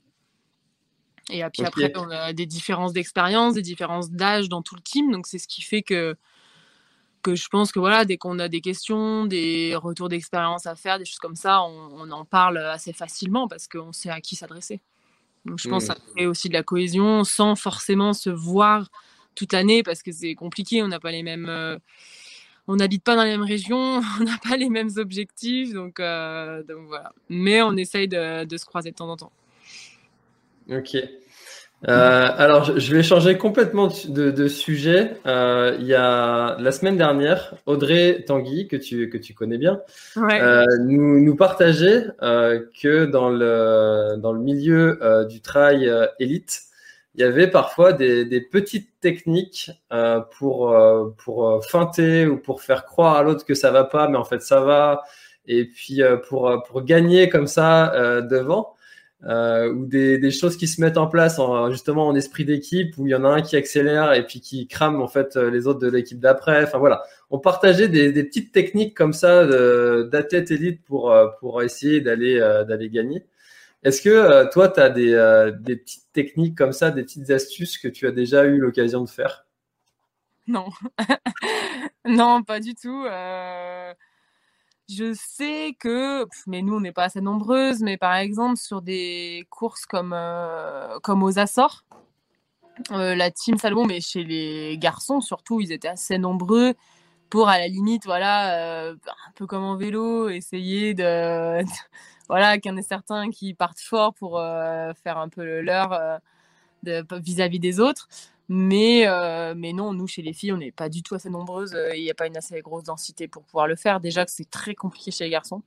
Et 1.30 1.44
puis 1.54 1.64
après, 1.64 1.92
on 1.96 2.10
a 2.10 2.34
des 2.34 2.46
différences 2.46 2.94
d'expérience, 2.94 3.54
des 3.54 3.62
différences 3.62 4.12
d'âge 4.12 4.50
dans 4.50 4.62
tout 4.62 4.76
le 4.76 4.82
team. 4.82 5.12
Donc 5.12 5.28
c'est 5.28 5.38
ce 5.38 5.48
qui 5.48 5.62
fait 5.62 5.82
que 5.82 6.16
que 7.22 7.36
je 7.36 7.48
pense 7.50 7.72
que 7.72 7.80
voilà, 7.80 8.06
dès 8.06 8.18
qu'on 8.18 8.40
a 8.40 8.48
des 8.48 8.62
questions, 8.62 9.26
des 9.26 9.76
retours 9.76 10.10
d'expérience 10.10 10.66
à 10.66 10.76
faire, 10.76 11.00
des 11.00 11.06
choses 11.06 11.20
comme 11.20 11.36
ça, 11.36 11.62
on, 11.64 12.10
en 12.12 12.26
parle 12.26 12.58
assez 12.58 12.94
facilement 12.94 13.48
parce 13.48 13.68
qu'on 13.68 13.94
sait 13.94 14.10
à 14.10 14.22
qui 14.22 14.36
s'adresser. 14.36 14.82
Donc 15.46 15.60
je 15.60 15.70
pense 15.70 15.84
que 15.84 15.94
ça 15.94 16.00
mmh. 16.00 16.14
crée 16.16 16.26
aussi 16.28 16.50
de 16.50 16.54
la 16.54 16.64
cohésion 16.64 17.24
sans 17.24 17.56
forcément 17.56 18.14
se 18.14 18.30
voir 18.30 18.90
toute 19.36 19.54
l'année 19.54 19.82
parce 19.84 20.04
que 20.04 20.12
c'est 20.12 20.36
compliqué, 20.36 20.84
on 20.84 20.88
n'a 20.88 21.00
pas 21.00 21.12
les 21.12 21.24
mêmes... 21.24 21.48
Euh, 21.50 21.78
on 22.68 22.76
n'habite 22.76 23.04
pas 23.04 23.16
dans 23.16 23.24
les 23.24 23.32
mêmes 23.32 23.44
régions, 23.44 24.02
on 24.20 24.24
n'a 24.24 24.38
pas 24.38 24.56
les 24.56 24.70
mêmes 24.70 24.92
objectifs, 24.98 25.74
donc, 25.74 26.00
euh, 26.00 26.64
donc 26.64 26.88
voilà. 26.88 27.12
Mais 27.28 27.62
on 27.62 27.76
essaye 27.76 28.08
de, 28.08 28.46
de, 28.46 28.58
se 28.58 28.66
croiser 28.66 28.92
de 28.92 28.96
temps 28.96 29.10
en 29.10 29.18
temps. 29.18 29.32
Ok. 30.70 30.98
Euh, 31.88 32.30
alors, 32.38 32.78
je 32.78 32.96
vais 32.96 33.02
changer 33.02 33.38
complètement 33.38 33.88
de, 34.08 34.48
sujet. 34.48 35.14
Euh, 35.26 35.76
il 35.80 35.88
y 35.88 35.96
a 35.96 36.56
la 36.60 36.72
semaine 36.72 36.98
dernière, 36.98 37.56
Audrey 37.66 38.24
Tanguy, 38.26 38.68
que 38.68 38.76
tu, 38.76 39.10
que 39.10 39.18
tu 39.18 39.34
connais 39.34 39.58
bien, 39.58 39.82
euh, 40.18 40.66
nous, 40.86 41.20
nous 41.20 41.36
partageait 41.36 42.06
que 42.20 43.06
dans 43.06 43.30
le, 43.30 44.18
dans 44.18 44.32
le 44.32 44.40
milieu 44.40 45.00
du 45.28 45.42
trail 45.42 45.92
élite, 46.20 46.62
il 47.16 47.22
y 47.22 47.24
avait 47.24 47.48
parfois 47.48 47.94
des, 47.94 48.26
des 48.26 48.42
petites 48.42 49.00
techniques 49.02 49.72
pour, 50.38 50.78
pour 51.18 51.66
feinter 51.66 52.28
ou 52.28 52.38
pour 52.38 52.62
faire 52.62 52.86
croire 52.86 53.16
à 53.16 53.24
l'autre 53.24 53.44
que 53.44 53.56
ça 53.56 53.72
va 53.72 53.86
pas, 53.86 54.08
mais 54.08 54.18
en 54.18 54.24
fait 54.24 54.42
ça 54.42 54.62
va. 54.62 55.02
Et 55.48 55.66
puis 55.66 56.02
pour, 56.30 56.64
pour 56.68 56.84
gagner 56.84 57.28
comme 57.28 57.48
ça 57.48 58.22
devant 58.22 58.76
euh, 59.24 59.72
ou 59.72 59.86
des, 59.86 60.32
choses 60.32 60.58
qui 60.58 60.68
se 60.68 60.82
mettent 60.82 60.98
en 60.98 61.06
place 61.06 61.38
en, 61.38 61.70
justement 61.70 62.08
en 62.08 62.16
esprit 62.16 62.44
d'équipe 62.44 62.98
où 62.98 63.06
il 63.06 63.12
y 63.12 63.16
en 63.16 63.24
a 63.24 63.28
un 63.28 63.42
qui 63.42 63.56
accélère 63.56 64.14
et 64.14 64.26
puis 64.26 64.42
qui 64.42 64.68
crame 64.68 65.00
en 65.00 65.08
fait 65.08 65.36
euh, 65.36 65.52
les 65.52 65.68
autres 65.68 65.80
de 65.80 65.90
l'équipe 65.90 66.20
d'après. 66.20 66.64
Enfin 66.64 66.80
voilà, 66.80 67.04
on 67.30 67.38
partageait 67.38 67.88
des, 67.88 68.12
petites 68.24 68.52
techniques 68.52 68.96
comme 68.98 69.14
ça 69.14 69.46
d'athlète 70.06 70.50
élite 70.50 70.84
pour 70.84 71.12
euh, 71.12 71.28
pour 71.40 71.62
essayer 71.62 72.02
d'aller 72.02 72.40
d'aller 72.68 72.90
gagner. 72.90 73.26
Est-ce 73.84 74.02
que 74.02 74.50
toi, 74.52 74.70
tu 74.70 74.80
as 74.80 74.90
des, 74.90 75.76
petites 75.76 76.12
techniques 76.14 76.56
comme 76.56 76.72
ça, 76.72 76.92
des 76.92 77.04
petites 77.04 77.30
astuces 77.32 77.78
que 77.80 77.88
tu 77.88 78.08
as 78.08 78.12
déjà 78.12 78.46
eu 78.46 78.58
l'occasion 78.58 79.04
de 79.04 79.10
faire? 79.10 79.46
Non, 80.48 80.68
non, 82.06 82.44
pas 82.44 82.60
du 82.60 82.76
tout. 82.76 83.06
Je 84.96 85.14
sais 85.14 85.76
que, 85.80 86.26
mais 86.48 86.62
nous, 86.62 86.76
on 86.76 86.82
n'est 86.82 86.92
pas 86.92 87.06
assez 87.06 87.22
nombreuses, 87.22 87.82
mais 87.82 87.98
par 87.98 88.16
exemple, 88.16 88.58
sur 88.58 88.82
des 88.82 89.46
courses 89.50 89.86
comme, 89.86 90.14
euh, 90.14 91.00
comme 91.00 91.24
aux 91.24 91.40
Açores, 91.40 91.86
euh, 92.92 93.16
la 93.16 93.32
team 93.32 93.58
Salomon, 93.58 93.86
mais 93.86 94.02
chez 94.02 94.24
les 94.24 94.78
garçons 94.78 95.22
surtout, 95.22 95.62
ils 95.62 95.72
étaient 95.72 95.88
assez 95.88 96.18
nombreux 96.18 96.74
pour, 97.30 97.50
à 97.50 97.60
la 97.60 97.68
limite, 97.68 98.06
voilà, 98.06 98.56
euh, 98.90 98.96
un 99.28 99.32
peu 99.36 99.48
comme 99.48 99.64
en 99.64 99.76
vélo, 99.78 100.30
essayer 100.30 100.94
de. 100.94 101.64
voilà, 102.30 102.58
qu'il 102.58 102.72
y 102.72 102.74
en 102.74 102.78
ait 102.78 102.82
certains 102.82 103.30
qui 103.30 103.54
partent 103.54 103.80
fort 103.80 104.14
pour 104.14 104.40
faire 105.04 105.18
un 105.18 105.30
peu 105.30 105.44
le 105.44 105.62
leur 105.62 106.20
vis-à-vis 106.84 107.58
-vis 107.58 107.62
des 107.62 107.80
autres. 107.80 108.08
Mais, 108.54 109.08
euh, 109.08 109.54
mais 109.56 109.72
non, 109.72 109.94
nous, 109.94 110.08
chez 110.08 110.22
les 110.22 110.34
filles, 110.34 110.52
on 110.52 110.58
n'est 110.58 110.74
pas 110.74 110.90
du 110.90 111.04
tout 111.04 111.16
assez 111.16 111.30
nombreuses. 111.30 111.74
Euh, 111.74 111.96
il 111.96 112.04
n'y 112.04 112.12
a 112.12 112.14
pas 112.14 112.28
une 112.28 112.36
assez 112.36 112.60
grosse 112.60 112.84
densité 112.84 113.30
pour 113.30 113.44
pouvoir 113.44 113.66
le 113.66 113.78
faire. 113.78 114.02
Déjà 114.02 114.26
que 114.26 114.32
c'est 114.32 114.50
très 114.50 114.76
compliqué 114.76 115.10
chez 115.10 115.24
les 115.24 115.30
garçons. 115.30 115.64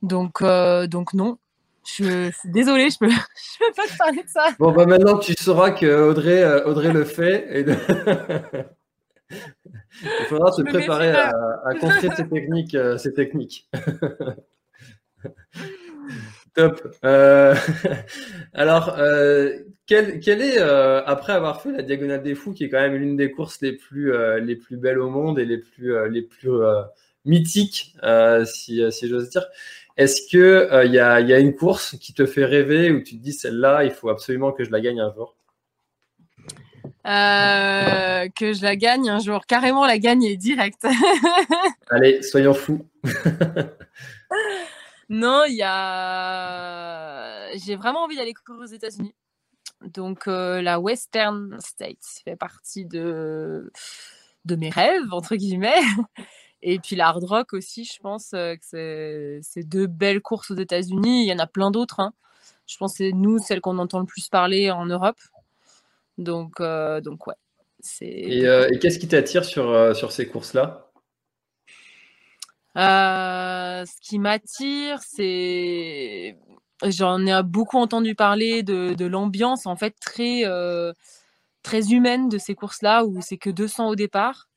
Donc, 0.00 0.40
euh, 0.40 0.86
donc 0.86 1.12
non. 1.12 1.36
Je, 1.84 2.30
suis 2.30 2.50
désolée, 2.50 2.88
je 2.88 2.96
ne 3.02 3.10
peux, 3.10 3.12
je 3.12 3.58
peux 3.58 3.72
pas 3.76 3.86
te 3.86 3.98
parler 3.98 4.22
de 4.22 4.28
ça. 4.28 4.46
Bon, 4.58 4.72
bah 4.72 4.86
maintenant, 4.86 5.18
tu 5.18 5.34
sauras 5.34 5.72
que 5.72 6.08
Audrey, 6.08 6.62
Audrey 6.64 6.94
le 6.94 7.04
fait. 7.04 7.60
Et 7.60 7.66
Il 10.00 10.26
faudra 10.30 10.50
se 10.52 10.62
préparer 10.62 11.10
à, 11.10 11.30
à, 11.66 11.74
construire 11.74 12.16
ces 12.16 12.26
techniques. 12.26 12.74
ces 12.96 13.12
techniques. 13.12 13.68
Top. 16.54 16.96
alors, 18.52 18.96
quelle, 19.88 20.42
est, 20.42 20.58
euh, 20.58 21.02
après 21.06 21.32
avoir 21.32 21.62
fait 21.62 21.72
la 21.72 21.82
Diagonale 21.82 22.22
des 22.22 22.34
Fous, 22.34 22.52
qui 22.52 22.64
est 22.64 22.68
quand 22.68 22.80
même 22.80 22.94
l'une 22.94 23.16
des 23.16 23.30
courses 23.30 23.62
les 23.62 23.72
plus, 23.72 24.12
euh, 24.12 24.38
les 24.38 24.54
plus 24.54 24.76
belles 24.76 24.98
au 24.98 25.08
monde 25.08 25.38
et 25.38 25.46
les 25.46 25.56
plus, 25.56 25.94
euh, 25.94 26.08
les 26.08 26.20
plus 26.20 26.50
mythiques, 27.24 27.96
si, 28.44 28.82
si 28.92 29.08
j'ose 29.08 29.30
dire, 29.30 29.46
est-ce 29.96 30.26
qu'il 30.28 30.68
il 30.84 30.92
y, 30.92 30.98
a, 30.98 31.20
y 31.20 31.32
a 31.32 31.38
une 31.38 31.56
course 31.56 31.96
qui 31.98 32.12
te 32.12 32.26
fait 32.26 32.44
rêver 32.44 32.90
où 32.92 33.00
tu 33.02 33.16
te 33.16 33.22
dis 33.22 33.32
celle-là, 33.32 33.84
il 33.84 33.90
faut 33.90 34.10
absolument 34.10 34.52
que 34.52 34.62
je 34.62 34.70
la 34.70 34.80
gagne 34.80 35.00
un 35.00 35.12
jour? 35.14 35.34
Que 37.04 38.52
je 38.52 38.62
la 38.62 38.76
gagne 38.76 39.08
un 39.08 39.20
jour, 39.20 39.46
carrément 39.46 39.86
la 39.86 39.98
gagner 39.98 40.36
direct. 40.36 40.86
Allez, 41.90 42.20
soyons 42.22 42.52
fous. 42.52 42.86
non, 45.08 45.44
il 45.48 45.56
y 45.56 45.62
a. 45.62 47.56
J'ai 47.56 47.76
vraiment 47.76 48.04
envie 48.04 48.16
d'aller 48.16 48.34
courir 48.34 48.62
aux 48.62 48.66
États-Unis. 48.66 49.14
Donc 49.82 50.26
euh, 50.26 50.60
la 50.60 50.80
Western 50.80 51.56
States 51.60 52.20
fait 52.24 52.36
partie 52.36 52.84
de, 52.84 53.72
de 54.44 54.56
mes 54.56 54.70
rêves, 54.70 55.12
entre 55.12 55.36
guillemets. 55.36 55.80
Et 56.62 56.80
puis 56.80 56.96
l'hard 56.96 57.20
rock 57.20 57.52
aussi, 57.52 57.84
je 57.84 58.00
pense 58.00 58.32
euh, 58.34 58.56
que 58.56 59.38
c'est 59.42 59.62
deux 59.62 59.86
belles 59.86 60.20
courses 60.20 60.50
aux 60.50 60.56
États-Unis. 60.56 61.24
Il 61.24 61.28
y 61.28 61.32
en 61.32 61.38
a 61.38 61.46
plein 61.46 61.70
d'autres. 61.70 62.00
Hein. 62.00 62.12
Je 62.66 62.76
pense 62.76 62.92
que 62.92 62.98
c'est 62.98 63.12
nous, 63.12 63.38
celles 63.38 63.60
qu'on 63.60 63.78
entend 63.78 64.00
le 64.00 64.06
plus 64.06 64.28
parler 64.28 64.70
en 64.70 64.84
Europe. 64.84 65.20
Donc, 66.18 66.60
euh, 66.60 67.00
donc 67.00 67.26
ouais. 67.28 67.36
Et, 68.00 68.40
et 68.40 68.78
qu'est-ce 68.80 68.98
qui 68.98 69.06
t'attire 69.06 69.44
sur, 69.44 69.94
sur 69.94 70.10
ces 70.10 70.26
courses-là? 70.26 70.87
Ce 72.76 74.00
qui 74.00 74.18
m'attire, 74.18 75.00
c'est 75.02 76.36
J'en 76.84 77.26
ai 77.26 77.42
beaucoup 77.42 77.78
entendu 77.78 78.14
parler 78.14 78.62
de, 78.62 79.04
l'ambiance 79.04 79.66
en 79.66 79.76
fait 79.76 79.96
très, 80.00 80.44
euh, 80.44 80.92
très 81.62 81.92
humaine 81.92 82.28
de 82.28 82.38
ces 82.38 82.54
courses-là 82.54 83.04
où 83.04 83.20
c'est 83.20 83.38
que 83.38 83.50
200 83.50 83.88
au 83.88 83.96
départ. 83.96 84.48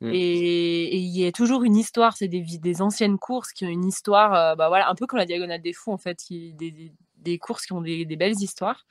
Mm. 0.00 0.10
Et 0.12 0.96
il 0.96 1.16
y 1.16 1.26
a 1.26 1.32
toujours 1.32 1.62
une 1.62 1.76
histoire, 1.76 2.16
c'est 2.16 2.26
des, 2.26 2.40
des 2.40 2.82
anciennes 2.82 3.18
courses 3.18 3.52
qui 3.52 3.66
ont 3.66 3.68
une 3.68 3.84
histoire, 3.84 4.34
euh, 4.34 4.54
bah 4.56 4.68
voilà, 4.68 4.88
un 4.88 4.94
peu 4.94 5.06
comme 5.06 5.18
la 5.18 5.26
Diagonale 5.26 5.62
des 5.62 5.72
Fous 5.72 5.92
en 5.92 5.98
fait, 5.98 6.18
qui, 6.18 6.54
des, 6.54 6.92
des, 7.18 7.38
courses 7.38 7.66
qui 7.66 7.72
ont 7.72 7.82
des, 7.82 8.04
belles 8.16 8.40
histoires. 8.40 8.86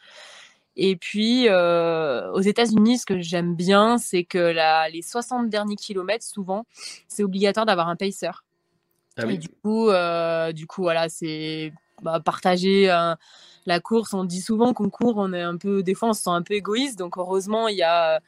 Et 0.78 0.96
puis 0.96 1.50
euh, 1.50 2.32
aux 2.32 2.42
États-Unis, 2.42 3.00
ce 3.00 3.06
que 3.06 3.20
j'aime 3.20 3.56
bien, 3.56 3.98
c'est 3.98 4.24
que 4.24 4.38
la, 4.38 4.88
les 4.90 5.02
60 5.02 5.50
derniers 5.50 5.76
kilomètres, 5.76 6.26
souvent, 6.26 6.66
c'est 7.10 7.24
obligatoire 7.24 7.66
d'avoir 7.66 7.90
un 7.90 7.98
pacer. 7.98 8.32
Ah 9.22 9.32
et 9.32 9.38
du 9.38 9.50
coup, 9.50 9.90
du 10.54 10.68
coup, 10.68 10.82
voilà, 10.84 11.10
c'est 11.10 11.74
bah, 12.02 12.20
partager 12.20 12.90
euh, 12.90 13.16
la 13.66 13.80
course. 13.80 14.14
On 14.14 14.24
dit 14.24 14.42
souvent 14.42 14.74
qu'on 14.74 14.90
court, 14.90 15.16
on 15.18 15.34
est 15.34 15.42
un 15.42 15.58
peu, 15.58 15.84
des 15.84 15.94
fois, 15.94 16.10
on 16.10 16.14
se 16.14 16.24
sent 16.24 16.30
un 16.30 16.42
peu 16.42 16.54
égoïste. 16.54 16.98
Donc, 16.98 17.18
heureusement, 17.18 17.68
il 17.68 17.78
y 17.78 17.84
a 17.84 18.16
euh, 18.16 18.20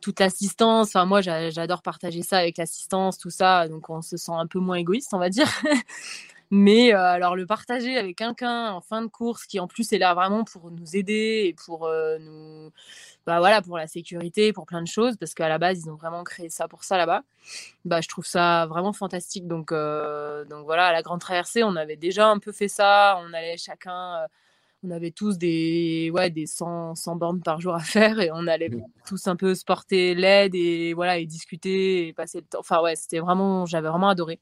toute 0.00 0.20
l'assistance. 0.20 0.88
Enfin, 0.88 1.04
moi, 1.04 1.20
j'adore 1.20 1.82
partager 1.82 2.22
ça 2.22 2.38
avec 2.38 2.58
l'assistance, 2.58 3.18
tout 3.18 3.30
ça. 3.30 3.68
Donc, 3.68 3.90
on 3.90 4.02
se 4.02 4.16
sent 4.16 4.32
un 4.32 4.46
peu 4.46 4.58
moins 4.58 4.76
égoïste, 4.76 5.12
on 5.12 5.18
va 5.18 5.30
dire. 5.30 5.48
Mais 6.50 6.94
euh, 6.94 6.98
alors, 6.98 7.36
le 7.36 7.46
partager 7.46 7.96
avec 7.96 8.16
quelqu'un 8.16 8.72
en 8.72 8.80
fin 8.80 9.02
de 9.02 9.08
course 9.08 9.46
qui, 9.46 9.60
en 9.60 9.66
plus, 9.66 9.92
est 9.92 9.98
là 9.98 10.14
vraiment 10.14 10.44
pour 10.44 10.70
nous 10.70 10.96
aider 10.96 11.44
et 11.46 11.54
pour 11.54 11.90
nous 12.20 12.70
bah 13.26 13.40
voilà, 13.40 13.60
pour 13.60 13.76
la 13.76 13.88
sécurité, 13.88 14.52
pour 14.52 14.66
plein 14.66 14.80
de 14.80 14.86
choses, 14.86 15.16
parce 15.16 15.34
qu'à 15.34 15.48
la 15.48 15.58
base, 15.58 15.82
ils 15.84 15.90
ont 15.90 15.96
vraiment 15.96 16.22
créé 16.22 16.48
ça 16.48 16.68
pour 16.68 16.84
ça 16.84 16.96
là-bas. 16.96 17.24
Bah, 17.84 18.00
je 18.00 18.08
trouve 18.08 18.24
ça 18.24 18.66
vraiment 18.66 18.92
fantastique. 18.92 19.48
Donc, 19.48 19.72
euh, 19.72 20.44
donc 20.44 20.64
voilà, 20.64 20.86
à 20.86 20.92
la 20.92 21.02
grande 21.02 21.20
traversée, 21.20 21.64
on 21.64 21.74
avait 21.74 21.96
déjà 21.96 22.28
un 22.28 22.38
peu 22.38 22.52
fait 22.52 22.68
ça. 22.68 23.20
On 23.20 23.32
allait 23.32 23.56
chacun, 23.56 24.22
euh, 24.22 24.26
on 24.84 24.92
avait 24.92 25.10
tous 25.10 25.38
des, 25.38 26.10
ouais, 26.14 26.30
des 26.30 26.46
100, 26.46 26.94
100, 26.94 27.16
bornes 27.16 27.42
par 27.42 27.60
jour 27.60 27.74
à 27.74 27.80
faire 27.80 28.20
et 28.20 28.30
on 28.32 28.46
allait 28.46 28.68
mmh. 28.68 28.84
tous 29.08 29.26
un 29.26 29.34
peu 29.34 29.56
se 29.56 29.64
porter 29.64 30.14
l'aide 30.14 30.54
et 30.54 30.94
voilà, 30.94 31.18
et 31.18 31.26
discuter 31.26 32.06
et 32.06 32.12
passer 32.12 32.38
le 32.40 32.46
temps. 32.46 32.60
Enfin, 32.60 32.80
ouais, 32.80 32.94
c'était 32.94 33.18
vraiment, 33.18 33.66
j'avais 33.66 33.88
vraiment 33.88 34.08
adoré. 34.08 34.38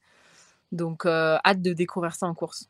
Donc, 0.73 1.07
euh, 1.07 1.37
hâte 1.45 1.63
de 1.63 1.73
découvrir 1.73 2.15
ça 2.15 2.27
en 2.27 2.35
course. 2.35 2.69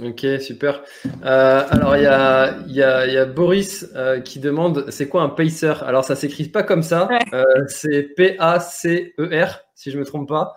Ok, 0.00 0.26
super. 0.40 0.82
Euh, 1.24 1.62
alors, 1.70 1.96
il 1.96 2.02
y 2.02 2.06
a, 2.06 2.58
y, 2.66 2.82
a, 2.82 3.06
y 3.06 3.16
a, 3.16 3.24
Boris 3.24 3.86
euh, 3.94 4.20
qui 4.20 4.40
demande 4.40 4.90
c'est 4.90 5.08
quoi 5.08 5.22
un 5.22 5.28
pacer? 5.28 5.74
Alors, 5.84 6.04
ça 6.04 6.16
s'écrit 6.16 6.48
pas 6.48 6.64
comme 6.64 6.82
ça. 6.82 7.08
Euh, 7.32 7.44
c'est 7.68 8.02
P-A-C-E-R, 8.02 9.60
si 9.76 9.90
je 9.92 9.98
me 9.98 10.04
trompe 10.04 10.28
pas. 10.28 10.56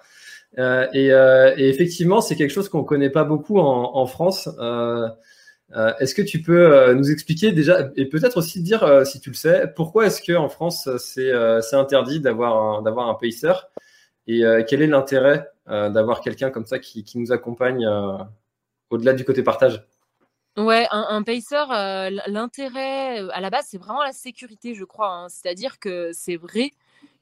Et, 0.57 1.09
et, 1.09 1.69
effectivement, 1.69 2.21
c'est 2.21 2.35
quelque 2.35 2.51
chose 2.51 2.69
qu'on 2.69 2.83
connaît 2.83 3.11
pas 3.11 3.23
beaucoup 3.23 3.59
en, 3.59 3.95
en 3.95 4.07
France. 4.07 4.49
est-ce 5.99 6.15
que 6.15 6.23
tu 6.23 6.41
peux 6.41 6.93
nous 6.93 7.11
expliquer 7.11 7.51
déjà, 7.51 7.91
et 7.95 8.07
peut-être 8.07 8.37
aussi 8.37 8.63
dire, 8.63 9.05
si 9.05 9.19
tu 9.19 9.29
le 9.29 9.35
sais, 9.35 9.71
pourquoi 9.75 10.07
est-ce 10.07 10.23
qu'en 10.23 10.49
France, 10.49 10.89
c'est 10.97 11.31
interdit 11.73 12.19
d'avoir 12.19 12.79
un, 12.79 12.81
d'avoir 12.81 13.09
un 13.09 13.13
pacer? 13.13 13.53
Et 14.27 14.43
quel 14.67 14.81
est 14.81 14.87
l'intérêt 14.87 15.47
d'avoir 15.69 16.21
quelqu'un 16.21 16.49
comme 16.49 16.65
ça 16.65 16.79
qui, 16.79 17.05
nous 17.15 17.31
accompagne 17.31 17.87
au-delà 18.89 19.13
du 19.13 19.23
côté 19.23 19.43
partage 19.43 19.85
Ouais, 20.59 20.87
un, 20.91 21.23
pacer, 21.23 21.55
euh, 21.71 22.09
l'intérêt 22.27 23.21
euh, 23.21 23.29
à 23.31 23.39
la 23.39 23.49
base, 23.49 23.67
c'est 23.69 23.77
vraiment 23.77 24.03
la 24.03 24.11
sécurité, 24.11 24.73
je 24.73 24.83
crois. 24.83 25.09
Hein. 25.09 25.29
C'est-à-dire 25.29 25.79
que 25.79 26.11
c'est 26.11 26.35
vrai 26.35 26.71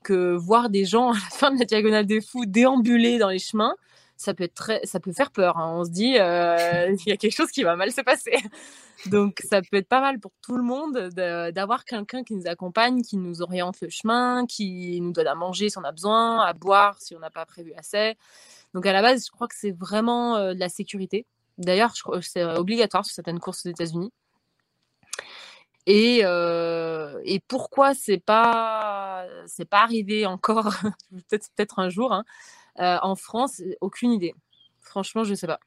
que 0.01 0.33
voir 0.35 0.69
des 0.69 0.85
gens 0.85 1.11
à 1.11 1.13
la 1.13 1.19
fin 1.29 1.51
de 1.51 1.59
la 1.59 1.65
diagonale 1.65 2.07
des 2.07 2.19
fous 2.19 2.45
déambuler 2.47 3.19
dans 3.19 3.29
les 3.29 3.37
chemins, 3.37 3.75
ça 4.17 4.33
peut, 4.33 4.43
être 4.43 4.53
très, 4.53 4.81
ça 4.83 4.99
peut 4.99 5.13
faire 5.13 5.31
peur. 5.31 5.57
Hein. 5.57 5.73
On 5.75 5.85
se 5.85 5.91
dit, 5.91 6.17
euh, 6.19 6.95
il 7.05 7.09
y 7.09 7.11
a 7.11 7.17
quelque 7.17 7.35
chose 7.35 7.51
qui 7.51 7.63
va 7.63 7.75
mal 7.75 7.91
se 7.91 8.01
passer. 8.01 8.35
Donc, 9.05 9.41
ça 9.47 9.61
peut 9.61 9.77
être 9.77 9.87
pas 9.87 10.01
mal 10.01 10.19
pour 10.19 10.31
tout 10.41 10.57
le 10.57 10.63
monde 10.63 11.09
d'avoir 11.51 11.85
quelqu'un 11.85 12.23
qui 12.23 12.35
nous 12.35 12.47
accompagne, 12.47 13.03
qui 13.03 13.15
nous 13.17 13.41
oriente 13.41 13.79
le 13.81 13.89
chemin, 13.89 14.45
qui 14.47 14.99
nous 15.01 15.11
donne 15.11 15.27
à 15.27 15.35
manger 15.35 15.69
si 15.69 15.77
on 15.77 15.83
a 15.83 15.91
besoin, 15.91 16.41
à 16.41 16.53
boire 16.53 16.99
si 16.99 17.15
on 17.15 17.19
n'a 17.19 17.29
pas 17.29 17.45
prévu 17.45 17.73
assez. 17.77 18.15
Donc, 18.73 18.85
à 18.85 18.93
la 18.93 19.01
base, 19.01 19.25
je 19.25 19.31
crois 19.31 19.47
que 19.47 19.55
c'est 19.55 19.71
vraiment 19.71 20.39
de 20.53 20.59
la 20.59 20.69
sécurité. 20.69 21.25
D'ailleurs, 21.59 21.93
c'est 22.21 22.43
obligatoire 22.43 23.05
sur 23.05 23.13
certaines 23.13 23.39
courses 23.39 23.65
aux 23.65 23.69
États-Unis. 23.69 24.11
Et, 25.87 26.19
euh, 26.25 27.17
pourquoi 27.47 27.93
c'est 27.93 28.17
pas 28.17 29.25
pas 29.69 29.83
arrivé 29.83 30.25
encore? 30.25 30.73
Peut-être 31.11 31.47
peut-être 31.55 31.79
un 31.79 31.89
jour 31.89 32.11
hein, 32.11 32.25
euh, 32.79 32.97
en 33.01 33.15
France 33.15 33.61
aucune 33.81 34.11
idée. 34.11 34.33
Franchement 34.79 35.23
je 35.23 35.33
sais 35.33 35.47
pas. 35.47 35.59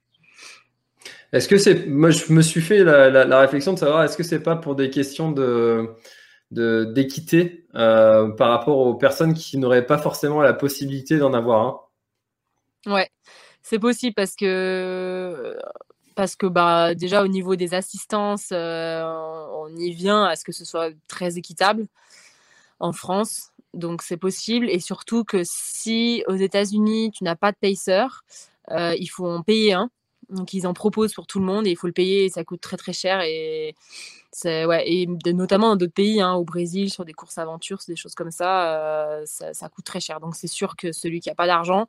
Est-ce 1.33 1.49
que 1.49 1.59
c'est 1.59 1.87
moi 1.87 2.11
je 2.11 2.33
me 2.33 2.43
suis 2.43 2.61
fait 2.61 2.85
la, 2.85 3.41
réflexion 3.41 3.73
de 3.73 3.79
savoir 3.79 4.05
est-ce 4.05 4.17
que 4.17 4.23
c'est 4.23 4.43
pas 4.43 4.57
pour 4.57 4.75
des 4.75 4.91
questions 4.91 5.33
de 5.33 5.91
d'équité 6.53 7.69
euh, 7.77 8.31
par 8.31 8.51
rapport 8.51 8.79
aux 8.79 8.95
personnes 8.95 9.35
qui 9.35 9.57
n'auraient 9.57 9.87
pas 9.87 9.99
forcément 9.99 10.41
la 10.41 10.53
possibilité 10.53 11.19
d'en 11.19 11.33
avoir 11.33 11.67
un? 12.87 12.93
Ouais. 12.93 13.09
C'est 13.63 13.79
possible 13.79 14.15
parce 14.15 14.35
que 14.35 15.57
parce 16.17 16.35
que 16.37 16.47
bah 16.47 16.95
déjà 16.95 17.23
au 17.23 17.29
niveau 17.29 17.57
des 17.57 17.75
assistances, 17.75 18.49
euh, 18.53 19.03
on 19.55 19.69
y 19.77 19.93
vient 19.93 20.25
à 20.25 20.37
ce 20.37 20.45
que 20.45 20.53
ce 20.53 20.65
soit 20.65 20.91
très 21.09 21.39
équitable 21.39 21.87
en 22.81 22.93
France. 22.93 23.50
Donc 23.75 24.03
c'est 24.03 24.17
possible 24.17 24.69
et 24.69 24.81
surtout 24.81 25.25
que 25.25 25.43
si 25.45 26.25
aux 26.27 26.35
États-Unis 26.35 27.13
tu 27.13 27.25
n'as 27.25 27.37
pas 27.37 27.53
de 27.53 27.57
pacer, 27.61 28.07
euh, 28.71 28.95
il 28.99 29.07
faut 29.07 29.27
en 29.29 29.43
payer 29.43 29.75
un. 29.75 29.91
Donc 30.29 30.55
ils 30.55 30.67
en 30.67 30.75
proposent 30.75 31.15
pour 31.15 31.27
tout 31.27 31.39
le 31.41 31.45
monde 31.45 31.67
et 31.67 31.71
il 31.71 31.77
faut 31.77 31.87
le 31.87 31.93
payer 31.93 32.25
et 32.25 32.31
ça 32.31 32.45
coûte 32.45 32.61
très 32.61 32.77
très 32.77 32.93
cher 32.93 33.21
et 33.23 33.75
ouais 34.45 34.85
et 34.87 35.07
notamment 35.07 35.71
dans 35.71 35.77
d'autres 35.77 35.93
pays, 35.93 36.21
hein, 36.21 36.35
au 36.35 36.45
Brésil 36.45 36.91
sur 36.91 37.05
des 37.05 37.13
courses 37.13 37.39
aventures, 37.39 37.79
des 37.87 37.97
choses 37.97 38.15
comme 38.15 38.31
ça, 38.31 38.75
euh, 38.75 39.23
ça, 39.27 39.55
ça, 39.55 39.69
coûte 39.69 39.85
très 39.85 40.01
cher. 40.01 40.21
Donc 40.21 40.37
c'est 40.37 40.47
sûr 40.49 40.77
que 40.77 40.93
celui 40.93 41.21
qui 41.21 41.31
a 41.31 41.35
pas 41.35 41.47
d'argent, 41.47 41.87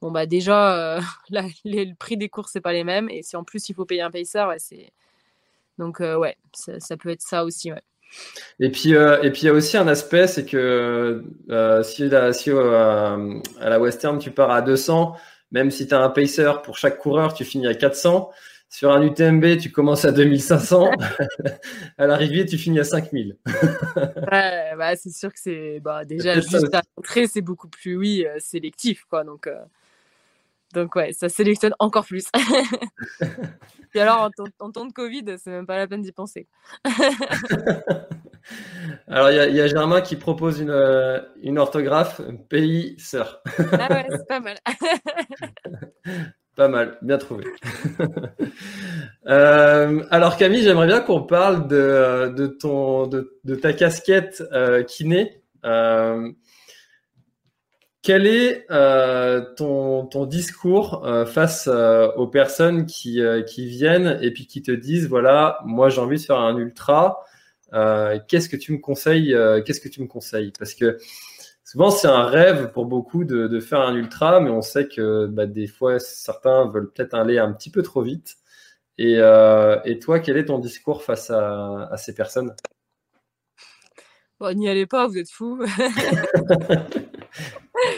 bon 0.00 0.10
bah 0.10 0.26
déjà 0.26 0.96
euh, 0.96 1.00
le 1.64 1.94
prix 1.94 2.16
des 2.16 2.28
courses 2.28 2.52
c'est 2.52 2.60
pas 2.60 2.72
les 2.72 2.84
mêmes 2.84 3.08
et 3.08 3.22
si 3.22 3.36
en 3.36 3.44
plus 3.44 3.68
il 3.68 3.74
faut 3.74 3.84
payer 3.84 4.02
un 4.02 4.10
pacer 4.10 4.44
ouais, 4.44 4.58
c'est 4.58 4.92
donc 5.78 6.00
ouais 6.00 6.36
ça, 6.52 6.96
peut 6.96 7.10
être 7.10 7.22
ça 7.22 7.44
aussi 7.44 7.72
ouais. 7.72 7.82
Et 8.58 8.70
puis 8.70 8.94
euh, 8.94 9.22
et 9.22 9.30
puis 9.30 9.42
il 9.42 9.46
y 9.46 9.48
a 9.48 9.52
aussi 9.52 9.76
un 9.76 9.88
aspect 9.88 10.26
c'est 10.26 10.44
que 10.44 11.24
si, 11.82 12.08
la, 12.08 12.32
si 12.32 12.50
à 12.50 13.16
la 13.60 13.80
western 13.80 14.18
tu 14.18 14.30
pars 14.30 14.50
à 14.50 14.62
200 14.62 15.14
même 15.52 15.70
si 15.70 15.86
tu 15.86 15.94
as 15.94 16.00
un 16.00 16.10
pacer 16.10 16.52
pour 16.62 16.76
chaque 16.78 16.98
coureur 16.98 17.34
tu 17.34 17.44
finis 17.44 17.66
à 17.66 17.74
400 17.74 18.30
sur 18.72 18.92
un 18.92 19.02
UTMB, 19.02 19.58
tu 19.58 19.72
commences 19.72 20.04
à 20.04 20.12
2500. 20.12 20.92
à 21.98 22.06
l'arrivée, 22.06 22.46
tu 22.46 22.56
finis 22.56 22.78
à 22.78 22.84
5000. 22.84 23.36
ouais, 23.46 24.72
bah, 24.78 24.94
c'est 24.94 25.10
sûr 25.10 25.32
que 25.32 25.40
c'est 25.40 25.80
bah, 25.80 26.04
déjà 26.04 26.36
juste 26.36 26.72
à 26.72 26.82
l'entrée, 26.96 27.26
c'est 27.26 27.40
beaucoup 27.40 27.66
plus 27.66 27.96
oui 27.96 28.24
sélectif 28.38 29.06
quoi. 29.10 29.24
Donc 29.24 29.48
donc 30.74 30.94
ouais, 30.96 31.12
ça 31.12 31.28
sélectionne 31.28 31.74
encore 31.78 32.06
plus. 32.06 32.26
Et 33.94 34.00
alors, 34.00 34.30
en, 34.60 34.70
temps 34.70 34.86
de 34.86 34.92
Covid, 34.92 35.24
c'est 35.38 35.50
même 35.50 35.66
pas 35.66 35.76
la 35.76 35.88
peine 35.88 36.02
d'y 36.02 36.12
penser. 36.12 36.46
alors, 39.08 39.30
il 39.30 39.54
y, 39.54 39.60
a 39.60 39.66
Germain 39.66 40.00
qui 40.00 40.14
propose 40.14 40.60
une, 40.60 40.70
euh, 40.70 41.20
une 41.42 41.58
orthographe 41.58 42.20
pays 42.48 42.94
sœur. 42.98 43.42
ah 43.72 43.92
ouais, 43.92 44.06
c'est 44.10 44.28
pas 44.28 44.38
mal. 44.38 44.56
pas 46.56 46.68
mal, 46.68 46.98
bien 47.02 47.18
trouvé. 47.18 47.46
Euh, 49.26 50.04
alors 50.10 50.36
Camille, 50.36 50.62
j'aimerais 50.62 50.86
bien 50.86 51.00
qu'on 51.00 51.22
parle 51.22 51.66
de, 51.66 52.32
de, 52.34 52.46
ton, 52.46 53.06
de, 53.06 53.38
de 53.44 53.54
ta 53.54 53.72
casquette 53.72 54.42
euh, 54.52 54.84
kiné. 54.84 55.42
Quel 58.02 58.26
est 58.26 58.64
euh, 58.70 59.42
ton, 59.56 60.06
ton, 60.06 60.24
discours 60.24 61.04
euh, 61.04 61.26
face 61.26 61.68
euh, 61.70 62.10
aux 62.12 62.26
personnes 62.26 62.86
qui, 62.86 63.20
qui, 63.46 63.66
viennent 63.66 64.18
et 64.22 64.30
puis 64.32 64.46
qui 64.46 64.62
te 64.62 64.72
disent 64.72 65.06
voilà, 65.06 65.58
moi 65.66 65.90
j'ai 65.90 66.00
envie 66.00 66.16
de 66.16 66.22
faire 66.22 66.38
un 66.38 66.56
ultra, 66.56 67.24
qu'est-ce 68.28 68.48
que 68.48 68.56
tu 68.56 68.72
me 68.72 68.78
conseilles 68.78 69.36
Qu'est-ce 69.66 69.80
que 69.80 69.88
tu 69.88 70.00
me 70.00 70.06
conseilles? 70.06 70.52
Parce 70.58 70.74
que 70.74 70.98
souvent 71.62 71.90
c'est 71.90 72.08
un 72.08 72.24
rêve 72.24 72.72
pour 72.72 72.86
beaucoup 72.86 73.24
de, 73.24 73.48
de, 73.48 73.60
faire 73.60 73.80
un 73.80 73.94
ultra, 73.94 74.40
mais 74.40 74.50
on 74.50 74.62
sait 74.62 74.88
que 74.88 75.26
bah, 75.26 75.44
des 75.44 75.66
fois 75.66 75.98
certains 75.98 76.66
veulent 76.68 76.90
peut-être 76.90 77.14
aller 77.14 77.38
un 77.38 77.52
petit 77.52 77.70
peu 77.70 77.82
trop 77.82 78.02
vite. 78.02 78.36
Et, 78.96 79.16
et 79.84 79.98
toi, 79.98 80.20
quel 80.20 80.38
est 80.38 80.46
ton 80.46 80.58
discours 80.58 81.02
face 81.02 81.30
à, 81.30 81.88
à 81.90 81.96
ces 81.98 82.14
personnes? 82.14 82.54
Bon, 84.38 84.56
n'y 84.56 84.70
allez 84.70 84.86
pas, 84.86 85.06
vous 85.06 85.18
êtes 85.18 85.30
fous. 85.30 85.62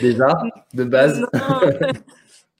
Déjà, 0.01 0.27
de 0.73 0.83
base. 0.83 1.25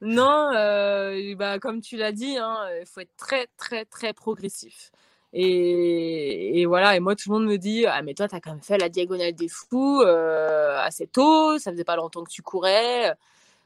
Non, 0.02 0.52
euh, 0.56 1.36
bah, 1.36 1.60
comme 1.60 1.82
tu 1.82 1.98
l'as 1.98 2.12
dit, 2.12 2.38
hein, 2.38 2.58
il 2.80 2.86
faut 2.86 3.02
être 3.02 3.16
très, 3.18 3.48
très, 3.58 3.86
très 3.86 4.14
progressif. 4.14 4.92
Et, 5.36 6.66
voilà, 6.68 6.96
et 6.96 7.00
moi, 7.00 7.16
tout 7.16 7.32
le 7.32 7.40
monde 7.40 7.48
me 7.48 7.58
dit 7.58 7.86
Ah, 7.88 8.02
mais 8.04 8.14
toi, 8.14 8.28
tu 8.28 8.36
as 8.36 8.40
quand 8.40 8.52
même 8.52 8.62
fait 8.62 8.78
la 8.78 8.90
diagonale 8.90 9.34
des 9.34 9.48
fous 9.48 10.02
euh, 10.02 10.78
assez 10.80 11.08
tôt, 11.08 11.58
ça 11.58 11.72
faisait 11.72 11.84
pas 11.84 11.96
longtemps 11.96 12.24
que 12.24 12.30
tu 12.30 12.44
courais. 12.44 13.16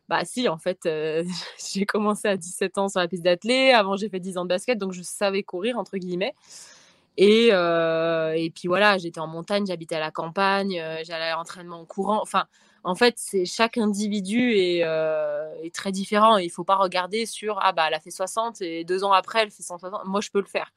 Bah, 0.07 0.23
si, 0.23 0.47
en 0.47 0.57
fait, 0.57 0.85
euh, 0.85 1.23
j'ai 1.73 1.85
commencé 1.85 2.27
à 2.29 2.37
17 2.37 2.77
ans 2.77 2.87
sur 2.87 3.01
la 3.01 3.07
piste 3.09 3.23
d'athlée. 3.23 3.71
Avant, 3.71 3.97
j'ai 3.97 4.07
fait 4.09 4.21
10 4.21 4.37
ans 4.37 4.43
de 4.43 4.49
basket, 4.49 4.77
donc 4.77 4.93
je 4.93 5.01
savais 5.01 5.43
courir, 5.43 5.77
entre 5.77 5.97
guillemets. 5.97 6.33
Et, 7.17 7.47
et 7.47 8.51
puis 8.51 8.67
voilà, 8.67 8.97
j'étais 8.99 9.19
en 9.19 9.27
montagne, 9.27 9.65
j'habitais 9.65 9.95
à 9.95 9.99
la 9.99 10.11
campagne, 10.11 10.79
j'allais 11.03 11.25
à 11.25 11.35
l'entraînement 11.35 11.79
en 11.81 11.85
courant. 11.85 12.21
Enfin, 12.21 12.45
en 12.87 12.95
fait, 12.95 13.15
c'est 13.17 13.43
chaque 13.43 13.77
individu 13.77 14.53
est, 14.53 14.81
euh, 14.85 15.53
très 15.73 15.91
différent. 15.91 16.37
Il 16.37 16.45
ne 16.45 16.51
faut 16.51 16.63
pas 16.63 16.77
regarder 16.77 17.25
sur 17.25 17.59
ah 17.61 17.73
bah 17.73 17.83
elle 17.89 17.93
a 17.93 17.99
fait 17.99 18.11
60 18.11 18.61
et 18.61 18.85
deux 18.85 19.03
ans 19.03 19.11
après 19.11 19.41
elle 19.43 19.51
fait 19.51 19.61
160. 19.61 20.05
Moi, 20.05 20.21
je 20.21 20.29
peux 20.29 20.39
le 20.39 20.45
faire. 20.45 20.71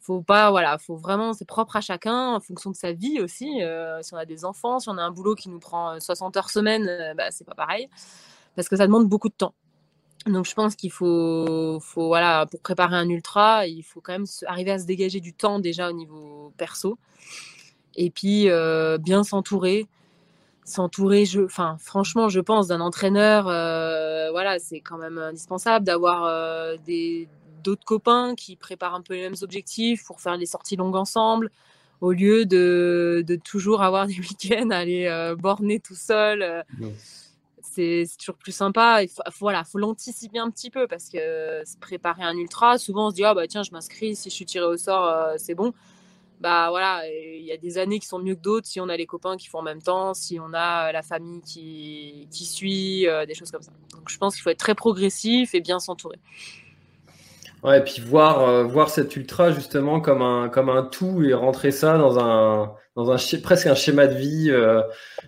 Faut 0.00 0.22
pas 0.22 0.50
voilà, 0.50 0.78
faut 0.78 0.96
vraiment 0.96 1.34
c'est 1.34 1.44
propre 1.44 1.76
à 1.76 1.82
chacun 1.82 2.36
en 2.36 2.40
fonction 2.40 2.70
de 2.70 2.76
sa 2.76 2.92
vie 2.92 3.20
aussi. 3.20 3.62
Euh, 3.62 4.00
si 4.00 4.14
on 4.14 4.16
a 4.16 4.24
des 4.24 4.46
enfants, 4.46 4.80
si 4.80 4.88
on 4.88 4.96
a 4.96 5.02
un 5.02 5.10
boulot 5.10 5.34
qui 5.34 5.50
nous 5.50 5.58
prend 5.58 6.00
60 6.00 6.38
heures 6.38 6.48
semaine, 6.48 6.88
euh, 6.88 7.12
bah 7.14 7.30
c'est 7.30 7.44
pas 7.44 7.54
pareil 7.54 7.90
parce 8.56 8.70
que 8.70 8.76
ça 8.76 8.86
demande 8.86 9.06
beaucoup 9.06 9.28
de 9.28 9.34
temps. 9.34 9.54
Donc 10.24 10.46
je 10.46 10.54
pense 10.54 10.74
qu'il 10.74 10.90
faut, 10.90 11.78
faut 11.80 12.06
voilà 12.06 12.46
pour 12.46 12.60
préparer 12.62 12.96
un 12.96 13.10
ultra, 13.10 13.66
il 13.66 13.82
faut 13.82 14.00
quand 14.00 14.12
même 14.12 14.26
arriver 14.46 14.70
à 14.70 14.78
se 14.78 14.86
dégager 14.86 15.20
du 15.20 15.34
temps 15.34 15.58
déjà 15.58 15.90
au 15.90 15.92
niveau 15.92 16.54
perso 16.56 16.98
et 17.94 18.10
puis 18.10 18.48
bien 19.00 19.22
s'entourer 19.22 19.86
s'entourer, 20.64 21.24
je, 21.24 21.40
enfin, 21.40 21.76
franchement, 21.78 22.28
je 22.28 22.40
pense 22.40 22.68
d'un 22.68 22.80
entraîneur, 22.80 23.48
euh, 23.48 24.30
voilà, 24.30 24.58
c'est 24.58 24.80
quand 24.80 24.98
même 24.98 25.18
indispensable 25.18 25.84
d'avoir 25.84 26.24
euh, 26.24 26.76
des 26.86 27.28
d'autres 27.64 27.84
copains 27.84 28.34
qui 28.34 28.56
préparent 28.56 28.94
un 28.94 29.02
peu 29.02 29.14
les 29.14 29.22
mêmes 29.22 29.36
objectifs 29.40 30.04
pour 30.04 30.20
faire 30.20 30.36
des 30.36 30.46
sorties 30.46 30.74
longues 30.74 30.96
ensemble, 30.96 31.50
au 32.00 32.10
lieu 32.10 32.44
de, 32.44 33.22
de 33.24 33.36
toujours 33.36 33.82
avoir 33.82 34.08
des 34.08 34.14
week-ends 34.18 34.70
à 34.70 34.78
aller 34.78 35.06
euh, 35.06 35.36
borner 35.36 35.78
tout 35.78 35.94
seul. 35.94 36.64
C'est 37.60 38.04
toujours 38.18 38.36
plus 38.36 38.52
sympa. 38.52 39.02
Il 39.02 39.08
faut, 39.08 39.22
voilà, 39.38 39.62
faut 39.62 39.78
l'anticiper 39.78 40.38
un 40.40 40.50
petit 40.50 40.70
peu 40.70 40.88
parce 40.88 41.08
que 41.08 41.62
se 41.64 41.78
préparer 41.78 42.22
un 42.22 42.36
ultra, 42.36 42.78
souvent 42.78 43.06
on 43.06 43.10
se 43.10 43.14
dit 43.14 43.24
ah 43.24 43.32
bah 43.32 43.46
tiens, 43.46 43.62
je 43.62 43.70
m'inscris, 43.70 44.16
si 44.16 44.28
je 44.28 44.34
suis 44.34 44.44
tiré 44.44 44.66
au 44.66 44.76
sort, 44.76 45.30
c'est 45.38 45.54
bon 45.54 45.72
bah 46.42 46.70
voilà, 46.70 47.02
il 47.08 47.44
y 47.44 47.52
a 47.52 47.56
des 47.56 47.78
années 47.78 48.00
qui 48.00 48.06
sont 48.06 48.18
mieux 48.18 48.34
que 48.34 48.40
d'autres 48.40 48.66
si 48.66 48.80
on 48.80 48.88
a 48.88 48.96
les 48.96 49.06
copains 49.06 49.36
qui 49.36 49.46
font 49.46 49.58
en 49.58 49.62
même 49.62 49.80
temps, 49.80 50.12
si 50.12 50.40
on 50.40 50.52
a 50.52 50.88
euh, 50.88 50.92
la 50.92 51.02
famille 51.02 51.40
qui, 51.40 52.26
suit, 52.32 53.06
euh, 53.06 53.24
des 53.26 53.34
choses 53.34 53.52
comme 53.52 53.62
ça. 53.62 53.70
Donc 53.92 54.08
je 54.08 54.18
pense 54.18 54.34
qu'il 54.34 54.42
faut 54.42 54.50
être 54.50 54.58
très 54.58 54.74
progressif 54.74 55.54
et 55.54 55.60
bien 55.60 55.78
s'entourer. 55.78 56.18
Ouais, 57.62 57.78
et 57.78 57.84
puis 57.84 58.02
voir, 58.02 58.40
euh, 58.40 58.86
cet 58.88 59.14
ultra 59.14 59.52
justement 59.52 60.00
comme 60.00 60.20
un 60.20 60.82
tout 60.82 61.22
et 61.22 61.32
rentrer 61.32 61.70
ça 61.70 61.96
dans 61.96 62.18
un, 62.18 62.74
dans 62.96 63.10
un 63.10 63.16
presque 63.42 63.66
un 63.66 63.74
schéma 63.74 64.06
de 64.06 64.14
vie. 64.14 64.50
Euh, 64.50 64.82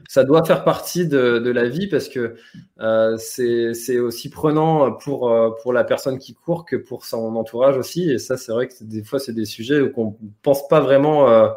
ça 0.09 0.25
doit 0.25 0.45
faire 0.45 0.65
partie 0.65 1.07
de, 1.07 1.39
de 1.39 1.51
la 1.51 1.69
vie 1.69 1.87
parce 1.87 2.09
que 2.09 2.37
euh, 2.81 3.17
c'est 3.17 3.99
aussi 3.99 4.29
prenant 4.31 4.93
pour, 4.93 5.31
euh, 5.31 5.51
pour 5.63 5.73
la 5.73 5.85
personne 5.85 6.19
qui 6.19 6.35
court 6.35 6.65
que 6.67 6.77
pour 6.77 7.05
son 7.05 7.37
entourage 7.37 7.77
aussi. 7.77 8.11
Et 8.11 8.19
ça, 8.19 8.37
c'est 8.37 8.53
vrai 8.53 8.69
que 8.69 8.75
des 8.83 9.03
fois, 9.03 9.19
c'est 9.19 9.33
des 9.33 9.47
sujets 9.47 9.91
qu'on 9.91 10.17
ne 10.21 10.29
pense 10.43 10.69
pas 10.69 10.81
vraiment 10.81 11.29
euh, 11.29 11.49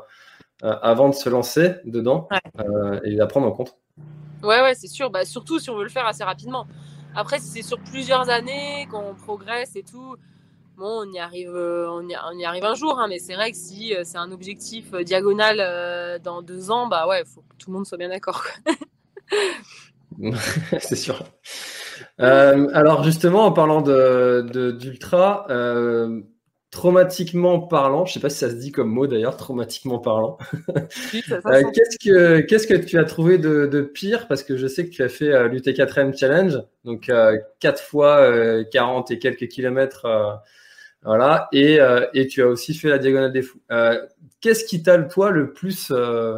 avant 0.61 1.09
de 1.09 1.15
se 1.15 1.29
lancer 1.29 1.75
dedans 1.85 2.27
et 3.03 3.15
d'apprendre 3.15 3.47
en 3.47 3.51
compte. 3.51 3.75
Ouais, 4.43 4.61
ouais, 4.61 4.75
c'est 4.75 4.87
sûr. 4.87 5.09
Bah, 5.09 5.25
surtout 5.25 5.59
si 5.59 5.69
on 5.69 5.75
veut 5.75 5.83
le 5.83 5.89
faire 5.89 6.05
assez 6.05 6.23
rapidement. 6.23 6.67
Après, 7.15 7.39
si 7.39 7.47
c'est 7.47 7.61
sur 7.63 7.79
plusieurs 7.79 8.29
années 8.29 8.87
qu'on 8.91 9.15
progresse 9.15 9.75
et 9.75 9.83
tout, 9.83 10.15
bon, 10.77 11.05
on 11.05 11.11
y 11.11 11.19
arrive, 11.19 11.55
euh, 11.55 11.89
on 11.89 12.07
y, 12.07 12.45
arrive 12.45 12.63
un 12.63 12.75
jour, 12.75 12.99
hein, 12.99 13.07
mais 13.09 13.19
c'est 13.19 13.33
vrai 13.33 13.51
que 13.51 13.57
si 13.57 13.95
euh, 13.95 14.03
c'est 14.05 14.17
un 14.17 14.31
objectif 14.31 14.93
euh, 14.93 15.03
diagonal 15.03 16.21
dans 16.21 16.41
deux 16.41 16.71
ans, 16.71 16.87
bah 16.87 17.07
ouais, 17.07 17.23
il 17.25 17.27
faut 17.27 17.41
que 17.41 17.55
tout 17.57 17.71
le 17.71 17.77
monde 17.77 17.85
soit 17.85 17.97
bien 17.97 18.09
d'accord. 18.09 18.43
c'est 20.79 20.95
sûr. 20.95 21.23
alors 22.19 23.03
justement, 23.03 23.45
en 23.45 23.51
parlant 23.51 23.81
de, 23.81 24.71
d'ultra, 24.71 25.47
traumatiquement 26.69 27.59
parlant, 27.59 28.05
je 28.05 28.11
ne 28.11 28.13
sais 28.13 28.19
pas 28.19 28.29
si 28.29 28.37
ça 28.37 28.49
se 28.49 28.55
dit 28.55 28.71
comme 28.71 28.89
mot 28.89 29.07
d'ailleurs, 29.07 29.35
traumatiquement 29.35 29.99
parlant. 29.99 30.37
qu'est-ce 30.73 31.97
que 31.97 32.41
qu'est-ce 32.41 32.67
que 32.67 32.75
tu 32.75 32.99
as 32.99 33.05
trouvé 33.05 33.37
de, 33.37 33.81
pire? 33.81 34.27
Parce 34.27 34.43
que 34.43 34.57
je 34.57 34.67
sais 34.67 34.85
que 34.85 34.91
tu 34.91 35.01
as 35.01 35.09
fait 35.09 35.47
l'UT4M 35.49 36.17
Challenge, 36.17 36.61
donc 36.83 37.11
4 37.59 37.81
fois 37.81 38.63
40 38.71 39.11
et 39.11 39.19
quelques 39.19 39.47
kilomètres 39.47 40.05
voilà, 41.03 41.47
et, 41.51 41.79
euh, 41.79 42.07
et, 42.13 42.27
tu 42.27 42.41
as 42.41 42.47
aussi 42.47 42.73
fait 42.73 42.89
la 42.89 42.97
diagonale 42.97 43.31
des 43.31 43.41
fous. 43.41 43.61
Euh, 43.71 44.05
qu'est-ce 44.41 44.65
qui 44.65 44.81
t'a, 44.83 44.97
le 44.97 45.53
plus 45.53 45.91
euh, 45.91 46.37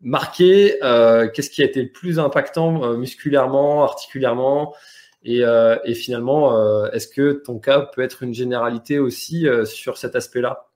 marqué 0.00 0.78
Qu'est-ce 0.80 1.50
qui 1.50 1.62
a 1.62 1.66
été 1.66 1.82
le 1.82 1.92
plus 1.92 2.18
impactant 2.18 2.96
musculairement, 2.96 3.84
articulairement 3.84 4.74
et, 5.22 5.94
finalement, 5.94 6.86
est-ce 6.88 7.08
que 7.08 7.32
ton 7.32 7.58
cas 7.58 7.80
peut 7.80 8.02
être 8.02 8.22
une 8.22 8.34
généralité 8.34 8.98
aussi 8.98 9.46
sur 9.64 9.96
cet 9.96 10.16
aspect-là? 10.16 10.66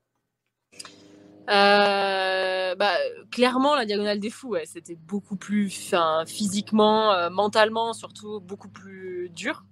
Bah, 1.49 2.95
clairement, 3.31 3.75
la 3.75 3.85
diagonale 3.85 4.21
des 4.21 4.31
fous, 4.31 4.57
c'était 4.65 4.97
beaucoup 4.97 5.37
plus 5.37 5.93
physiquement, 6.27 7.31
mentalement, 7.31 7.93
surtout 7.95 8.41
beaucoup 8.41 8.69
plus 8.69 9.31
dur 9.35 9.65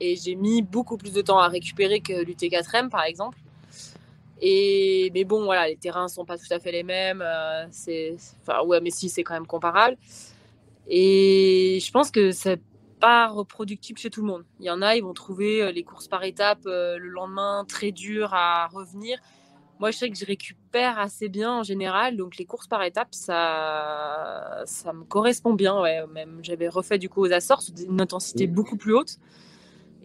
et 0.00 0.16
j'ai 0.16 0.34
mis 0.34 0.62
beaucoup 0.62 0.96
plus 0.96 1.12
de 1.12 1.22
temps 1.22 1.38
à 1.38 1.48
récupérer 1.48 2.00
que 2.00 2.24
l'UT4M 2.24 2.88
par 2.88 3.04
exemple. 3.04 3.38
Et 4.40 5.10
mais 5.14 5.24
bon, 5.24 5.44
voilà, 5.44 5.68
les 5.68 5.76
terrains 5.76 6.08
sont 6.08 6.24
pas 6.24 6.38
tout 6.38 6.46
à 6.50 6.60
fait 6.60 6.72
les 6.72 6.84
mêmes. 6.84 7.22
Euh, 7.22 7.66
c'est, 7.70 8.16
enfin 8.42 8.62
ouais, 8.62 8.80
mais 8.80 8.90
si 8.90 9.08
c'est 9.08 9.24
quand 9.24 9.34
même 9.34 9.46
comparable. 9.46 9.96
Et 10.86 11.78
je 11.84 11.90
pense 11.90 12.10
que 12.10 12.30
c'est 12.30 12.60
pas 13.00 13.28
reproductible 13.28 13.98
chez 13.98 14.10
tout 14.10 14.22
le 14.22 14.26
monde. 14.26 14.44
Il 14.60 14.66
y 14.66 14.70
en 14.70 14.82
a, 14.82 14.96
ils 14.96 15.02
vont 15.02 15.14
trouver 15.14 15.62
euh, 15.62 15.72
les 15.72 15.84
courses 15.84 16.08
par 16.08 16.24
étapes 16.24 16.66
euh, 16.66 16.98
le 16.98 17.08
lendemain 17.08 17.64
très 17.68 17.92
dur 17.92 18.34
à 18.34 18.66
revenir. 18.68 19.18
Moi, 19.80 19.92
je 19.92 19.98
sais 19.98 20.10
que 20.10 20.16
je 20.16 20.24
récupère 20.24 20.98
assez 20.98 21.28
bien 21.28 21.52
en 21.52 21.62
général, 21.62 22.16
donc 22.16 22.36
les 22.36 22.44
courses 22.44 22.66
par 22.66 22.82
étapes, 22.82 23.14
ça, 23.14 24.62
ça 24.64 24.92
me 24.92 25.04
correspond 25.04 25.52
bien. 25.54 25.80
Ouais. 25.80 26.04
Même 26.08 26.40
j'avais 26.42 26.68
refait 26.68 26.98
du 26.98 27.08
coup 27.08 27.20
aux 27.24 27.32
Açores, 27.32 27.62
une 27.86 28.00
intensité 28.00 28.48
beaucoup 28.48 28.76
plus 28.76 28.94
haute. 28.94 29.18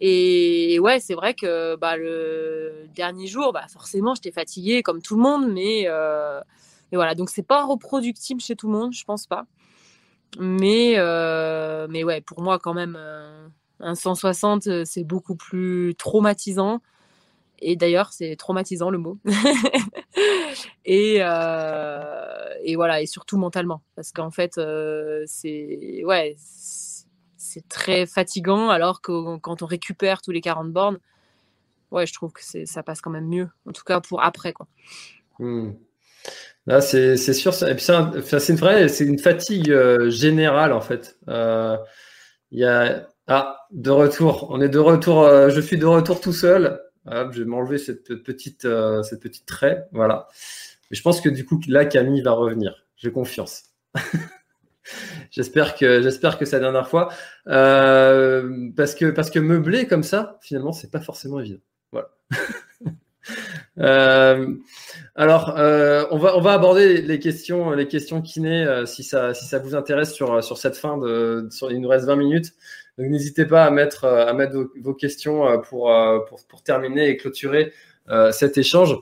Et 0.00 0.78
ouais, 0.80 1.00
c'est 1.00 1.14
vrai 1.14 1.34
que 1.34 1.76
bah, 1.76 1.96
le 1.96 2.86
dernier 2.94 3.26
jour, 3.26 3.52
bah, 3.52 3.66
forcément, 3.68 4.14
j'étais 4.14 4.32
fatiguée 4.32 4.82
comme 4.82 5.00
tout 5.00 5.16
le 5.16 5.22
monde, 5.22 5.52
mais, 5.52 5.84
euh, 5.86 6.40
voilà. 6.92 7.14
Donc, 7.14 7.30
c'est 7.30 7.42
pas 7.46 7.64
reproductible 7.64 8.40
chez 8.40 8.56
tout 8.56 8.66
le 8.66 8.72
monde, 8.78 8.92
je 8.92 9.04
pense 9.04 9.26
pas. 9.26 9.46
Mais, 10.38 10.94
euh, 10.96 11.86
mais 11.90 12.04
ouais, 12.04 12.20
pour 12.20 12.42
moi, 12.42 12.58
quand 12.58 12.74
même, 12.74 12.96
euh, 12.98 13.46
un 13.80 13.94
160, 13.94 14.84
c'est 14.84 15.04
beaucoup 15.04 15.36
plus 15.36 15.94
traumatisant. 15.96 16.80
Et 17.60 17.76
d'ailleurs, 17.76 18.12
c'est 18.12 18.36
traumatisant 18.36 18.90
le 18.90 18.98
mot. 18.98 19.18
et, 20.84 21.16
et 21.18 22.76
voilà, 22.76 23.00
et 23.02 23.06
surtout 23.06 23.38
mentalement. 23.38 23.82
Parce 23.96 24.12
qu'en 24.12 24.30
fait, 24.30 24.60
c'est. 25.26 26.02
Ouais 26.04 26.36
c'est 26.38 26.93
très 27.62 28.06
fatigant, 28.06 28.70
alors 28.70 29.00
que 29.00 29.36
quand 29.38 29.62
on 29.62 29.66
récupère 29.66 30.22
tous 30.22 30.30
les 30.30 30.40
40 30.40 30.72
bornes, 30.72 30.98
ouais, 31.90 32.06
je 32.06 32.12
trouve 32.12 32.32
que 32.32 32.42
ça 32.42 32.82
passe 32.82 33.00
quand 33.00 33.10
même 33.10 33.28
mieux. 33.28 33.48
En 33.66 33.72
tout 33.72 33.84
cas, 33.84 34.00
pour 34.00 34.22
après, 34.22 34.52
quoi. 34.52 34.66
Hmm. 35.38 35.72
Là, 36.66 36.80
c'est 36.80 37.16
sûr. 37.16 37.52
c'est 37.52 38.48
une 38.48 38.56
vraie, 38.56 38.88
c'est 38.88 39.04
une 39.04 39.18
fatigue 39.18 39.70
euh, 39.70 40.08
générale 40.10 40.72
en 40.72 40.80
fait. 40.80 41.18
Euh, 41.28 41.76
il 42.50 42.64
a 42.64 43.08
ah 43.26 43.66
de 43.70 43.90
retour. 43.90 44.48
On 44.50 44.60
est 44.60 44.68
de 44.68 44.78
retour. 44.78 45.22
Euh, 45.22 45.50
je 45.50 45.60
suis 45.60 45.78
de 45.78 45.86
retour 45.86 46.20
tout 46.20 46.32
seul. 46.32 46.80
je 47.06 47.38
vais 47.38 47.44
m'enlever 47.44 47.78
cette 47.78 48.14
petite 48.22 48.66
cette 49.02 49.20
petite 49.20 49.46
trait. 49.46 49.86
Voilà. 49.92 50.28
Mais 50.90 50.96
je 50.96 51.02
pense 51.02 51.20
que 51.20 51.28
du 51.28 51.44
coup 51.44 51.60
là, 51.68 51.84
Camille 51.84 52.22
va 52.22 52.32
revenir. 52.32 52.86
J'ai 52.96 53.12
confiance. 53.12 53.64
J'espère 55.30 55.76
que 55.76 56.02
j'espère 56.02 56.38
que 56.38 56.44
c'est 56.44 56.56
la 56.56 56.60
dernière 56.60 56.88
fois 56.88 57.08
euh, 57.48 58.68
parce 58.76 58.94
que 58.94 59.10
parce 59.10 59.30
que 59.30 59.38
meubler 59.38 59.86
comme 59.86 60.02
ça 60.02 60.38
finalement 60.42 60.72
c'est 60.72 60.90
pas 60.90 61.00
forcément 61.00 61.40
évident. 61.40 61.60
Voilà. 61.90 62.10
euh, 63.78 64.54
alors 65.14 65.54
euh, 65.58 66.04
on 66.10 66.18
va 66.18 66.36
on 66.36 66.40
va 66.40 66.52
aborder 66.52 67.00
les 67.00 67.18
questions 67.18 67.70
les 67.70 67.88
questions 67.88 68.20
kiné 68.20 68.84
si 68.86 69.02
ça 69.02 69.32
si 69.32 69.46
ça 69.46 69.58
vous 69.58 69.74
intéresse 69.74 70.12
sur 70.12 70.44
sur 70.44 70.58
cette 70.58 70.76
fin 70.76 70.98
de 70.98 71.48
sur, 71.50 71.72
il 71.72 71.80
nous 71.80 71.88
reste 71.88 72.06
20 72.06 72.16
minutes 72.16 72.52
donc 72.98 73.08
n'hésitez 73.08 73.46
pas 73.46 73.64
à 73.64 73.70
mettre 73.70 74.04
à 74.04 74.32
mettre 74.34 74.54
vos, 74.80 74.94
questions 74.94 75.60
pour, 75.62 75.92
pour 76.28 76.46
pour 76.46 76.62
terminer 76.62 77.08
et 77.08 77.16
clôturer 77.16 77.72
cet 78.32 78.58
échange. 78.58 78.96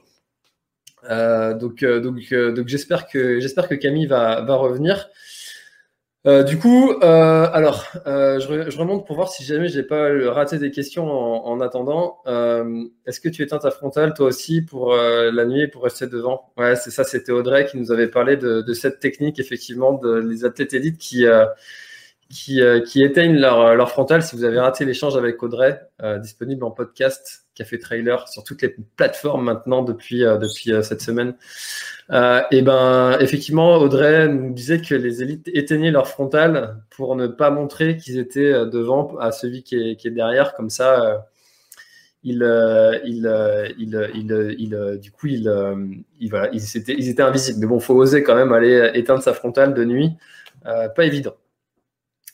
donc 1.10 1.84
donc 1.84 2.32
donc 2.32 2.68
j'espère 2.68 3.08
que 3.08 3.40
j'espère 3.40 3.68
que 3.68 3.74
Camille 3.74 4.06
va 4.06 4.42
va 4.42 4.54
revenir. 4.54 5.10
Euh, 6.24 6.44
du 6.44 6.56
coup, 6.56 6.92
euh, 7.02 7.48
alors, 7.52 7.84
euh, 8.06 8.38
je, 8.38 8.78
remonte 8.78 9.04
pour 9.06 9.16
voir 9.16 9.28
si 9.28 9.42
jamais 9.42 9.66
j'ai 9.66 9.82
pas 9.82 10.08
raté 10.30 10.56
des 10.58 10.70
questions 10.70 11.04
en, 11.10 11.60
attendant. 11.60 12.18
Est-ce 13.06 13.20
que 13.20 13.28
tu 13.28 13.42
éteins 13.42 13.58
ta 13.58 13.70
frontale 13.72 14.14
toi 14.14 14.26
aussi 14.26 14.62
pour 14.62 14.94
la 14.94 15.44
nuit 15.44 15.66
pour 15.68 15.82
rester 15.82 16.06
devant? 16.06 16.52
Ouais, 16.56 16.76
c'est 16.76 16.90
ça. 16.90 17.02
C'était 17.04 17.32
Audrey 17.32 17.66
qui 17.66 17.76
nous 17.76 17.90
avait 17.90 18.08
parlé 18.08 18.36
de, 18.36 18.72
cette 18.72 19.00
technique 19.00 19.38
effectivement 19.40 19.92
de 19.94 20.14
les 20.14 20.44
athlètes 20.44 20.74
élites 20.74 20.98
qui 20.98 21.26
qui, 22.32 22.60
qui 22.86 23.02
éteignent 23.02 23.38
leur, 23.38 23.74
leur 23.74 23.90
frontale. 23.90 24.22
Si 24.22 24.34
vous 24.34 24.44
avez 24.44 24.58
raté 24.58 24.84
l'échange 24.84 25.16
avec 25.16 25.42
Audrey, 25.42 25.80
disponible 26.20 26.64
en 26.64 26.70
podcast 26.70 27.46
Café 27.54 27.78
Trailer 27.78 28.26
sur 28.28 28.42
toutes 28.42 28.62
les 28.62 28.74
plateformes 28.96 29.44
maintenant 29.44 29.82
depuis 29.82 30.20
depuis 30.20 30.72
cette 30.82 31.02
semaine. 31.02 31.34
Euh, 32.10 32.42
et 32.50 32.62
ben, 32.62 33.16
effectivement, 33.20 33.76
Audrey 33.76 34.28
nous 34.28 34.52
disait 34.52 34.80
que 34.80 34.94
les 34.94 35.22
élites 35.22 35.48
éteignaient 35.54 35.90
leur 35.90 36.08
frontale 36.08 36.82
pour 36.90 37.16
ne 37.16 37.26
pas 37.26 37.50
montrer 37.50 37.96
qu'ils 37.96 38.18
étaient 38.18 38.52
euh, 38.52 38.66
devant 38.66 39.16
à 39.18 39.32
celui 39.32 39.62
qui 39.62 39.76
est, 39.76 39.96
qui 39.96 40.08
est 40.08 40.12
derrière. 40.12 40.54
Comme 40.54 40.68
ça, 40.68 41.02
euh, 41.04 41.18
il, 42.22 42.42
il, 43.04 43.74
il, 43.78 44.54
il, 44.58 44.98
du 45.00 45.10
coup, 45.10 45.26
il, 45.26 45.48
voilà, 46.30 46.50
ils, 46.52 46.76
étaient, 46.76 46.94
ils 46.96 47.08
étaient 47.08 47.22
invisibles. 47.22 47.60
Mais 47.60 47.66
bon, 47.66 47.80
faut 47.80 47.94
oser 47.94 48.22
quand 48.22 48.34
même 48.34 48.52
aller 48.52 48.90
éteindre 48.94 49.22
sa 49.22 49.32
frontale 49.32 49.74
de 49.74 49.84
nuit. 49.84 50.10
pas 50.62 51.04
évident. 51.04 51.34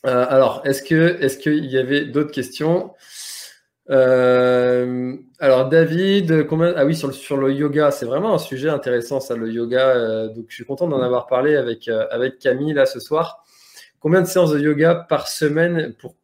Alors, 0.03 0.61
est-ce 0.65 0.81
que, 0.81 1.21
est-ce 1.21 1.37
qu'il 1.37 1.65
y 1.65 1.77
avait 1.77 2.05
d'autres 2.05 2.31
questions? 2.31 2.91
Euh, 3.89 5.15
alors 5.39 5.67
David, 5.67 6.45
combien 6.45 6.73
Ah 6.75 6.85
oui, 6.85 6.95
sur 6.95 7.07
le, 7.07 7.13
sur 7.13 7.37
le 7.37 7.51
yoga, 7.51 7.89
c'est 7.91 8.05
vraiment 8.05 8.35
un 8.35 8.37
sujet 8.37 8.69
intéressant 8.69 9.19
ça, 9.19 9.35
le 9.35 9.49
yoga. 9.51 9.89
Euh, 9.89 10.27
donc 10.29 10.45
je 10.49 10.55
suis 10.55 10.65
content 10.65 10.87
d'en 10.87 11.01
avoir 11.01 11.27
parlé 11.27 11.55
avec 11.55 11.87
euh, 11.87 12.05
avec 12.11 12.39
Camille 12.39 12.73
là 12.73 12.85
ce 12.85 12.99
soir. 12.99 13.43
Combien 13.99 14.21
de 14.21 14.27
séances 14.27 14.51
de 14.51 14.59
yoga 14.59 14.95
par 14.95 15.27
semaine 15.27 15.93
pour 15.99 16.15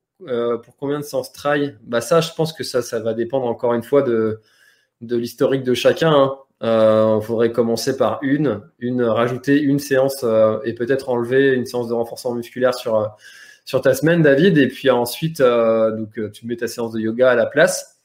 pour 0.63 0.77
combien 0.77 0.99
de 0.99 1.03
séances 1.03 1.33
trail? 1.33 1.77
Bah 1.83 2.01
ça, 2.01 2.21
je 2.21 2.31
pense 2.33 2.53
que 2.53 2.63
ça 2.63 2.81
ça 2.81 2.99
va 2.99 3.13
dépendre 3.13 3.47
encore 3.47 3.73
une 3.73 3.83
fois 3.83 4.01
de 4.03 4.41
de 5.01 5.17
l'historique 5.17 5.63
de 5.63 5.73
chacun. 5.73 6.35
Il 6.61 6.67
hein. 6.67 7.19
faudrait 7.21 7.51
commencer 7.51 7.97
par 7.97 8.19
une, 8.21 8.61
une 8.79 9.03
rajouter 9.03 9.59
une 9.59 9.79
séance 9.79 10.23
et 10.63 10.73
peut-être 10.73 11.09
enlever 11.09 11.53
une 11.53 11.65
séance 11.65 11.89
de 11.89 11.93
renforcement 11.93 12.33
musculaire 12.33 12.73
sur 12.73 13.13
sur 13.65 13.81
ta 13.81 13.93
semaine, 13.93 14.21
David. 14.21 14.57
Et 14.57 14.67
puis 14.67 14.89
ensuite, 14.89 15.41
euh, 15.41 15.91
donc, 15.91 16.17
euh, 16.17 16.29
tu 16.29 16.45
mets 16.45 16.55
ta 16.55 16.67
séance 16.67 16.93
de 16.93 16.99
yoga 16.99 17.31
à 17.31 17.35
la 17.35 17.47
place. 17.47 17.97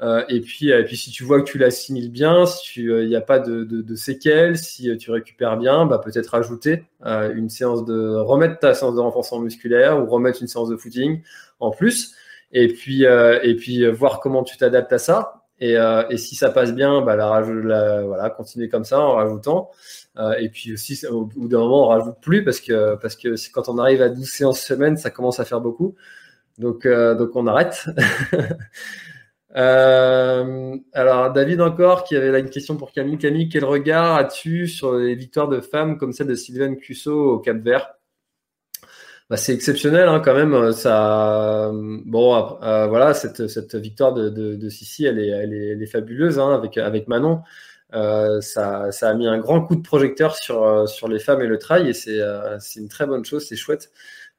Euh, 0.00 0.24
et, 0.28 0.40
puis, 0.40 0.70
et 0.70 0.84
puis, 0.84 0.96
si 0.96 1.10
tu 1.10 1.24
vois 1.24 1.40
que 1.40 1.50
tu 1.50 1.58
l'assimiles 1.58 2.10
bien, 2.10 2.46
si 2.46 2.82
il 2.82 3.08
n'y 3.08 3.16
a 3.16 3.20
pas 3.20 3.38
de, 3.40 3.64
de, 3.64 3.94
séquelles, 3.96 4.56
si 4.56 4.96
tu 4.96 5.10
récupères 5.10 5.56
bien, 5.56 5.86
bah, 5.86 5.98
peut-être 5.98 6.34
ajouter 6.36 6.84
une 7.04 7.48
séance 7.48 7.84
de 7.84 8.14
remettre 8.14 8.60
ta 8.60 8.74
séance 8.74 8.94
de 8.94 9.00
renforcement 9.00 9.40
musculaire 9.40 10.00
ou 10.00 10.06
remettre 10.06 10.40
une 10.40 10.46
séance 10.46 10.68
de 10.68 10.76
footing 10.76 11.22
en 11.58 11.72
plus. 11.72 12.14
Et 12.52 12.68
puis, 12.68 13.02
et 13.02 13.56
puis 13.56 13.90
voir 13.90 14.20
comment 14.20 14.44
tu 14.44 14.56
t'adaptes 14.56 14.92
à 14.92 14.98
ça. 14.98 15.42
Et, 15.58 15.74
et 16.10 16.16
si 16.16 16.36
ça 16.36 16.50
passe 16.50 16.72
bien, 16.72 17.00
bah, 17.00 17.16
la, 17.16 17.40
la, 17.40 18.02
voilà, 18.02 18.30
continuer 18.30 18.68
comme 18.68 18.84
ça 18.84 19.00
en 19.00 19.14
rajoutant. 19.14 19.72
Euh, 20.18 20.34
et 20.38 20.48
puis 20.48 20.72
aussi, 20.72 21.06
au 21.06 21.24
bout 21.24 21.48
d'un 21.48 21.58
moment, 21.58 21.86
on 21.86 21.88
rajoute 21.88 22.16
plus 22.20 22.44
parce 22.44 22.60
que, 22.60 22.96
parce 22.96 23.14
que 23.16 23.28
quand 23.52 23.68
on 23.68 23.78
arrive 23.78 24.02
à 24.02 24.08
12 24.08 24.28
séances 24.28 24.60
semaine, 24.60 24.96
ça 24.96 25.10
commence 25.10 25.38
à 25.38 25.44
faire 25.44 25.60
beaucoup. 25.60 25.94
Donc, 26.58 26.86
euh, 26.86 27.14
donc 27.14 27.30
on 27.36 27.46
arrête. 27.46 27.86
Euh, 29.56 30.76
alors, 30.92 31.32
David 31.32 31.62
encore, 31.62 32.04
qui 32.04 32.14
avait 32.14 32.30
là 32.30 32.38
une 32.38 32.50
question 32.50 32.76
pour 32.76 32.92
Camille. 32.92 33.16
Camille, 33.16 33.48
quel 33.48 33.64
regard 33.64 34.16
as-tu 34.16 34.68
sur 34.68 34.94
les 34.94 35.14
victoires 35.14 35.48
de 35.48 35.60
femmes 35.60 35.96
comme 35.96 36.12
celle 36.12 36.26
de 36.26 36.34
Sylvain 36.34 36.74
Cusso 36.74 37.32
au 37.32 37.38
Cap 37.38 37.56
Vert? 37.56 37.94
Bah, 39.30 39.38
c'est 39.38 39.54
exceptionnel 39.54 40.06
hein, 40.06 40.20
quand 40.22 40.34
même. 40.34 40.72
Ça, 40.72 41.70
bon, 41.72 42.58
voilà, 42.60 43.14
cette, 43.14 43.48
cette 43.48 43.74
victoire 43.74 44.12
de, 44.12 44.28
de, 44.28 44.68
Sissi, 44.68 45.06
elle 45.06 45.18
est, 45.18 45.28
elle 45.28 45.54
est, 45.54 45.68
elle 45.68 45.82
est 45.82 45.86
fabuleuse 45.86 46.38
hein, 46.38 46.54
avec, 46.54 46.76
avec 46.76 47.08
Manon. 47.08 47.40
Euh, 47.94 48.40
ça, 48.42 48.90
a 49.00 49.14
mis 49.14 49.26
un 49.26 49.38
grand 49.38 49.62
coup 49.62 49.74
de 49.74 49.82
projecteur 49.82 50.36
sur, 50.36 50.88
sur 50.88 51.08
les 51.08 51.18
femmes 51.18 51.40
et 51.40 51.46
le 51.46 51.58
trail 51.58 51.88
et 51.88 51.94
c'est 51.94 52.20
euh, 52.20 52.58
une 52.76 52.88
très 52.88 53.06
bonne 53.06 53.24
chose, 53.24 53.46
c'est 53.46 53.56
chouette 53.56 53.90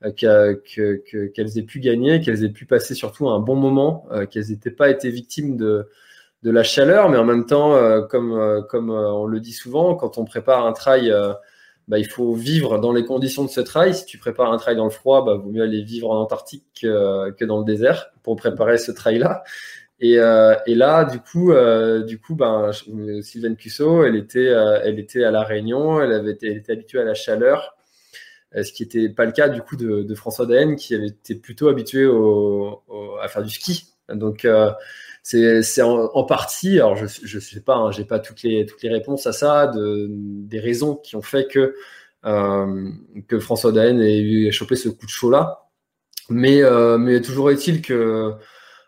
euh, 0.05 0.11
qu'elles 0.11 1.01
que, 1.03 1.57
aient 1.57 1.63
pu 1.63 1.79
gagner, 1.79 2.21
qu'elles 2.21 2.45
aient 2.45 2.49
pu 2.49 2.65
passer 2.65 2.95
surtout 2.95 3.27
un 3.29 3.39
bon 3.39 3.55
moment, 3.55 4.05
euh, 4.11 4.25
qu'elles 4.25 4.47
n'étaient 4.49 4.71
pas 4.71 4.89
été 4.89 5.09
victimes 5.09 5.57
de, 5.57 5.89
de 6.43 6.51
la 6.51 6.63
chaleur, 6.63 7.09
mais 7.09 7.17
en 7.17 7.25
même 7.25 7.45
temps, 7.45 7.75
euh, 7.75 8.01
comme, 8.01 8.65
comme 8.69 8.91
on 8.91 9.25
le 9.25 9.39
dit 9.41 9.51
souvent, 9.51 9.95
quand 9.95 10.17
on 10.17 10.25
prépare 10.25 10.65
un 10.65 10.73
trail 10.73 11.13
bah, 11.89 11.97
il 11.97 12.07
faut 12.07 12.35
vivre 12.35 12.77
dans 12.77 12.93
les 12.93 13.03
conditions 13.03 13.43
de 13.43 13.49
ce 13.49 13.61
trail. 13.61 13.95
Si 13.95 14.05
tu 14.05 14.19
prépares 14.19 14.53
un 14.53 14.57
trail 14.57 14.75
dans 14.75 14.83
le 14.83 14.91
froid, 14.91 15.25
bah, 15.25 15.33
vaut 15.35 15.49
mieux 15.49 15.63
aller 15.63 15.81
vivre 15.81 16.11
en 16.11 16.21
Antarctique 16.21 16.63
que, 16.79 17.31
que 17.31 17.45
dans 17.45 17.57
le 17.57 17.65
désert 17.65 18.11
pour 18.21 18.35
préparer 18.35 18.77
ce 18.77 18.91
trail-là. 18.91 19.43
Et, 20.01 20.17
euh, 20.17 20.55
et, 20.65 20.75
là, 20.75 21.03
du 21.03 21.19
coup, 21.19 21.51
euh, 21.51 22.03
du 22.03 22.19
coup, 22.19 22.35
ben, 22.35 22.71
Sylvaine 23.21 23.57
Cusso, 23.57 24.03
elle 24.03 24.15
était, 24.15 24.47
euh, 24.47 24.79
elle 24.83 24.97
était 24.97 25.23
à 25.23 25.31
la 25.31 25.43
Réunion, 25.43 26.01
elle 26.01 26.13
avait 26.13 26.31
été, 26.31 26.47
était 26.55 26.71
habituée 26.71 27.01
à 27.01 27.03
la 27.03 27.13
chaleur, 27.13 27.75
ce 28.55 28.71
qui 28.71 28.83
n'était 28.83 29.09
pas 29.09 29.25
le 29.25 29.31
cas 29.31 29.49
du 29.49 29.61
coup 29.61 29.75
de, 29.75 30.15
François 30.15 30.45
Daen, 30.45 30.75
qui 30.75 30.95
avait 30.95 31.07
été 31.07 31.35
plutôt 31.35 31.67
habitué 31.67 32.09
à 33.21 33.27
faire 33.27 33.43
du 33.43 33.49
ski. 33.49 33.93
Donc 34.09 34.47
c'est 35.21 35.81
en, 35.81 36.05
en, 36.13 36.23
partie, 36.23 36.79
alors 36.79 36.95
je 36.95 37.03
ne 37.35 37.41
sais 37.41 37.61
pas, 37.61 37.75
hein, 37.75 37.91
j'ai 37.91 38.05
pas 38.05 38.19
toutes 38.19 38.41
les, 38.43 38.65
toutes 38.65 38.81
les 38.81 38.89
réponses 38.89 39.27
à 39.27 39.33
ça, 39.33 39.67
de, 39.67 40.07
des 40.09 40.59
raisons 40.59 40.95
qui 40.95 41.15
ont 41.15 41.21
fait 41.21 41.45
que, 41.47 41.75
que 42.23 43.39
François 43.39 43.71
Daen 43.71 43.99
ait, 43.99 44.47
ait 44.47 44.51
chopé 44.51 44.75
ce 44.75 44.89
coup 44.89 45.05
de 45.05 45.11
chaud 45.11 45.29
là. 45.29 45.69
Mais, 46.29 46.61
euh, 46.63 46.97
mais 46.97 47.21
toujours 47.21 47.49
est-il 47.51 47.81
que, 47.81 48.33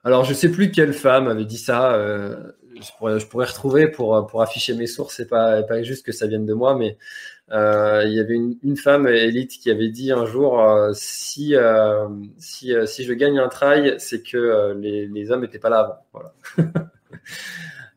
alors 0.04 0.24
je 0.26 0.34
sais 0.34 0.50
plus 0.50 0.72
quelle 0.72 0.94
femme 0.94 1.28
avait 1.28 1.46
dit 1.46 1.58
ça, 1.58 1.94
euh, 1.94 2.36
je, 2.76 2.90
pourrais, 2.98 3.20
je 3.20 3.28
pourrais 3.28 3.46
retrouver 3.46 3.88
pour, 3.88 4.26
pour 4.28 4.42
afficher 4.42 4.74
mes 4.74 4.88
sources, 4.88 5.16
c'est 5.18 5.28
pas, 5.28 5.62
pas 5.64 5.84
juste 5.84 6.06
que 6.06 6.12
ça 6.12 6.28
vienne 6.28 6.46
de 6.46 6.54
moi, 6.54 6.76
mais 6.76 6.98
euh, 7.52 8.04
il 8.06 8.14
y 8.14 8.20
avait 8.20 8.34
une, 8.34 8.58
une, 8.64 8.78
femme 8.78 9.08
élite 9.08 9.52
qui 9.52 9.70
avait 9.70 9.90
dit 9.90 10.12
un 10.12 10.26
jour 10.26 10.62
euh, 10.62 10.92
si 10.94 11.56
si, 12.38 12.74
si 12.86 13.04
je 13.04 13.14
gagne 13.14 13.40
un 13.40 13.50
trail, 13.50 13.96
c'est 14.00 14.24
que 14.24 14.74
les, 14.80 15.08
les, 15.08 15.32
hommes 15.32 15.42
n'étaient 15.42 15.60
pas 15.60 15.70
là 15.70 15.80
avant. 15.80 16.06
Voilà. 16.14 16.34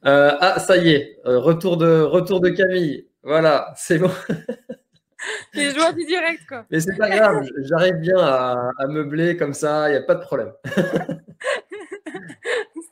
ah, 0.41 0.59
ça 0.59 0.77
y 0.77 0.91
est, 0.91 1.19
retour 1.25 1.77
de 1.77 2.01
retour 2.01 2.41
de 2.41 2.51
Camille. 2.51 3.07
Voilà, 3.23 3.73
c'est 3.77 3.99
bon. 3.99 4.11
Les 5.55 5.71
joies 5.71 5.93
du 5.93 6.05
direct, 6.05 6.43
quoi. 6.47 6.67
Mais 6.71 6.81
c'est 6.81 6.97
pas 6.97 7.09
grave, 7.09 7.47
j'arrive 7.63 7.97
bien 7.97 8.19
à, 8.19 8.71
à, 8.79 8.87
meubler 8.87 9.37
comme 9.37 9.55
ça, 9.55 9.89
il 9.89 9.93
n'y 9.93 9.99
a 9.99 10.03
pas 10.03 10.17
de 10.17 10.21
problème. 10.21 10.53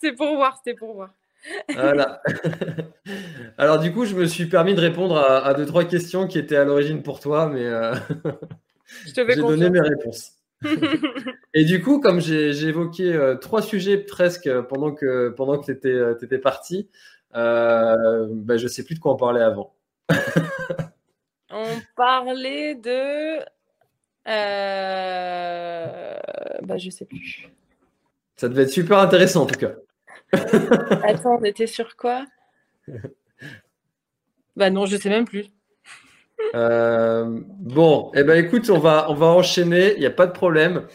c'était 0.03 0.17
pour 0.17 0.35
voir, 0.35 0.57
c'était 0.57 0.77
pour 0.77 0.95
voir. 0.95 1.11
Voilà. 1.73 2.21
Alors 3.59 3.79
du 3.79 3.93
coup, 3.93 4.05
je 4.05 4.15
me 4.17 4.27
suis 4.27 4.47
permis 4.47 4.75
de 4.75 4.81
répondre 4.81 5.17
à, 5.17 5.45
à 5.45 5.55
deux 5.55 5.67
trois 5.67 5.85
questions 5.85 6.27
qui 6.27 6.39
étaient 6.39 6.57
à 6.57 6.65
l'origine 6.65 7.03
pour 7.03 7.21
toi, 7.21 7.49
mais 7.49 7.65
euh... 7.65 7.95
j'ai 9.15 9.25
donné 9.37 9.71
mes 9.71 9.81
réponses. 9.81 10.33
Et 11.55 11.65
du 11.65 11.83
coup, 11.83 12.01
comme 12.01 12.21
j'ai 12.21 12.51
évoqué 12.69 13.13
euh, 13.13 13.37
trois 13.37 13.63
sujets 13.63 13.99
presque 13.99 14.51
pendant 14.63 14.93
que 14.93 15.31
pendant 15.31 15.59
que 15.59 15.67
tu 15.67 15.73
étais, 15.73 15.89
euh, 15.89 16.17
étais, 16.21 16.39
parti, 16.39 16.89
euh, 17.35 18.29
bah, 18.31 18.57
je 18.57 18.69
sais 18.69 18.85
plus 18.85 18.95
de 18.95 19.01
quoi 19.01 19.13
on 19.13 19.17
parlait 19.17 19.43
avant. 19.43 19.75
on 21.51 21.67
parlait 21.97 22.77
de, 22.77 23.39
euh... 24.29 26.17
bah, 26.63 26.79
je 26.79 26.91
sais 26.91 27.07
plus. 27.07 27.49
Ça 28.37 28.49
devait 28.49 28.63
être 28.63 28.71
super 28.71 28.99
intéressant 28.99 29.43
en 29.43 29.47
tout 29.47 29.59
cas. 29.59 29.73
Attends, 31.03 31.39
on 31.41 31.45
était 31.45 31.67
sur 31.67 31.97
quoi? 31.97 32.25
Bah 34.57 34.71
non, 34.71 34.87
je 34.87 34.97
sais 34.97 35.09
même 35.09 35.25
plus. 35.25 35.47
Euh, 36.55 37.41
bon, 37.59 38.11
eh 38.15 38.25
ben 38.25 38.45
écoute, 38.45 38.69
on 38.71 38.79
va, 38.79 39.07
on 39.11 39.15
va 39.15 39.27
enchaîner, 39.27 39.95
il 39.95 40.01
n'y 40.01 40.07
a 40.07 40.11
pas 40.11 40.27
de 40.27 40.33
problème. 40.33 40.87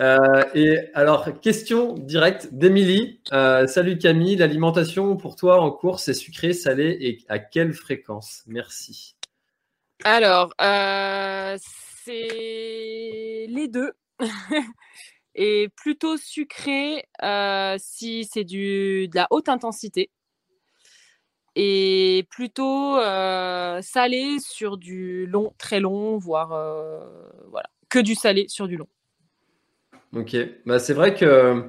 Euh, 0.00 0.44
et 0.54 0.78
alors, 0.94 1.40
question 1.40 1.94
directe 1.94 2.48
d'Emilie. 2.52 3.20
Euh, 3.32 3.66
salut 3.66 3.98
Camille, 3.98 4.36
l'alimentation 4.36 5.16
pour 5.16 5.36
toi 5.36 5.60
en 5.60 5.70
course 5.70 6.08
est 6.08 6.14
sucrée, 6.14 6.52
salée 6.52 6.96
et 7.00 7.18
à 7.28 7.38
quelle 7.38 7.72
fréquence? 7.72 8.42
Merci. 8.46 9.16
Alors, 10.04 10.52
euh, 10.60 11.56
c'est 12.04 13.46
les 13.48 13.68
deux. 13.68 13.92
et 15.34 15.68
plutôt 15.76 16.16
sucré 16.16 17.06
euh, 17.22 17.76
si 17.78 18.24
c'est 18.24 18.44
du 18.44 19.08
de 19.08 19.16
la 19.16 19.26
haute 19.30 19.48
intensité 19.48 20.10
et 21.54 22.26
plutôt 22.30 22.98
euh, 22.98 23.80
salé 23.82 24.38
sur 24.40 24.76
du 24.76 25.26
long 25.26 25.52
très 25.58 25.80
long 25.80 26.18
voire 26.18 26.52
euh, 26.52 27.00
voilà 27.50 27.68
que 27.88 27.98
du 27.98 28.14
salé 28.14 28.46
sur 28.48 28.68
du 28.68 28.76
long. 28.76 28.88
Ok. 30.14 30.36
Bah 30.66 30.78
c'est 30.78 30.92
vrai 30.92 31.14
que 31.14 31.64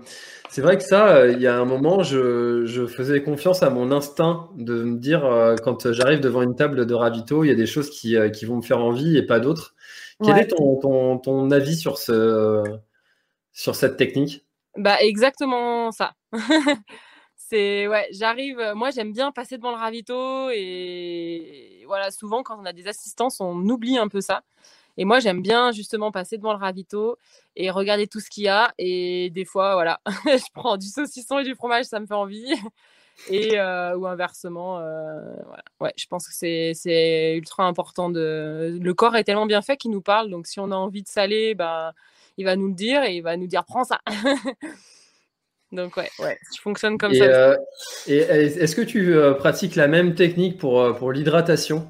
c'est 0.49 0.61
vrai 0.61 0.78
que 0.78 0.84
ça 0.84 1.28
il 1.28 1.41
y 1.41 1.47
a 1.47 1.57
un 1.57 1.64
moment 1.64 2.03
je, 2.03 2.66
je, 2.66 2.86
faisais 2.86 3.24
confiance 3.24 3.64
à 3.64 3.70
mon 3.70 3.91
instinct 3.91 4.49
de 4.57 4.84
me 4.84 4.97
dire 4.97 5.55
quand 5.64 5.93
j'arrive 5.93 6.20
devant 6.20 6.41
une 6.41 6.55
table 6.55 6.86
de 6.86 6.93
ravito 6.93 7.45
il 7.45 7.47
y 7.47 7.51
a 7.51 7.55
des 7.55 7.66
choses 7.66 7.89
qui, 7.89 8.18
qui 8.34 8.45
vont 8.45 8.57
me 8.57 8.61
faire 8.61 8.80
envie 8.80 9.18
et 9.18 9.26
pas 9.26 9.39
d'autres. 9.39 9.76
Quel 10.24 10.38
est 10.38 10.47
ton, 10.47 10.78
ton, 10.78 11.18
ton 11.18 11.51
avis 11.51 11.76
sur 11.76 11.97
ce 11.97 12.64
sur 13.53 13.75
cette 13.75 13.97
technique? 13.97 14.45
Bah 14.75 14.97
exactement 15.01 15.91
ça. 15.91 16.15
c'est 17.35 17.87
ouais, 17.87 18.07
j'arrive. 18.11 18.73
Moi, 18.75 18.91
j'aime 18.91 19.13
bien 19.13 19.31
passer 19.31 19.57
devant 19.57 19.71
le 19.71 19.77
ravito 19.77 20.49
et 20.51 21.83
voilà. 21.85 22.11
Souvent, 22.11 22.43
quand 22.43 22.59
on 22.59 22.65
a 22.65 22.73
des 22.73 22.87
assistances, 22.87 23.39
on 23.39 23.57
oublie 23.69 23.97
un 23.97 24.07
peu 24.07 24.21
ça. 24.21 24.43
Et 24.97 25.05
moi, 25.05 25.19
j'aime 25.19 25.41
bien 25.41 25.71
justement 25.71 26.11
passer 26.11 26.37
devant 26.37 26.53
le 26.53 26.59
ravito 26.59 27.17
et 27.55 27.71
regarder 27.71 28.07
tout 28.07 28.19
ce 28.19 28.29
qu'il 28.29 28.43
y 28.43 28.47
a. 28.47 28.73
Et 28.77 29.29
des 29.31 29.45
fois, 29.45 29.73
voilà, 29.73 29.99
je 30.25 30.51
prends 30.53 30.77
du 30.77 30.87
saucisson 30.87 31.39
et 31.39 31.43
du 31.43 31.55
fromage, 31.55 31.85
ça 31.85 31.99
me 31.99 32.05
fait 32.05 32.13
envie. 32.13 32.53
Et 33.29 33.59
euh, 33.59 33.95
ou 33.95 34.07
inversement, 34.07 34.79
euh, 34.79 35.35
voilà. 35.45 35.63
ouais, 35.79 35.93
je 35.95 36.07
pense 36.07 36.27
que 36.27 36.33
c'est 36.33 37.35
ultra 37.37 37.63
important 37.63 38.09
de. 38.09 38.79
Le 38.81 38.93
corps 38.95 39.15
est 39.15 39.23
tellement 39.23 39.45
bien 39.45 39.61
fait 39.61 39.77
qu'il 39.77 39.91
nous 39.91 40.01
parle. 40.01 40.31
Donc, 40.31 40.47
si 40.47 40.59
on 40.59 40.71
a 40.71 40.75
envie 40.75 41.03
de 41.03 41.07
saler, 41.07 41.53
bah 41.53 41.93
il 42.38 42.45
va 42.45 42.55
nous 42.55 42.67
le 42.67 42.73
dire 42.73 43.03
et 43.03 43.15
il 43.15 43.21
va 43.21 43.38
nous 43.38 43.47
dire 43.47 43.63
prends 43.65 43.84
ça. 43.84 43.99
Donc 45.71 45.97
ouais, 45.97 46.09
ouais, 46.19 46.38
je 46.55 46.61
fonctionne 46.61 46.97
comme 46.97 47.13
et 47.13 47.17
ça. 47.17 47.23
Euh, 47.25 47.57
et 48.07 48.17
est-ce 48.17 48.75
que 48.75 48.81
tu 48.81 49.15
euh, 49.15 49.34
pratiques 49.34 49.75
la 49.75 49.88
même 49.88 50.13
technique 50.13 50.59
pour, 50.59 50.79
euh, 50.79 50.93
pour 50.93 51.11
l'hydratation? 51.11 51.88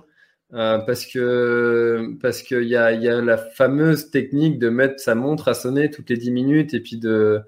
Euh, 0.54 0.78
Parce 0.80 1.06
que 1.06 2.16
parce 2.22 2.44
qu'il 2.44 2.64
y 2.64 2.76
a, 2.76 2.91
y 2.91 3.10
a 3.10 3.22
la 3.22 3.38
fameuse 3.38 4.12
technique 4.12 4.60
de 4.60 4.70
mettre 4.70 5.00
sa 5.00 5.16
montre 5.16 5.48
à 5.48 5.54
sonner 5.54 5.89
toutes 5.89 6.10
les 6.12 6.18
10 6.18 6.32
minutes 6.32 6.74
et 6.76 6.80
puis 6.80 6.98
de, 6.98 7.41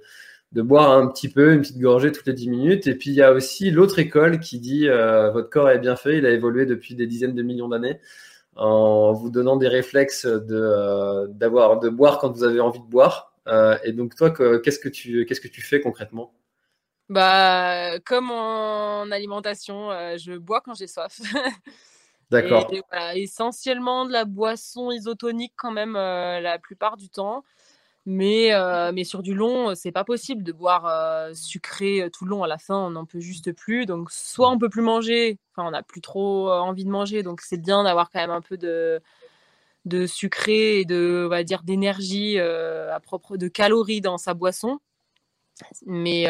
de 0.53 0.61
boire 0.63 0.91
un 0.91 1.07
petit 1.07 1.29
peu, 1.29 1.53
une 1.53 1.61
petite 1.61 1.77
gorgée 1.77 2.11
toutes 2.11 2.25
les 2.25 2.33
10 2.33 2.49
minutes. 2.49 2.87
Et 2.87 2.95
puis 2.95 3.11
il 3.11 3.15
y 3.15 3.21
a 3.21 3.31
aussi 3.31 3.69
l'autre 3.69 3.99
école 3.99 4.39
qui 4.39 4.59
dit 4.59 4.87
votre 4.87 5.49
corps 5.51 5.69
est 5.69 5.79
bien 5.79 5.95
fait, 5.95 6.17
il 6.17 6.25
a 6.25 6.31
évolué 6.31 6.65
depuis 6.65 6.95
des 6.95 7.05
dizaines 7.05 7.35
de 7.35 7.43
millions 7.43 7.69
d'années 7.69 7.99
en 8.55 9.13
vous 9.13 9.29
donnant 9.29 9.57
des 9.57 9.67
réflexes 9.67 10.25
de 10.25 10.55
euh, 10.55 11.27
d'avoir 11.27 11.79
de 11.79 11.89
boire 11.89 12.19
quand 12.19 12.31
vous 12.31 12.43
avez 12.43 12.59
envie 12.59 12.79
de 12.79 12.85
boire. 12.85 13.33
Euh, 13.47 13.77
et 13.83 13.91
donc 13.91 14.15
toi, 14.15 14.31
qu'est-ce 14.31 14.79
que 14.79 14.89
tu 14.89 15.25
qu'est-ce 15.25 15.41
que 15.41 15.47
tu 15.47 15.61
fais 15.61 15.81
concrètement? 15.81 16.33
Bah 17.09 17.99
comme 17.99 18.31
en 18.31 19.11
alimentation, 19.11 19.91
euh, 19.91 20.17
je 20.17 20.33
bois 20.33 20.61
quand 20.61 20.73
j'ai 20.73 20.87
soif. 20.87 21.19
D'accord. 22.31 22.71
Voilà, 22.91 23.15
essentiellement 23.15 24.05
de 24.05 24.11
la 24.11 24.25
boisson 24.25 24.89
isotonique 24.89 25.53
quand 25.55 25.71
même 25.71 25.93
la 25.93 26.57
plupart 26.57 26.97
du 26.97 27.07
temps. 27.07 27.43
Mais, 28.07 28.53
euh, 28.53 28.91
mais 28.93 29.03
sur 29.03 29.23
du 29.23 29.33
long, 29.33 29.73
c'est 29.73 29.91
pas 29.91 30.03
possible 30.03 30.43
de 30.43 30.51
boire 30.51 30.85
euh, 30.85 31.33
sucré 31.33 32.07
tout 32.13 32.25
le 32.25 32.29
long. 32.31 32.43
À 32.43 32.47
la 32.47 32.59
fin, 32.59 32.75
on 32.77 32.91
n'en 32.91 33.05
peut 33.05 33.19
juste 33.19 33.51
plus. 33.53 33.85
Donc, 33.87 34.11
soit 34.11 34.49
on 34.51 34.59
peut 34.59 34.69
plus 34.69 34.83
manger, 34.83 35.39
enfin, 35.51 35.67
on 35.67 35.71
n'a 35.71 35.81
plus 35.81 36.01
trop 36.01 36.51
envie 36.51 36.85
de 36.85 36.91
manger. 36.91 37.23
Donc, 37.23 37.41
c'est 37.41 37.57
bien 37.57 37.83
d'avoir 37.83 38.11
quand 38.11 38.19
même 38.19 38.29
un 38.29 38.41
peu 38.41 38.57
de, 38.57 39.01
de 39.85 40.05
sucré 40.05 40.79
et 40.81 40.85
de, 40.85 41.23
on 41.25 41.29
va 41.29 41.43
dire, 41.43 41.63
d'énergie 41.63 42.37
euh, 42.39 42.93
à 42.93 42.99
propre 42.99 43.37
de 43.37 43.47
calories 43.47 44.01
dans 44.01 44.17
sa 44.19 44.35
boisson. 44.35 44.79
Mais, 45.85 46.27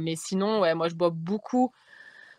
mais 0.00 0.14
sinon, 0.16 0.60
ouais, 0.60 0.74
moi, 0.74 0.88
je 0.88 0.94
bois 0.94 1.10
beaucoup 1.10 1.72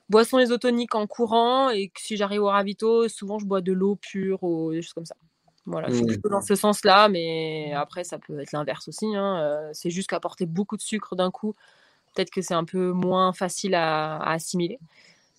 boissons 0.10 0.40
isotoniques 0.40 0.96
en 0.96 1.08
courant 1.08 1.70
et 1.70 1.92
si 1.98 2.18
j'arrive 2.18 2.42
au 2.42 2.48
ravito, 2.48 3.08
souvent 3.08 3.40
je 3.40 3.46
bois 3.46 3.62
de 3.62 3.72
l'eau 3.72 3.96
pure 3.96 4.44
ou 4.44 4.72
des 4.72 4.82
choses 4.82 4.94
comme 4.94 5.06
ça. 5.06 5.16
Voilà, 5.70 5.90
je 5.90 5.96
suis 5.96 6.04
mmh. 6.04 6.08
plutôt 6.08 6.30
dans 6.30 6.42
ce 6.42 6.56
sens-là, 6.56 7.10
mais 7.10 7.72
après, 7.76 8.04
ça 8.04 8.18
peut 8.18 8.40
être 8.40 8.52
l'inverse 8.52 8.88
aussi. 8.88 9.06
Hein. 9.16 9.70
c'est 9.74 9.92
juste 9.92 10.10
qu'apporter 10.10 10.46
beaucoup 10.46 10.78
de 10.78 10.82
sucre 10.82 11.16
d'un 11.16 11.30
coup, 11.32 11.56
peut-être 12.14 12.32
que 12.32 12.42
c'est 12.42 12.56
un 12.56 12.66
peu 12.66 12.92
moins 12.92 13.34
facile 13.34 13.76
à, 13.76 14.18
à 14.18 14.34
assimiler. 14.34 14.80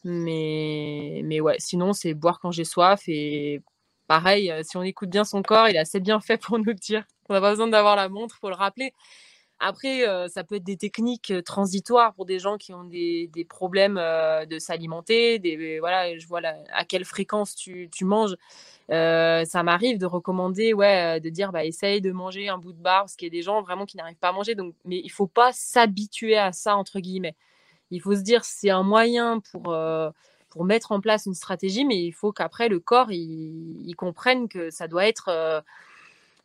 Mais, 0.04 1.22
mais 1.24 1.40
ouais, 1.40 1.56
sinon, 1.58 1.92
c'est 1.92 2.14
boire 2.14 2.38
quand 2.40 2.52
j'ai 2.52 2.64
soif 2.64 3.02
et 3.08 3.60
pareil, 4.06 4.52
si 4.62 4.76
on 4.76 4.82
écoute 4.82 5.10
bien 5.10 5.24
son 5.24 5.42
corps, 5.42 5.68
il 5.68 5.76
est 5.76 5.80
assez 5.80 6.00
bien 6.00 6.20
fait 6.20 6.36
pour 6.40 6.58
nous 6.58 6.72
dire 6.74 7.04
qu'on 7.24 7.34
n'a 7.34 7.40
pas 7.40 7.50
besoin 7.50 7.68
d'avoir 7.68 7.96
la 7.96 8.08
montre 8.08 8.38
pour 8.40 8.50
le 8.50 8.56
rappeler. 8.56 8.94
Après, 9.62 10.08
euh, 10.08 10.26
ça 10.28 10.42
peut 10.42 10.54
être 10.54 10.64
des 10.64 10.78
techniques 10.78 11.30
euh, 11.30 11.42
transitoires 11.42 12.14
pour 12.14 12.24
des 12.24 12.38
gens 12.38 12.56
qui 12.56 12.72
ont 12.72 12.84
des, 12.84 13.28
des 13.34 13.44
problèmes 13.44 13.98
euh, 13.98 14.46
de 14.46 14.58
s'alimenter. 14.58 15.38
Des, 15.38 15.78
voilà, 15.80 16.16
je 16.18 16.26
vois 16.26 16.40
à 16.72 16.84
quelle 16.86 17.04
fréquence 17.04 17.54
tu, 17.54 17.90
tu 17.92 18.06
manges. 18.06 18.36
ça 18.88 19.62
m'arrive 19.62 19.98
de 19.98 20.06
recommander, 20.06 20.72
ouais, 20.72 21.20
de 21.20 21.28
dire, 21.28 21.52
bah, 21.52 21.64
essaye 21.66 22.00
de 22.00 22.10
manger 22.10 22.48
un 22.48 22.56
bout 22.56 22.72
de 22.72 22.80
bar, 22.80 23.02
parce 23.02 23.16
qu'il 23.16 23.26
y 23.26 23.30
a 23.30 23.36
des 23.36 23.42
gens 23.42 23.60
vraiment 23.60 23.84
qui 23.84 23.98
n'arrivent 23.98 24.16
pas 24.16 24.30
à 24.30 24.32
manger. 24.32 24.54
Donc, 24.54 24.74
mais 24.86 25.00
il 25.04 25.10
faut 25.10 25.26
pas 25.26 25.52
s'habituer 25.52 26.38
à 26.38 26.52
ça, 26.52 26.76
entre 26.76 26.98
guillemets. 26.98 27.36
Il 27.90 28.00
faut 28.00 28.14
se 28.14 28.22
dire, 28.22 28.44
c'est 28.44 28.70
un 28.70 28.82
moyen 28.82 29.40
pour, 29.52 29.76
pour 30.48 30.64
mettre 30.64 30.92
en 30.92 31.00
place 31.00 31.26
une 31.26 31.34
stratégie, 31.34 31.84
mais 31.84 32.02
il 32.02 32.12
faut 32.12 32.32
qu'après, 32.32 32.68
le 32.68 32.80
corps, 32.80 33.12
il, 33.12 33.94
comprenne 33.96 34.48
que 34.48 34.70
ça 34.70 34.88
doit 34.88 35.06
être 35.06 35.62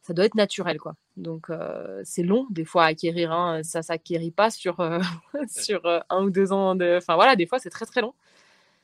ça 0.06 0.14
doit 0.14 0.26
être 0.26 0.36
naturel 0.36 0.80
quoi. 0.80 0.94
Donc 1.18 1.50
euh, 1.50 2.02
c'est 2.04 2.22
long 2.22 2.46
des 2.52 2.64
fois 2.64 2.84
à 2.84 2.88
acquérir, 2.88 3.32
hein. 3.32 3.64
ça 3.64 3.82
s'acquérit 3.82 4.30
pas 4.30 4.52
sur 4.52 4.80
euh, 4.80 5.00
sur 5.48 5.84
euh, 5.88 6.00
un 6.12 6.24
ou 6.24 6.30
deux 6.30 6.52
ans 6.52 6.76
de, 6.76 6.98
enfin 6.98 7.16
voilà, 7.16 7.36
des 7.36 7.48
fois 7.48 7.58
c'est 7.58 7.72
très 7.72 7.88
très 7.88 8.02
long. 8.02 8.14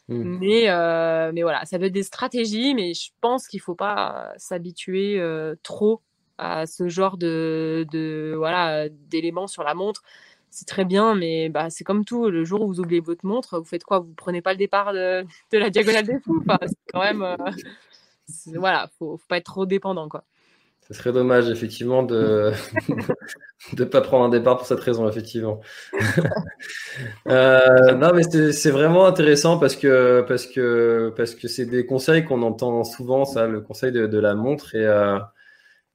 Mmh. 0.07 0.39
Mais 0.39 1.31
mais 1.31 1.43
voilà, 1.43 1.63
ça 1.65 1.77
veut 1.77 1.85
être 1.85 1.93
des 1.93 2.03
stratégies, 2.03 2.73
mais 2.73 2.95
je 2.95 3.11
pense 3.21 3.47
qu'il 3.47 3.61
faut 3.61 3.75
pas 3.75 4.33
s'habituer 4.37 5.21
trop 5.61 6.01
à 6.39 6.65
ce 6.65 6.89
genre 6.89 7.17
de, 7.17 7.85
de 7.91 8.33
voilà 8.35 8.89
d'éléments 8.89 9.47
sur 9.47 9.63
la 9.63 9.75
montre. 9.75 10.01
C'est 10.49 10.67
très 10.67 10.83
bien, 10.85 11.15
mais 11.15 11.47
bah, 11.49 11.69
c'est 11.69 11.85
comme 11.85 12.03
tout. 12.03 12.29
Le 12.29 12.43
jour 12.43 12.61
où 12.61 12.67
vous 12.67 12.79
oubliez 12.81 12.99
votre 12.99 13.25
montre, 13.25 13.59
vous 13.59 13.65
faites 13.65 13.85
quoi? 13.85 13.99
Vous 13.99 14.13
prenez 14.17 14.41
pas 14.41 14.51
le 14.51 14.57
départ 14.57 14.91
de, 14.91 15.23
de 15.51 15.57
la 15.57 15.69
diagonale 15.69 16.05
des 16.05 16.19
fous. 16.19 16.43
Enfin, 16.45 16.57
c'est 16.63 16.91
quand 16.91 16.99
même, 16.99 17.37
voilà, 18.55 18.89
faut, 18.99 19.17
faut 19.17 19.27
pas 19.29 19.37
être 19.37 19.45
trop 19.45 19.65
dépendant, 19.65 20.09
quoi. 20.09 20.25
Ce 20.91 20.97
serait 20.97 21.13
dommage, 21.13 21.49
effectivement, 21.49 22.03
de 22.03 22.51
ne 23.77 23.83
pas 23.85 24.01
prendre 24.01 24.25
un 24.25 24.29
départ 24.29 24.57
pour 24.57 24.67
cette 24.67 24.81
raison, 24.81 25.07
effectivement. 25.07 25.61
euh, 27.27 27.93
non, 27.93 28.11
mais 28.13 28.23
c'est 28.51 28.71
vraiment 28.71 29.05
intéressant 29.05 29.57
parce 29.57 29.77
que 29.77 30.25
parce 30.27 30.45
que 30.45 31.13
parce 31.15 31.33
que 31.33 31.47
c'est 31.47 31.65
des 31.65 31.85
conseils 31.85 32.25
qu'on 32.25 32.41
entend 32.41 32.83
souvent, 32.83 33.23
ça, 33.23 33.47
le 33.47 33.61
conseil 33.61 33.93
de, 33.93 34.19
la 34.19 34.35
montre. 34.35 34.75
Et, 34.75 34.85
euh, 34.85 35.17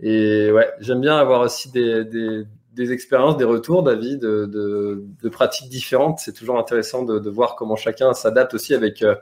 et 0.01 0.51
ouais, 0.51 0.71
j'aime 0.81 1.03
bien 1.03 1.19
avoir 1.19 1.43
aussi 1.43 1.71
des, 1.71 2.07
des, 2.07 2.45
des 2.73 2.93
expériences, 2.93 3.37
des 3.37 3.45
retours 3.45 3.83
d'avis, 3.83 4.17
de, 4.17 4.47
de, 4.47 5.29
pratiques 5.29 5.69
différentes. 5.69 6.21
C'est 6.21 6.33
toujours 6.33 6.59
intéressant 6.59 7.03
de, 7.03 7.19
de, 7.19 7.31
voir 7.31 7.57
comment 7.57 7.77
chacun 7.77 8.15
s'adapte 8.15 8.55
aussi 8.55 8.73
avec, 8.73 9.03
euh, 9.03 9.15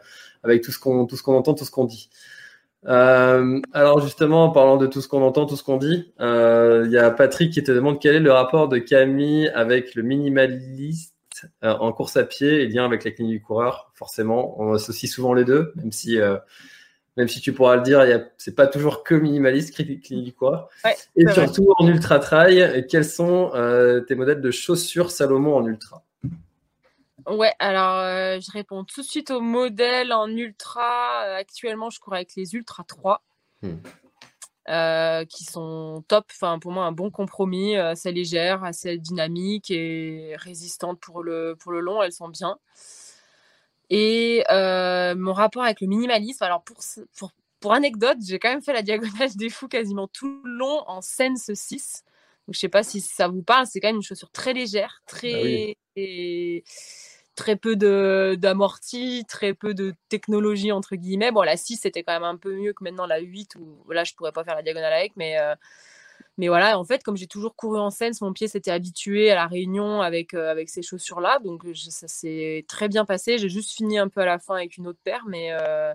avec 0.45 0.63
tout 0.63 0.71
ce 0.71 0.79
qu'on 0.79 1.07
qu'on 1.07 1.37
entend, 1.37 1.55
tout 1.55 1.65
ce 1.65 1.73
qu'on 1.73 1.85
dit. 1.85 2.11
Euh, 2.87 3.61
alors 3.73 4.01
justement, 4.01 4.45
en 4.45 4.51
parlant 4.51 4.77
de 4.77 4.87
tout 4.87 5.01
ce 5.01 5.09
qu'on 5.09 5.23
entend, 5.23 5.47
tout 5.47 5.57
ce 5.57 5.63
qu'on 5.63 5.79
dit, 5.79 6.13
euh, 6.21 6.83
il 6.87 6.93
y 6.93 6.99
a 6.99 7.11
Patrick 7.11 7.53
qui 7.53 7.63
te 7.63 7.73
demande 7.73 8.01
quel 8.01 8.17
est 8.17 8.21
le 8.21 8.33
rapport 8.33 8.69
de 8.69 8.79
Camille 8.79 9.49
avec 9.49 9.95
le 9.95 10.03
minimaliste 10.03 11.15
euh, 11.63 11.73
en 11.73 11.93
course 11.93 12.17
à 12.17 12.25
pied 12.25 12.63
et 12.63 12.69
lien 12.69 12.85
avec 12.85 13.05
la 13.05 13.11
clinique 13.11 13.35
du 13.35 13.43
coureur. 13.43 13.91
Forcément, 13.95 14.61
on 14.61 14.75
associe 14.75 15.11
souvent 15.11 15.33
les 15.33 15.45
deux, 15.45 15.73
même 15.77 15.93
si 15.93 16.19
même 17.17 17.29
si 17.29 17.41
tu 17.41 17.53
pourras 17.53 17.77
le 17.77 17.83
dire, 17.83 18.05
c'est 18.39 18.57
pas 18.57 18.67
toujours 18.67 19.05
que 19.05 19.15
minimaliste 19.15 19.75
clinique 19.75 20.25
du 20.25 20.33
coureur. 20.33 20.69
et 21.17 21.29
surtout 21.29 21.73
en 21.79 21.87
ultra 21.87 22.19
trail, 22.19 22.87
quels 22.91 23.05
sont 23.05 23.53
tes 24.07 24.15
modèles 24.15 24.41
de 24.41 24.51
chaussures 24.51 25.11
Salomon 25.11 25.57
en 25.57 25.67
ultra? 25.67 26.04
Ouais, 27.27 27.55
alors 27.59 27.99
euh, 28.01 28.39
je 28.41 28.51
réponds 28.51 28.85
tout 28.85 29.01
de 29.01 29.07
suite 29.07 29.31
au 29.31 29.41
modèle 29.41 30.13
en 30.13 30.29
ultra. 30.29 31.25
Euh, 31.27 31.37
actuellement, 31.37 31.91
je 31.91 31.99
cours 32.01 32.15
avec 32.15 32.35
les 32.37 32.55
Ultra 32.55 32.85
3. 32.85 33.23
Hmm. 33.63 33.77
Euh, 34.71 35.27
qui 35.27 35.45
sont 35.45 36.03
top, 36.09 36.25
enfin 36.31 36.59
pour 36.59 36.73
moi 36.73 36.87
un 36.87 36.93
bon 36.93 37.11
compromis, 37.11 37.77
assez 37.77 38.13
légère, 38.13 38.65
assez 38.65 38.97
dynamique 38.97 39.71
et 39.71 40.37
résistante 40.39 40.99
pour 41.01 41.23
le, 41.23 41.55
pour 41.59 41.71
le 41.71 41.81
long, 41.81 42.03
elles 42.03 42.13
sont 42.13 42.29
bien. 42.29 42.59
Et 43.91 44.43
mon 44.49 45.33
rapport 45.35 45.65
avec 45.65 45.81
le 45.83 45.87
minimalisme, 45.87 46.43
alors 46.45 46.63
pour, 46.63 46.79
pour, 47.19 47.33
pour 47.61 47.73
anecdote, 47.75 48.19
j'ai 48.27 48.39
quand 48.39 48.51
même 48.51 48.63
fait 48.63 48.73
la 48.73 48.83
diagonale 48.83 49.35
des 49.37 49.51
fous 49.51 49.69
quasiment 49.69 50.09
tout 50.09 50.41
le 50.45 50.51
long 50.51 50.83
en 50.87 51.03
Sense 51.03 51.51
6. 51.53 52.05
Donc, 52.47 52.55
je 52.55 52.61
sais 52.61 52.69
pas 52.69 52.83
si 52.83 53.01
ça 53.01 53.29
vous 53.29 53.43
parle, 53.43 53.67
c'est 53.67 53.81
quand 53.81 53.89
même 53.89 53.97
une 53.97 54.03
chaussure 54.03 54.31
très 54.31 54.53
légère, 54.53 55.03
très... 55.07 55.77
Bah 55.97 56.03
très 57.35 57.57
peu 57.57 57.77
d'amorti, 58.37 59.25
très 59.29 59.55
peu 59.55 59.75
de 59.75 59.95
technologie, 60.09 60.73
entre 60.73 60.97
guillemets. 60.97 61.33
Bon, 61.33 61.43
la 61.43 61.57
6, 61.57 61.79
c'était 61.79 62.03
quand 62.03 62.13
même 62.13 62.25
un 62.25 62.37
peu 62.37 62.55
mieux 62.55 62.73
que 62.73 62.85
maintenant 62.85 63.07
la 63.07 63.19
8, 63.19 63.57
où 63.57 63.91
là, 63.91 64.05
je 64.05 64.15
pourrais 64.15 64.33
pas 64.33 64.45
faire 64.45 64.55
la 64.55 64.63
diagonale 64.63 64.93
avec, 64.93 65.17
mais, 65.17 65.39
euh, 65.41 65.55
mais 66.39 66.49
voilà, 66.49 66.79
en 66.79 66.85
fait, 66.85 67.03
comme 67.03 67.17
j'ai 67.17 67.27
toujours 67.27 67.57
couru 67.57 67.79
en 67.79 67.91
scène, 67.91 68.13
mon 68.21 68.33
pied 68.33 68.49
s'était 68.49 68.71
habitué 68.71 69.31
à 69.31 69.35
la 69.35 69.47
réunion 69.47 70.01
avec, 70.03 70.35
euh, 70.35 70.51
avec 70.51 70.69
ces 70.69 70.83
chaussures-là, 70.83 71.39
donc 71.45 71.63
ça 71.75 72.09
s'est 72.09 72.65
très 72.69 72.89
bien 72.89 73.05
passé. 73.05 73.39
J'ai 73.39 73.49
juste 73.49 73.73
fini 73.77 73.99
un 73.99 74.09
peu 74.09 74.21
à 74.21 74.27
la 74.27 74.39
fin 74.39 74.57
avec 74.57 74.77
une 74.77 74.87
autre 74.87 75.01
paire, 75.05 75.25
mais... 75.27 75.49
Euh, 75.53 75.95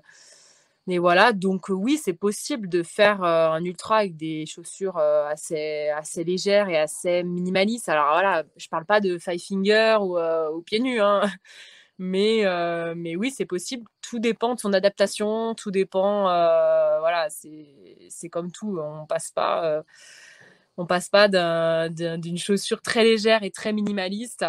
mais 0.89 0.97
voilà, 0.97 1.33
donc 1.33 1.69
oui, 1.69 1.99
c'est 2.03 2.13
possible 2.13 2.67
de 2.67 2.81
faire 2.81 3.21
un 3.23 3.63
ultra 3.63 3.97
avec 3.97 4.17
des 4.17 4.47
chaussures 4.47 4.97
assez, 4.97 5.93
légères 6.25 6.67
et 6.67 6.77
assez 6.79 7.21
minimalistes. 7.21 7.89
Alors 7.89 8.07
voilà, 8.09 8.43
je 8.57 8.67
parle 8.69 8.85
pas 8.85 8.99
de 8.99 9.19
five 9.19 9.39
finger 9.39 9.97
ou, 10.01 10.17
ou 10.17 10.61
pieds 10.63 10.79
nus, 10.79 10.99
hein. 10.99 11.21
mais, 11.99 12.43
oui, 13.15 13.29
c'est 13.29 13.45
possible. 13.45 13.85
Tout 14.01 14.17
dépend 14.17 14.55
de 14.55 14.59
son 14.59 14.73
adaptation, 14.73 15.53
tout 15.53 15.69
dépend. 15.69 16.23
voilà, 16.23 17.27
c'est 17.29 18.29
comme 18.29 18.51
tout. 18.51 18.79
On 18.79 19.05
passe 19.05 19.29
pas. 19.29 19.83
on 20.77 20.87
passe 20.87 21.09
pas 21.09 21.27
d'une 21.29 22.37
chaussure 22.39 22.81
très 22.81 23.03
légère 23.03 23.43
et 23.43 23.51
très 23.51 23.73
minimaliste 23.73 24.43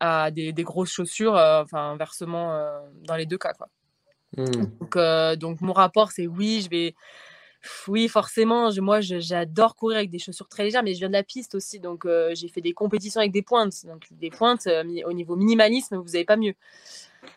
à, 0.00 0.30
des, 0.32 0.52
grosses 0.64 0.90
chaussures, 0.90 1.34
enfin 1.34 1.92
inversement 1.92 2.82
dans 3.04 3.14
les 3.14 3.26
deux 3.26 3.38
cas. 3.38 3.52
Mmh. 4.36 4.44
Donc, 4.80 4.96
euh, 4.96 5.36
donc, 5.36 5.60
mon 5.60 5.72
rapport, 5.72 6.12
c'est 6.12 6.26
oui, 6.26 6.62
je 6.64 6.70
vais. 6.70 6.94
Oui, 7.86 8.08
forcément, 8.08 8.70
moi 8.80 9.00
j'adore 9.00 9.76
courir 9.76 9.98
avec 9.98 10.10
des 10.10 10.18
chaussures 10.18 10.48
très 10.48 10.64
légères, 10.64 10.82
mais 10.82 10.94
je 10.94 10.98
viens 10.98 11.06
de 11.06 11.12
la 11.12 11.22
piste 11.22 11.54
aussi, 11.54 11.78
donc 11.78 12.06
euh, 12.06 12.34
j'ai 12.34 12.48
fait 12.48 12.60
des 12.60 12.72
compétitions 12.72 13.20
avec 13.20 13.30
des 13.30 13.42
pointes. 13.42 13.86
Donc 13.86 14.02
des 14.10 14.30
pointes, 14.30 14.66
euh, 14.66 14.82
au 15.06 15.12
niveau 15.12 15.36
minimalisme, 15.36 15.94
vous 15.94 16.10
n'avez 16.10 16.24
pas 16.24 16.36
mieux. 16.36 16.54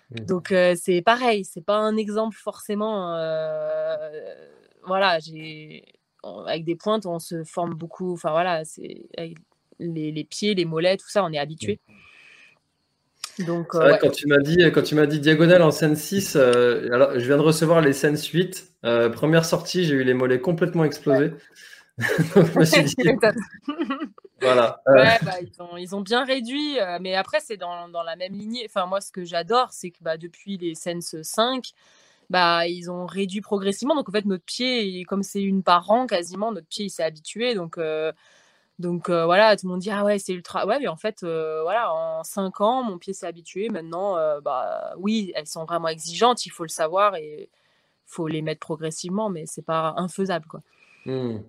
Mmh. 0.09 0.25
Donc 0.25 0.51
c'est 0.77 1.03
pareil, 1.03 1.45
c'est 1.45 1.63
pas 1.63 1.77
un 1.77 1.95
exemple 1.95 2.35
forcément. 2.35 3.09
voilà, 4.87 5.19
j'ai 5.19 5.85
avec 6.47 6.63
des 6.63 6.75
pointes, 6.75 7.05
on 7.05 7.19
se 7.19 7.43
forme 7.43 7.75
beaucoup. 7.75 8.13
Enfin 8.13 8.31
voilà, 8.31 8.65
c'est 8.65 9.05
les, 9.77 10.11
les, 10.11 10.23
pieds, 10.23 10.55
les 10.55 10.65
mollets, 10.65 10.97
tout 10.97 11.09
ça, 11.09 11.23
on 11.23 11.31
est 11.33 11.37
habitué. 11.37 11.79
Mmh. 11.87 11.93
Donc, 13.39 13.75
euh, 13.75 13.97
quand 13.99 14.11
tu 14.11 14.27
m'as 14.27 14.39
dit, 14.39 14.57
quand 14.73 14.81
tu 14.81 14.95
m'as 14.95 15.05
dit 15.05 15.19
diagonale 15.19 15.61
en 15.61 15.71
scène 15.71 15.95
6, 15.95 16.35
euh, 16.35 16.87
alors 16.91 17.19
je 17.19 17.25
viens 17.25 17.37
de 17.37 17.41
recevoir 17.41 17.81
les 17.81 17.93
scènes 17.93 18.17
8. 18.17 18.71
Euh, 18.85 19.09
première 19.09 19.45
sortie, 19.45 19.83
j'ai 19.83 19.95
eu 19.95 20.03
les 20.03 20.13
mollets 20.13 20.39
complètement 20.39 20.85
explosés. 20.85 21.33
je 21.97 22.59
me 22.59 22.65
suis 22.65 22.83
dit, 22.83 22.95
voilà. 24.41 24.81
Ouais, 24.87 25.17
bah, 25.21 25.33
ils, 25.41 25.61
ont, 25.61 25.77
ils, 25.77 25.95
ont, 25.95 26.01
bien 26.01 26.23
réduit, 26.23 26.77
mais 27.01 27.15
après 27.15 27.39
c'est 27.41 27.57
dans, 27.57 27.89
dans, 27.89 28.03
la 28.03 28.15
même 28.15 28.33
lignée. 28.33 28.65
Enfin 28.65 28.85
moi, 28.85 29.01
ce 29.01 29.11
que 29.11 29.23
j'adore, 29.25 29.69
c'est 29.71 29.91
que 29.91 29.97
bah, 30.01 30.17
depuis 30.17 30.57
les 30.57 30.75
Sense 30.75 31.15
5, 31.21 31.71
bah 32.29 32.67
ils 32.67 32.89
ont 32.89 33.05
réduit 33.05 33.41
progressivement. 33.41 33.95
Donc 33.95 34.09
en 34.09 34.11
fait, 34.11 34.25
notre 34.25 34.45
pied, 34.45 35.03
comme 35.05 35.23
c'est 35.23 35.41
une 35.41 35.63
par 35.63 35.89
an 35.91 36.07
quasiment, 36.07 36.51
notre 36.51 36.67
pied 36.67 36.85
il 36.85 36.89
s'est 36.89 37.03
habitué. 37.03 37.53
Donc 37.55 37.77
donc 38.77 39.09
euh, 39.09 39.23
voilà, 39.25 39.55
tout 39.55 39.67
le 39.67 39.71
monde 39.71 39.79
dit 39.79 39.89
ah 39.89 40.03
ouais 40.03 40.19
c'est 40.19 40.33
ultra. 40.33 40.65
Ouais 40.67 40.79
mais 40.79 40.87
en 40.87 40.97
fait 40.97 41.23
euh, 41.23 41.61
voilà 41.63 41.93
en 41.93 42.23
5 42.23 42.59
ans 42.61 42.83
mon 42.83 42.97
pied 42.97 43.13
s'est 43.13 43.27
habitué. 43.27 43.69
Maintenant 43.69 44.17
euh, 44.17 44.41
bah 44.41 44.93
oui 44.97 45.31
elles 45.35 45.47
sont 45.47 45.65
vraiment 45.65 45.87
exigeantes, 45.87 46.45
il 46.45 46.49
faut 46.49 46.63
le 46.63 46.69
savoir 46.69 47.15
et 47.15 47.49
faut 48.05 48.27
les 48.27 48.41
mettre 48.41 48.59
progressivement, 48.59 49.29
mais 49.29 49.45
c'est 49.45 49.65
pas 49.65 49.93
infaisable 49.97 50.45
quoi. 50.47 50.59
Mmh. 51.05 51.39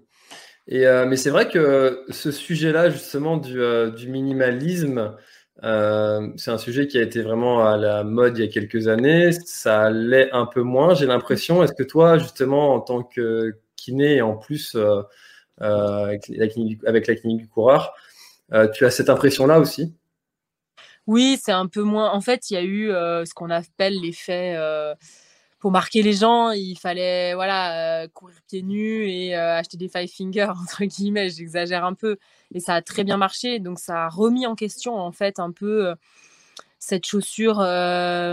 Et 0.68 0.84
mais 1.06 1.16
c'est 1.16 1.30
vrai 1.30 1.48
que 1.48 2.04
ce 2.10 2.32
sujet-là 2.32 2.90
justement 2.90 3.36
du, 3.36 3.60
du 3.96 4.08
minimalisme, 4.08 5.16
c'est 5.62 6.50
un 6.50 6.58
sujet 6.58 6.88
qui 6.88 6.98
a 6.98 7.02
été 7.02 7.22
vraiment 7.22 7.64
à 7.64 7.76
la 7.76 8.02
mode 8.02 8.36
il 8.36 8.44
y 8.44 8.48
a 8.48 8.50
quelques 8.50 8.88
années. 8.88 9.30
Ça 9.32 9.90
l'est 9.90 10.30
un 10.32 10.44
peu 10.46 10.62
moins, 10.62 10.94
j'ai 10.94 11.06
l'impression. 11.06 11.62
Est-ce 11.62 11.72
que 11.72 11.84
toi 11.84 12.18
justement 12.18 12.74
en 12.74 12.80
tant 12.80 13.04
que 13.04 13.52
kiné 13.76 14.16
et 14.16 14.22
en 14.22 14.36
plus 14.36 14.76
avec, 15.58 16.28
la 16.28 16.48
clinique, 16.48 16.80
avec 16.86 17.06
la 17.06 17.14
clinique 17.14 17.38
du 17.38 17.48
coureur. 17.48 17.94
tu 18.74 18.84
as 18.84 18.90
cette 18.90 19.10
impression-là 19.10 19.58
aussi? 19.60 19.94
Oui, 21.06 21.38
c'est 21.42 21.52
un 21.52 21.66
peu 21.66 21.82
moins. 21.82 22.10
En 22.10 22.20
fait, 22.20 22.50
il 22.50 22.54
y 22.54 22.56
a 22.56 22.64
eu 22.64 22.88
ce 22.88 23.34
qu'on 23.34 23.50
appelle 23.50 24.00
l'effet 24.00 24.56
pour 25.58 25.70
marquer 25.70 26.02
les 26.02 26.12
gens, 26.12 26.50
il 26.50 26.76
fallait 26.78 27.34
voilà 27.34 28.06
courir 28.12 28.36
pieds 28.46 28.62
nus 28.62 29.08
et 29.10 29.34
acheter 29.34 29.76
des 29.76 29.88
five 29.88 30.08
fingers 30.08 30.48
entre 30.62 30.84
guillemets. 30.84 31.30
J'exagère 31.30 31.84
un 31.84 31.94
peu, 31.94 32.18
et 32.54 32.60
ça 32.60 32.74
a 32.74 32.82
très 32.82 33.04
bien 33.04 33.16
marché. 33.16 33.58
Donc 33.58 33.78
ça 33.78 34.04
a 34.04 34.08
remis 34.08 34.46
en 34.46 34.54
question 34.54 34.94
en 34.94 35.12
fait 35.12 35.38
un 35.38 35.52
peu 35.52 35.94
cette 36.78 37.06
chaussure 37.06 37.58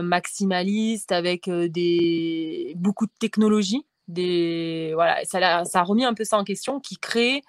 maximaliste 0.03 1.11
avec 1.11 1.49
des 1.49 2.73
beaucoup 2.75 3.05
de 3.05 3.13
technologie. 3.19 3.85
Des 4.07 4.91
voilà, 4.95 5.23
ça 5.25 5.59
a, 5.59 5.65
ça 5.65 5.79
a 5.81 5.83
remis 5.83 6.05
un 6.05 6.13
peu 6.13 6.23
ça 6.25 6.37
en 6.37 6.43
question, 6.43 6.79
qui 6.79 6.97
crée 6.97 7.41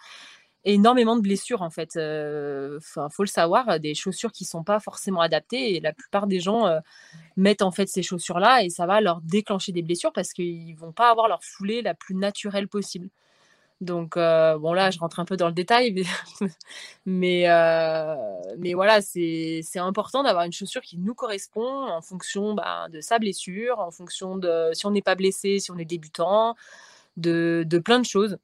énormément 0.64 1.16
de 1.16 1.22
blessures 1.22 1.62
en 1.62 1.70
fait. 1.70 1.90
Enfin, 2.78 3.08
faut 3.10 3.22
le 3.24 3.28
savoir, 3.28 3.80
des 3.80 3.94
chaussures 3.94 4.32
qui 4.32 4.44
sont 4.44 4.64
pas 4.64 4.80
forcément 4.80 5.20
adaptées 5.20 5.76
et 5.76 5.80
la 5.80 5.92
plupart 5.92 6.26
des 6.26 6.40
gens 6.40 6.66
mettent 7.36 7.62
en 7.62 7.72
fait 7.72 7.88
ces 7.88 8.02
chaussures 8.02 8.38
là 8.40 8.62
et 8.64 8.70
ça 8.70 8.86
va 8.86 9.00
leur 9.00 9.20
déclencher 9.22 9.72
des 9.72 9.82
blessures 9.82 10.12
parce 10.12 10.32
qu'ils 10.32 10.76
vont 10.76 10.92
pas 10.92 11.10
avoir 11.10 11.28
leur 11.28 11.44
foulée 11.44 11.82
la 11.82 11.94
plus 11.94 12.14
naturelle 12.16 12.68
possible. 12.68 13.10
Donc 13.84 14.16
bon 14.16 14.72
là, 14.72 14.90
je 14.90 14.98
rentre 14.98 15.20
un 15.20 15.24
peu 15.24 15.36
dans 15.36 15.48
le 15.48 15.54
détail, 15.54 15.92
mais 17.06 17.44
mais, 18.56 18.74
voilà, 18.74 19.00
c'est 19.02 19.62
important 19.76 20.22
d'avoir 20.22 20.44
une 20.44 20.52
chaussure 20.52 20.82
qui 20.82 20.98
nous 20.98 21.14
correspond 21.14 21.86
en 21.88 22.02
fonction 22.02 22.54
bah, 22.54 22.88
de 22.90 23.00
sa 23.00 23.18
blessure, 23.18 23.78
en 23.78 23.90
fonction 23.90 24.36
de 24.36 24.70
si 24.72 24.86
on 24.86 24.90
n'est 24.90 25.02
pas 25.02 25.14
blessé, 25.14 25.58
si 25.60 25.70
on 25.70 25.78
est 25.78 25.84
débutant, 25.84 26.56
de, 27.16 27.64
de 27.66 27.78
plein 27.78 27.98
de 28.00 28.04
choses. 28.04 28.38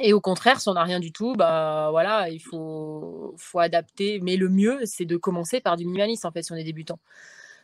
Et 0.00 0.12
au 0.12 0.20
contraire, 0.20 0.60
si 0.60 0.68
on 0.68 0.74
n'a 0.74 0.84
rien 0.84 1.00
du 1.00 1.12
tout, 1.12 1.34
bah 1.34 1.88
voilà, 1.90 2.28
il 2.28 2.38
faut, 2.40 3.34
faut 3.36 3.58
adapter. 3.58 4.20
Mais 4.20 4.36
le 4.36 4.48
mieux, 4.48 4.80
c'est 4.84 5.04
de 5.04 5.16
commencer 5.16 5.60
par 5.60 5.76
du 5.76 5.84
minimaliste 5.84 6.24
en 6.24 6.30
fait 6.30 6.42
si 6.42 6.52
on 6.52 6.56
est 6.56 6.64
débutant. 6.64 7.00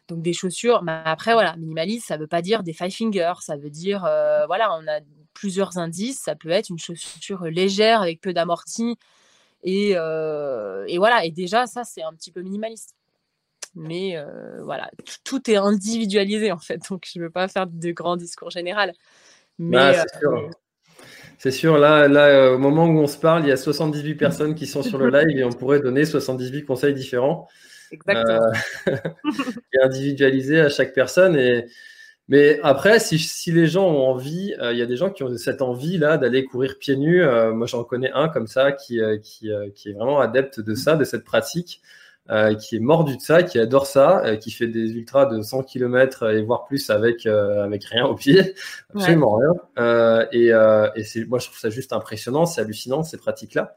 Donc 0.08 0.22
des 0.22 0.32
chaussures. 0.32 0.82
Mais 0.82 1.02
après 1.04 1.34
voilà, 1.34 1.56
minimaliste, 1.56 2.06
ça 2.06 2.16
veut 2.16 2.26
pas 2.26 2.42
dire 2.42 2.62
des 2.64 2.72
five 2.72 2.90
fingers. 2.90 3.34
Ça 3.40 3.56
veut 3.56 3.70
dire 3.70 4.04
euh, 4.04 4.46
voilà, 4.46 4.76
on 4.76 4.86
a 4.88 5.00
plusieurs 5.36 5.78
indices. 5.78 6.20
Ça 6.20 6.34
peut 6.34 6.50
être 6.50 6.70
une 6.70 6.78
chaussure 6.78 7.44
légère 7.44 8.00
avec 8.02 8.20
peu 8.20 8.32
d'amorti. 8.32 8.96
Et, 9.62 9.92
euh, 9.94 10.84
et, 10.88 10.98
voilà. 10.98 11.24
Et 11.24 11.30
déjà 11.30 11.66
ça, 11.66 11.84
c'est 11.84 12.02
un 12.02 12.12
petit 12.12 12.32
peu 12.32 12.42
minimaliste. 12.42 12.94
Mais 13.74 14.16
euh, 14.16 14.62
voilà, 14.62 14.90
tout 15.22 15.50
est 15.50 15.56
individualisé 15.56 16.50
en 16.50 16.58
fait. 16.58 16.80
Donc 16.88 17.06
je 17.12 17.18
ne 17.18 17.24
veux 17.24 17.30
pas 17.30 17.46
faire 17.46 17.66
de 17.66 17.90
grands 17.92 18.16
discours 18.16 18.50
généraux. 18.50 18.90
Mais 19.58 19.76
bah, 19.76 20.04
c'est 21.38 21.50
sûr, 21.50 21.76
là, 21.76 22.08
là, 22.08 22.28
euh, 22.28 22.54
au 22.54 22.58
moment 22.58 22.86
où 22.86 22.98
on 22.98 23.06
se 23.06 23.18
parle, 23.18 23.44
il 23.44 23.48
y 23.48 23.52
a 23.52 23.56
78 23.56 24.14
personnes 24.14 24.54
qui 24.54 24.66
sont 24.66 24.82
sur 24.82 24.98
le 24.98 25.10
live 25.24 25.38
et 25.38 25.44
on 25.44 25.50
pourrait 25.50 25.80
donner 25.80 26.04
78 26.04 26.64
conseils 26.64 26.94
différents. 26.94 27.46
Exactement. 27.92 28.50
Euh, 28.88 28.96
et 29.74 29.82
individualisés 29.82 30.60
à 30.60 30.68
chaque 30.68 30.94
personne. 30.94 31.36
Et... 31.36 31.66
Mais 32.28 32.58
après, 32.62 32.98
si, 32.98 33.18
si 33.18 33.52
les 33.52 33.66
gens 33.66 33.86
ont 33.86 34.08
envie, 34.08 34.54
euh, 34.60 34.72
il 34.72 34.78
y 34.78 34.82
a 34.82 34.86
des 34.86 34.96
gens 34.96 35.10
qui 35.10 35.22
ont 35.22 35.36
cette 35.36 35.62
envie-là 35.62 36.18
d'aller 36.18 36.44
courir 36.44 36.78
pieds 36.78 36.96
nus. 36.96 37.22
moi, 37.54 37.66
j'en 37.66 37.84
connais 37.84 38.10
un 38.12 38.28
comme 38.28 38.46
ça 38.46 38.72
qui, 38.72 39.00
qui, 39.22 39.50
qui, 39.74 39.88
est 39.90 39.92
vraiment 39.92 40.18
adepte 40.20 40.60
de 40.60 40.74
ça, 40.74 40.96
de 40.96 41.04
cette 41.04 41.24
pratique. 41.24 41.80
Euh, 42.28 42.56
qui 42.56 42.74
est 42.74 42.80
mordu 42.80 43.16
de 43.16 43.22
ça, 43.22 43.44
qui 43.44 43.56
adore 43.56 43.86
ça, 43.86 44.20
euh, 44.24 44.34
qui 44.34 44.50
fait 44.50 44.66
des 44.66 44.90
ultras 44.90 45.26
de 45.26 45.40
100 45.40 45.62
km 45.62 46.28
et 46.28 46.42
voire 46.42 46.64
plus 46.64 46.90
avec 46.90 47.24
euh, 47.24 47.62
avec 47.62 47.84
rien 47.84 48.04
au 48.04 48.16
pied, 48.16 48.56
absolument 48.92 49.38
rien. 49.76 50.26
et, 50.32 50.48
et 50.96 51.04
c'est, 51.04 51.24
moi, 51.26 51.38
je 51.38 51.46
trouve 51.46 51.58
ça 51.58 51.70
juste 51.70 51.92
impressionnant, 51.92 52.44
c'est 52.44 52.60
hallucinant 52.60 53.04
ces 53.04 53.16
pratiques-là. 53.16 53.76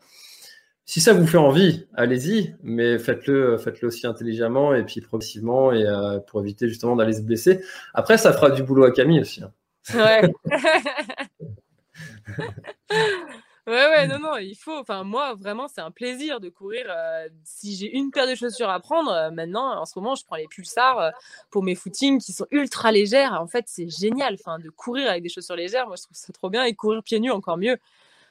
Si 0.89 1.01
ça 1.01 1.13
vous 1.13 1.27
fait 1.27 1.37
envie, 1.37 1.85
allez-y, 1.93 2.55
mais 2.63 2.97
faites-le, 2.97 3.59
faites-le 3.59 3.89
aussi 3.89 4.07
intelligemment 4.07 4.73
et 4.73 4.83
puis 4.83 5.01
progressivement 5.01 5.71
et 5.71 5.85
pour 6.25 6.41
éviter 6.41 6.67
justement 6.67 6.95
d'aller 6.95 7.13
se 7.13 7.21
blesser. 7.21 7.61
Après, 7.93 8.17
ça 8.17 8.33
fera 8.33 8.49
du 8.49 8.63
boulot 8.63 8.85
à 8.85 8.91
Camille 8.91 9.19
aussi. 9.19 9.43
Hein. 9.43 9.51
Ouais. 9.93 10.31
Ouais, 13.69 13.87
ouais, 13.87 14.07
non, 14.07 14.17
non, 14.17 14.37
il 14.37 14.55
faut. 14.55 14.79
Enfin, 14.79 15.03
moi, 15.03 15.35
vraiment, 15.35 15.67
c'est 15.67 15.81
un 15.81 15.91
plaisir 15.91 16.39
de 16.39 16.49
courir. 16.49 16.87
Euh, 16.89 17.29
si 17.43 17.75
j'ai 17.75 17.95
une 17.95 18.09
paire 18.09 18.25
de 18.25 18.33
chaussures 18.33 18.69
à 18.69 18.79
prendre, 18.79 19.11
euh, 19.11 19.29
maintenant, 19.29 19.79
en 19.79 19.85
ce 19.85 19.99
moment, 19.99 20.15
je 20.15 20.25
prends 20.25 20.37
les 20.37 20.47
pulsars 20.47 20.99
euh, 20.99 21.11
pour 21.51 21.61
mes 21.61 21.75
footings 21.75 22.19
qui 22.19 22.33
sont 22.33 22.47
ultra 22.49 22.91
légères. 22.91 23.39
En 23.39 23.45
fait, 23.45 23.65
c'est 23.67 23.87
génial. 23.87 24.37
Enfin, 24.39 24.57
de 24.57 24.71
courir 24.71 25.11
avec 25.11 25.21
des 25.21 25.29
chaussures 25.29 25.55
légères, 25.55 25.85
moi, 25.85 25.97
je 25.97 26.01
trouve 26.01 26.17
ça 26.17 26.33
trop 26.33 26.49
bien. 26.49 26.63
Et 26.63 26.73
courir 26.73 27.03
pieds 27.03 27.19
nus, 27.19 27.29
encore 27.29 27.57
mieux. 27.57 27.77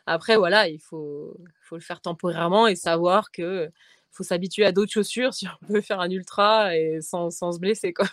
Après, 0.08 0.36
voilà, 0.36 0.68
il 0.68 0.80
faut, 0.80 1.36
faut 1.62 1.76
le 1.76 1.82
faire 1.82 2.00
temporairement 2.00 2.66
et 2.66 2.76
savoir 2.76 3.30
que 3.30 3.70
faut 4.10 4.24
s'habituer 4.24 4.64
à 4.64 4.72
d'autres 4.72 4.92
chaussures 4.92 5.34
si 5.34 5.46
on 5.46 5.72
veut 5.72 5.80
faire 5.80 6.00
un 6.00 6.10
ultra 6.10 6.76
et 6.76 7.00
sans, 7.00 7.30
sans 7.30 7.52
se 7.52 7.60
blesser, 7.60 7.92
quoi. 7.92 8.06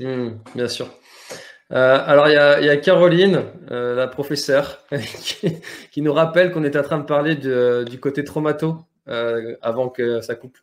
Mmh, 0.00 0.30
bien 0.54 0.68
sûr. 0.68 0.88
Euh, 1.72 1.98
alors, 2.06 2.28
il 2.28 2.34
y 2.34 2.68
a, 2.68 2.76
Caroline, 2.76 3.44
euh, 3.70 3.94
la 3.94 4.06
professeure, 4.06 4.84
qui, 5.90 6.02
nous 6.02 6.12
rappelle 6.12 6.52
qu'on 6.52 6.64
est 6.64 6.76
en 6.76 6.82
train 6.82 6.98
de 6.98 7.04
parler 7.04 7.34
du 7.34 8.00
côté 8.00 8.24
traumato 8.24 8.76
euh, 9.08 9.56
avant 9.62 9.88
que 9.88 10.20
ça 10.20 10.34
coupe. 10.36 10.58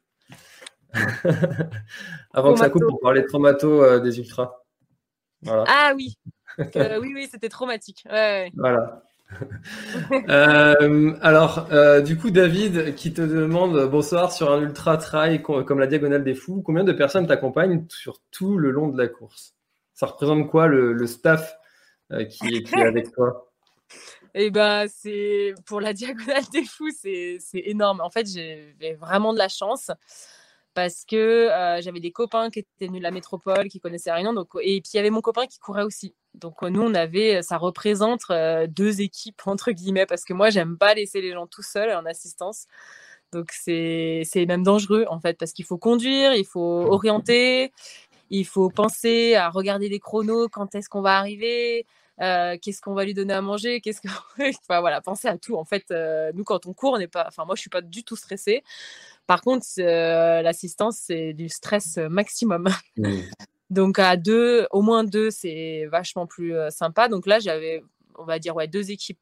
avant 2.34 2.54
que 2.54 2.60
ça 2.60 2.70
coupe 2.70 2.88
pour 2.88 3.00
parler 3.00 3.22
de 3.22 3.28
traumato 3.28 4.00
des 4.00 4.20
ultras. 4.20 4.62
Ah 5.48 5.94
oui, 5.96 6.18
oui, 6.58 7.12
oui, 7.14 7.28
c'était 7.30 7.50
traumatique. 7.50 8.06
Voilà. 8.56 9.04
alors, 10.28 11.68
du 12.04 12.18
coup, 12.18 12.32
David, 12.32 12.96
qui 12.96 13.14
te 13.14 13.22
demande 13.22 13.90
bonsoir 13.90 14.32
sur 14.32 14.52
un 14.52 14.62
ultra 14.62 14.98
trail 14.98 15.42
comme 15.42 15.80
la 15.80 15.88
Diagonale 15.88 16.24
des 16.24 16.36
Fous, 16.36 16.62
combien 16.62 16.84
de 16.84 16.94
personnes 16.94 17.28
t'accompagnent 17.28 17.86
sur 17.90 18.20
tout 18.32 18.58
le 18.58 18.72
long 18.72 18.88
de 18.88 18.98
la 18.98 19.08
course? 19.08 19.56
Ça 19.94 20.08
représente 20.08 20.50
quoi 20.50 20.68
le, 20.68 21.08
staff 21.08 21.56
euh, 22.12 22.26
qui, 22.26 22.48
est, 22.56 22.74
avec 22.80 23.12
toi? 23.12 23.52
Eh 24.34 24.50
ben, 24.50 24.88
c'est 24.88 25.54
pour 25.66 25.80
la 25.80 25.94
diagonale 25.94 26.44
des 26.52 26.64
fous, 26.64 26.90
c'est 27.00 27.40
énorme. 27.54 28.02
En 28.02 28.10
fait, 28.10 28.28
j'ai 28.28 28.76
vraiment 29.00 29.34
de 29.34 29.38
la 29.38 29.48
chance 29.48 29.92
parce 30.74 31.06
que 31.06 31.16
euh, 31.16 31.82
j'avais 31.82 32.00
des 32.00 32.12
copains 32.12 32.50
qui 32.50 32.60
étaient 32.60 32.88
venus 32.88 33.00
de 33.00 33.04
la 33.04 33.12
métropole, 33.12 33.68
qui 33.70 33.80
connaissaient 33.80 34.12
rien, 34.12 34.34
donc 34.34 34.50
et 34.62 34.82
puis 34.82 34.92
il 34.94 34.98
y 34.98 35.00
avait 35.00 35.10
mon 35.10 35.22
copain 35.22 35.46
qui 35.48 35.60
courait 35.60 35.84
aussi. 35.84 36.16
Donc 36.34 36.62
nous, 36.64 36.82
on 36.82 36.94
avait, 36.96 37.42
ça 37.44 37.58
représente 37.58 38.22
euh, 38.32 38.68
deux 38.68 39.02
équipes 39.02 39.42
entre 39.46 39.72
guillemets, 39.72 40.06
parce 40.06 40.26
que 40.26 40.34
moi, 40.34 40.50
j'aime 40.50 40.78
pas 40.78 40.94
laisser 40.94 41.22
les 41.22 41.32
gens 41.34 41.48
tout 41.48 41.62
seuls 41.64 41.96
en 41.96 42.06
assistance. 42.06 42.68
Donc 43.32 43.52
c'est 43.52 44.26
même 44.48 44.64
dangereux 44.64 45.06
en 45.10 45.20
fait, 45.20 45.38
parce 45.38 45.54
qu'il 45.54 45.66
faut 45.66 45.78
conduire, 45.78 46.34
il 46.36 46.46
faut 46.46 46.86
orienter, 46.90 47.72
il 48.30 48.46
faut 48.46 48.70
penser 48.70 49.36
à 49.36 49.50
regarder 49.50 49.90
les 49.90 50.00
chronos, 50.00 50.50
quand 50.50 50.76
est-ce 50.76 50.90
qu'on 50.90 51.02
va 51.02 51.18
arriver, 51.18 51.86
euh, 52.22 52.58
qu'est-ce 52.62 52.82
qu'on 52.82 52.94
va 52.94 53.06
lui 53.06 53.14
donner 53.14 53.34
à 53.34 53.42
manger, 53.42 53.82
qu'est-ce 53.82 54.02
que, 54.02 54.08
enfin 54.40 54.80
voilà, 54.80 55.02
penser 55.02 55.28
à 55.28 55.38
tout. 55.38 55.56
En 55.56 55.66
fait, 55.66 55.86
euh, 55.92 56.32
nous 56.36 56.44
quand 56.44 56.66
on 56.66 56.74
court, 56.74 56.94
on 56.94 56.98
n'est 57.00 57.08
pas, 57.08 57.26
enfin 57.28 57.46
moi 57.46 57.56
je 57.56 57.62
suis 57.62 57.70
pas 57.70 57.82
du 57.82 58.04
tout 58.04 58.16
stressée. 58.16 58.64
Par 59.26 59.42
contre, 59.42 59.66
euh, 59.80 60.42
l'assistance 60.42 60.98
c'est 61.02 61.34
du 61.34 61.50
stress 61.50 61.98
maximum. 61.98 62.68
Mmh. 62.96 63.22
Donc 63.72 63.98
à 63.98 64.18
deux, 64.18 64.68
au 64.70 64.84
moins 64.84 65.04
deux, 65.04 65.32
c'est 65.32 65.88
vachement 65.88 66.28
plus 66.28 66.54
sympa. 66.70 67.08
Donc 67.08 67.26
là, 67.26 67.40
j'avais, 67.40 67.84
on 68.20 68.24
va 68.24 68.38
dire 68.38 68.56
ouais, 68.56 68.68
deux 68.68 68.92
équipes 68.92 69.18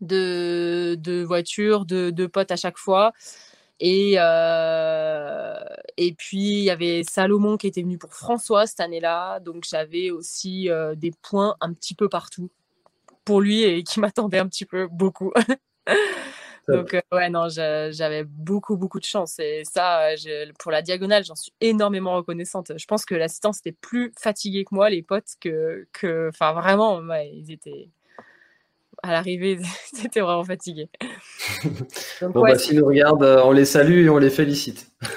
de, 0.00 0.96
de 1.00 1.24
voitures, 1.24 1.84
de, 1.84 2.10
de 2.10 2.26
potes 2.26 2.52
à 2.52 2.56
chaque 2.56 2.78
fois. 2.78 3.12
Et, 3.80 4.14
euh, 4.18 5.58
et 5.96 6.12
puis, 6.14 6.38
il 6.38 6.64
y 6.64 6.70
avait 6.70 7.02
Salomon 7.02 7.56
qui 7.56 7.66
était 7.66 7.82
venu 7.82 7.98
pour 7.98 8.14
François 8.14 8.66
cette 8.66 8.80
année-là. 8.80 9.40
Donc, 9.40 9.64
j'avais 9.68 10.10
aussi 10.10 10.70
euh, 10.70 10.94
des 10.94 11.12
points 11.22 11.56
un 11.60 11.72
petit 11.72 11.94
peu 11.94 12.08
partout 12.08 12.50
pour 13.24 13.40
lui 13.40 13.62
et 13.62 13.82
qui 13.82 14.00
m'attendait 14.00 14.38
un 14.38 14.48
petit 14.48 14.64
peu 14.64 14.86
beaucoup. 14.90 15.32
donc, 16.68 16.94
euh, 16.94 17.00
ouais, 17.12 17.28
non, 17.30 17.48
j'avais 17.48 18.24
beaucoup, 18.24 18.76
beaucoup 18.76 19.00
de 19.00 19.04
chance. 19.04 19.38
Et 19.40 19.64
ça, 19.64 20.10
pour 20.58 20.70
la 20.70 20.82
diagonale, 20.82 21.24
j'en 21.24 21.34
suis 21.34 21.52
énormément 21.60 22.14
reconnaissante. 22.14 22.72
Je 22.76 22.86
pense 22.86 23.04
que 23.04 23.16
l'assistance 23.16 23.58
était 23.58 23.72
plus 23.72 24.12
fatiguée 24.18 24.64
que 24.64 24.74
moi, 24.74 24.88
les 24.88 25.02
potes, 25.02 25.34
que. 25.40 26.28
Enfin, 26.28 26.52
vraiment, 26.52 27.02
ils 27.24 27.50
étaient 27.50 27.90
à 29.04 29.12
l'arrivée, 29.12 29.58
c'était 29.92 30.20
vraiment 30.20 30.44
fatigué. 30.44 30.88
bon, 32.22 32.42
bah, 32.42 32.58
s'ils 32.58 32.78
nous 32.78 32.86
regardent, 32.86 33.22
euh, 33.22 33.42
on 33.44 33.52
les 33.52 33.66
salue 33.66 34.04
et 34.04 34.08
on 34.08 34.18
les 34.18 34.30
félicite. 34.30 34.90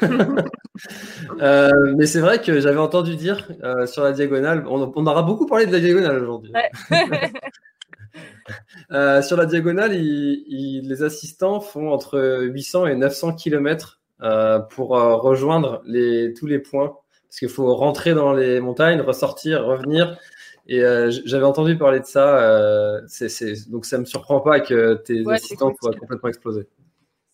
Euh, 1.42 1.72
mais 1.98 2.06
c'est 2.06 2.20
vrai 2.20 2.40
que 2.40 2.60
j'avais 2.60 2.78
entendu 2.78 3.16
dire 3.16 3.48
euh, 3.64 3.88
sur 3.88 4.04
la 4.04 4.12
diagonale, 4.12 4.64
on, 4.68 5.08
aura 5.08 5.24
beaucoup 5.24 5.48
parlé 5.48 5.66
de 5.66 5.72
la 5.72 5.80
diagonale 5.80 6.22
aujourd'hui. 6.22 6.54
sur 9.24 9.38
la 9.38 9.48
diagonale, 9.48 9.94
les 9.94 11.04
assistants 11.04 11.60
font 11.60 11.92
entre 11.92 12.44
800 12.44 12.86
et 12.86 12.96
900 12.96 13.34
km 13.34 14.00
pour 14.70 14.90
rejoindre 14.90 15.82
les, 15.88 16.32
tous 16.36 16.46
les 16.46 16.60
points. 16.60 16.96
Parce 17.28 17.40
qu'il 17.40 17.50
faut 17.50 17.74
rentrer 17.74 18.14
dans 18.14 18.34
les 18.34 18.60
montagnes, 18.60 19.02
ressortir, 19.02 19.66
revenir. 19.66 20.16
Et 20.68 20.84
euh, 20.84 21.10
j'avais 21.26 21.46
entendu 21.46 21.78
parler 21.78 22.02
de 22.02 22.06
ça. 22.06 22.40
Euh, 22.40 23.02
donc 23.70 23.86
ça 23.86 23.98
me 23.98 24.06
surprend 24.06 24.42
pas 24.42 24.60
que 24.60 24.96
tes 24.96 25.28
assistants 25.30 25.74
soient 25.82 25.94
complètement 25.94 26.30
explosés. 26.30 26.68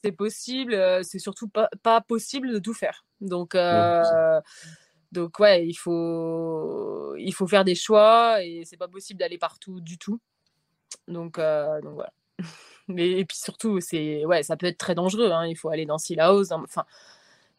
c'est 0.04 0.12
possible. 0.12 0.78
C'est 1.04 1.20
surtout 1.20 1.48
pas, 1.48 1.68
pas, 1.82 2.02
possible 2.02 2.52
de 2.52 2.60
tout 2.60 2.76
faire. 2.76 3.06
Donc, 3.22 3.56
euh, 3.56 4.40
donc 5.12 5.40
ouais, 5.40 5.66
il 5.66 5.74
faut, 5.74 7.16
il 7.18 7.34
faut 7.34 7.48
faire 7.48 7.64
des 7.64 7.76
choix 7.76 8.44
et 8.44 8.64
c'est 8.66 8.78
pas 8.78 8.88
possible 8.88 9.20
d'aller 9.20 9.40
partout 9.40 9.82
du 9.82 9.98
tout. 9.98 10.20
Donc, 11.08 11.40
donc 11.40 11.94
voilà. 11.94 12.14
Mais 12.88 13.12
et 13.12 13.26
puis 13.26 13.38
surtout, 13.38 13.80
c'est 13.80 14.26
ouais, 14.26 14.44
ça 14.44 14.58
peut 14.58 14.68
être 14.68 14.78
très 14.78 14.94
dangereux. 14.94 15.32
Hein. 15.32 15.48
Il 15.48 15.56
faut 15.56 15.70
aller 15.70 15.86
dans 15.86 15.98
Sillaos. 15.98 16.52
Enfin, 16.52 16.86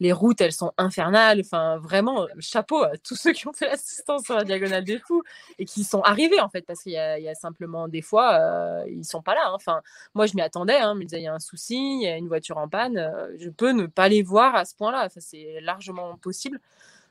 les 0.00 0.12
routes, 0.12 0.40
elles 0.40 0.52
sont 0.52 0.72
infernales. 0.76 1.40
Enfin, 1.40 1.78
vraiment, 1.78 2.26
chapeau 2.40 2.82
à 2.82 2.96
tous 2.96 3.14
ceux 3.14 3.32
qui 3.32 3.46
ont 3.46 3.52
fait 3.52 3.66
l'assistance 3.66 4.24
sur 4.24 4.34
la 4.34 4.44
diagonale 4.44 4.84
des 4.84 4.98
fous 4.98 5.22
et 5.58 5.64
qui 5.64 5.84
sont 5.84 6.00
arrivés, 6.00 6.40
en 6.40 6.48
fait, 6.48 6.62
parce 6.62 6.82
qu'il 6.82 6.92
y, 6.92 6.98
a 6.98 7.34
simplement 7.34 7.88
des 7.88 8.02
fois, 8.02 8.34
euh, 8.34 8.84
ils 8.88 9.04
sont 9.04 9.22
pas 9.22 9.34
là. 9.34 9.42
Hein. 9.46 9.52
Enfin, 9.54 9.82
moi, 10.14 10.26
je 10.26 10.34
m'y 10.34 10.42
attendais. 10.42 10.76
Hein, 10.76 10.94
me 10.94 11.04
il 11.04 11.20
y 11.20 11.26
a 11.26 11.34
un 11.34 11.38
souci, 11.38 11.76
il 11.76 12.02
y 12.02 12.08
a 12.08 12.16
une 12.16 12.28
voiture 12.28 12.58
en 12.58 12.68
panne. 12.68 12.98
Euh, 12.98 13.34
je 13.38 13.50
peux 13.50 13.70
ne 13.70 13.86
pas 13.86 14.08
les 14.08 14.22
voir 14.22 14.54
à 14.54 14.64
ce 14.64 14.74
point-là. 14.74 15.04
Enfin, 15.06 15.20
c'est 15.20 15.60
largement 15.60 16.16
possible. 16.16 16.60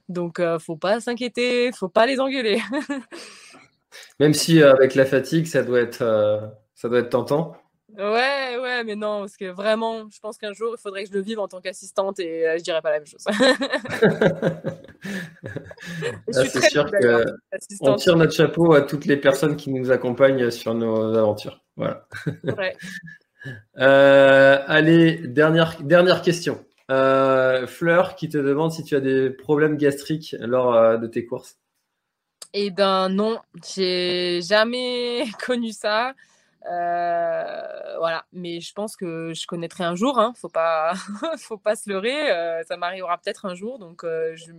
Donc, 0.10 0.40
euh, 0.40 0.60
faut 0.60 0.76
pas 0.76 1.00
s'inquiéter, 1.00 1.72
faut 1.72 1.90
pas 1.90 2.06
les 2.06 2.20
engueuler. 2.20 2.62
Même 4.20 4.34
si 4.34 4.62
euh, 4.62 4.74
avec 4.74 4.96
la 4.96 5.06
fatigue, 5.06 5.46
ça 5.46 5.64
doit 5.64 5.80
être, 5.80 6.52
ça 6.76 6.90
doit 6.90 7.00
être 7.00 7.10
tentant. 7.10 7.56
Ouais, 7.98 8.58
ouais, 8.60 8.84
mais 8.84 8.96
non, 8.96 9.20
parce 9.20 9.38
que 9.38 9.46
vraiment, 9.46 10.10
je 10.10 10.20
pense 10.20 10.38
qu'un 10.38 10.54
jour, 10.54 10.74
il 10.78 10.82
faudrait 10.82 11.04
que 11.04 11.10
je 11.10 11.14
le 11.14 11.22
vive 11.22 11.40
en 11.40 11.48
tant 11.48 11.62
qu'assistante 11.62 12.20
et 12.20 12.48
euh, 12.48 12.58
je 12.58 12.64
dirais 12.64 12.82
pas 12.82 12.92
la 12.92 13.00
même 13.00 13.08
chose. 13.08 13.26
Ah, 16.34 16.46
c'est 16.46 16.70
sûr 16.70 16.90
qu'on 17.82 17.96
tire 17.96 18.16
notre 18.16 18.32
chapeau 18.32 18.74
à 18.74 18.82
toutes 18.82 19.06
les 19.06 19.18
personnes 19.18 19.58
qui 19.58 19.70
nous 19.70 19.92
accompagnent 19.92 20.50
sur 20.50 20.74
nos 20.74 21.16
aventures. 21.16 21.62
Voilà. 21.76 22.08
Euh, 23.78 24.60
allez, 24.68 25.18
dernière, 25.18 25.76
dernière 25.82 26.22
question. 26.22 26.64
Euh, 26.90 27.68
Fleur 27.68 28.16
qui 28.16 28.30
te 28.30 28.38
demande 28.38 28.72
si 28.72 28.86
tu 28.86 28.96
as 28.96 29.02
des 29.02 29.30
problèmes 29.30 29.76
gastriques 29.76 30.34
lors 30.40 30.98
de 30.98 31.08
tes 31.08 31.26
courses. 31.26 31.58
Eh 32.54 32.72
ben 32.72 33.10
non, 33.10 33.40
j'ai 33.76 34.40
jamais 34.42 35.26
connu 35.46 35.74
ça. 35.74 36.14
Euh, 36.72 37.98
voilà, 37.98 38.26
mais 38.32 38.62
je 38.62 38.74
pense 38.74 38.96
que 38.96 39.34
je 39.34 39.46
connaîtrai 39.48 39.84
un 39.84 39.96
jour. 39.96 40.20
Hein. 40.20 40.34
Faut 40.38 40.50
pas, 40.50 40.94
faut 41.38 41.58
pas 41.58 41.76
se 41.76 41.90
leurrer. 41.90 42.32
Euh, 42.32 42.64
ça 42.64 42.78
m'arrivera 42.78 43.18
peut-être 43.18 43.46
un 43.46 43.56
jour. 43.56 43.80
Donc, 43.80 44.04
euh, 44.04 44.36
je, 44.36 44.52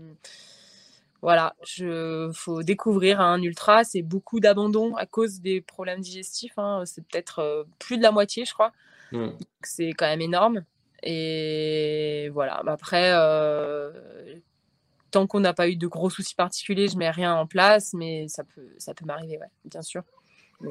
voilà, 1.23 1.55
je, 1.65 2.31
faut 2.35 2.63
découvrir 2.63 3.21
un 3.21 3.41
ultra. 3.43 3.85
C'est 3.85 4.03
beaucoup 4.03 4.41
d'abandon 4.41 4.95
à 4.97 5.07
cause 5.07 5.41
des 5.41 5.61
problèmes 5.61 6.01
digestifs. 6.01 6.59
Hein. 6.59 6.83
C'est 6.85 7.07
peut-être 7.07 7.67
plus 7.79 7.97
de 7.97 8.03
la 8.03 8.13
moitié, 8.13 8.45
je 8.45 8.53
crois. 8.53 8.73
Mmh. 9.13 9.31
C'est 9.63 9.93
quand 9.93 10.07
même 10.07 10.21
énorme. 10.21 10.65
Et 11.03 12.31
voilà. 12.33 12.63
Après, 12.67 13.13
tant 15.11 15.27
qu'on 15.27 15.41
n'a 15.41 15.55
pas 15.55 15.69
eu 15.69 15.77
de 15.77 15.87
gros 15.87 16.11
soucis 16.11 16.35
particuliers, 16.35 16.89
je 16.89 16.97
mets 16.97 17.11
rien 17.11 17.35
en 17.35 17.47
place, 17.47 17.95
mais 17.95 18.27
ça 18.29 18.43
peut, 18.43 18.75
ça 18.79 18.95
peut 18.95 19.05
m'arriver, 19.05 19.39
ouais, 19.39 19.51
bien 19.65 19.83
sûr 19.83 20.03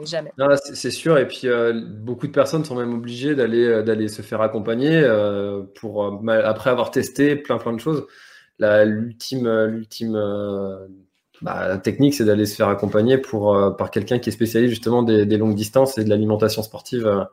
jamais. 0.06 0.32
C'est 0.74 0.92
sûr, 0.92 1.18
et 1.18 1.28
puis 1.28 1.42
euh, 1.46 1.74
beaucoup 1.74 2.28
de 2.28 2.32
personnes 2.32 2.66
sont 2.66 2.76
même 2.76 2.94
obligées 2.94 3.36
d'aller 3.36 3.66
euh, 3.66 3.84
d'aller 3.84 4.08
se 4.08 4.22
faire 4.22 4.42
accompagner 4.42 5.02
euh, 5.04 5.64
pour 5.76 6.06
après 6.30 6.70
avoir 6.70 6.92
testé 6.92 7.36
plein 7.36 7.58
plein 7.58 7.74
de 7.74 7.80
choses. 7.80 8.06
L'ultime 8.60 9.66
l'ultime 9.66 10.18
bah, 11.42 11.78
technique, 11.78 12.14
c'est 12.14 12.26
d'aller 12.26 12.46
se 12.46 12.56
faire 12.56 12.70
accompagner 12.70 13.18
pour 13.18 13.76
par 13.78 13.92
quelqu'un 13.92 14.20
qui 14.20 14.30
est 14.30 14.34
spécialiste 14.34 14.70
justement 14.70 15.04
des, 15.04 15.26
longues 15.38 15.56
distances 15.56 15.98
et 15.98 16.04
de 16.04 16.10
l'alimentation 16.10 16.62
sportive. 16.64 17.28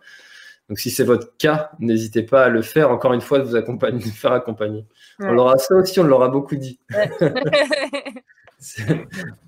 Donc 0.69 0.79
si 0.79 0.91
c'est 0.91 1.05
votre 1.05 1.37
cas, 1.37 1.73
n'hésitez 1.81 2.23
pas 2.23 2.45
à 2.45 2.49
le 2.49 2.63
faire. 2.63 2.91
Encore 2.91 3.13
une 3.13 3.21
fois, 3.21 3.41
de 3.41 3.45
vous 3.45 3.57
accompagner, 3.57 3.99
de 4.05 4.11
faire 4.11 4.33
accompagner. 4.33 4.87
On 5.19 5.33
l'aura 5.33 5.59
ça 5.59 5.75
aussi, 5.75 6.01
on 6.01 6.05
l'aura 6.05 6.29
beaucoup 6.29 6.57
dit. 6.57 6.81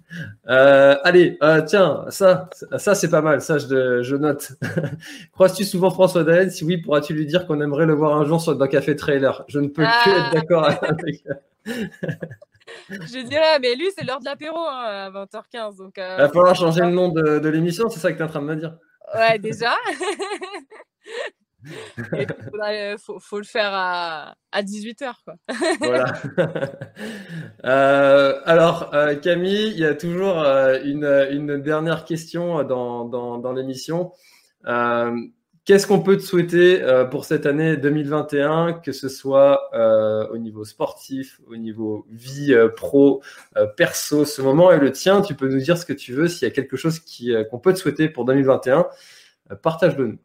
Euh, 0.47 0.97
allez, 1.05 1.39
euh, 1.43 1.63
tiens, 1.63 2.05
ça, 2.11 2.51
ça 2.77 2.95
c'est 2.95 3.09
pas 3.09 3.23
mal, 3.23 3.41
ça 3.41 3.57
je, 3.57 4.03
je 4.03 4.17
note. 4.17 4.53
Croises-tu 5.33 5.65
souvent 5.65 5.91
François 5.91 6.23
Daen? 6.23 6.51
Si 6.51 6.65
oui, 6.65 6.77
pourras-tu 6.77 7.15
lui 7.15 7.25
dire 7.25 7.47
qu'on 7.47 7.61
aimerait 7.63 7.87
le 7.87 7.95
voir 7.95 8.19
un 8.19 8.27
jour 8.27 8.41
sur, 8.41 8.55
dans 8.55 8.67
Café 8.67 8.95
Trailer? 8.95 9.43
Je 9.49 9.59
ne 9.59 9.69
peux 9.69 9.83
que 9.83 9.89
être 9.89 10.27
ah. 10.27 10.31
d'accord 10.35 10.67
avec. 10.67 11.25
je 12.91 13.27
dirais, 13.27 13.59
mais 13.61 13.75
lui, 13.75 13.89
c'est 13.97 14.05
l'heure 14.05 14.21
de 14.21 14.27
l'apéro 14.27 14.59
hein, 14.59 14.85
à 14.85 15.11
20h15. 15.11 15.79
Donc, 15.79 15.97
euh, 15.97 16.17
Il 16.19 16.23
va 16.23 16.29
falloir 16.29 16.55
changer 16.55 16.83
le 16.83 16.91
nom 16.91 17.09
de, 17.09 17.39
de 17.39 17.49
l'émission, 17.49 17.89
c'est 17.89 18.01
ça 18.01 18.13
que 18.13 18.19
tu 18.19 18.23
es 18.23 18.27
en 18.27 18.29
train 18.29 18.43
de 18.43 18.47
me 18.47 18.57
dire 18.57 18.77
Ouais, 19.15 19.39
déjà. 19.39 19.75
Il 22.13 22.97
faut, 22.99 23.39
le 23.39 23.45
faire 23.45 23.71
à, 23.73 24.35
18h. 24.55 25.13
Quoi. 25.25 25.35
voilà. 25.81 26.13
Euh, 27.65 28.41
alors, 28.45 28.93
euh, 28.93 29.15
Camille, 29.15 29.69
il 29.69 29.79
y 29.79 29.85
a 29.85 29.95
toujours 29.95 30.41
euh, 30.41 30.81
une, 30.83 31.63
dernière 31.63 32.05
question 32.05 32.65
dans, 32.65 33.05
dans, 33.05 33.53
l'émission. 33.53 34.13
Qu'est-ce 35.65 35.87
qu'on 35.87 36.01
peut 36.01 36.17
te 36.17 36.23
souhaiter 36.23 36.83
pour 37.13 37.25
cette 37.25 37.47
année 37.47 37.77
2021, 37.77 38.81
que 38.85 38.91
ce 38.91 39.09
soit 39.09 39.71
au 40.33 40.39
niveau 40.39 40.65
sportif, 40.65 41.41
au 41.47 41.57
niveau 41.57 42.05
vie 42.11 42.53
pro, 42.77 43.23
perso, 43.77 44.25
ce 44.25 44.43
moment 44.43 44.73
est 44.73 44.81
le 44.81 44.91
tien. 44.91 45.23
Tu 45.23 45.37
peux 45.37 45.49
nous 45.49 45.61
dire 45.61 45.79
ce 45.79 45.87
que 45.87 45.93
tu 45.93 46.13
veux. 46.13 46.27
S'il 46.27 46.49
y 46.49 46.51
a 46.51 46.55
quelque 46.55 46.77
chose 46.77 47.01
qu'on 47.49 47.59
peut 47.61 47.73
te 47.73 47.79
souhaiter 47.79 48.09
pour 48.09 48.25
2021, 48.25 48.87
partage-le 49.63 50.07
nous. 50.09 50.19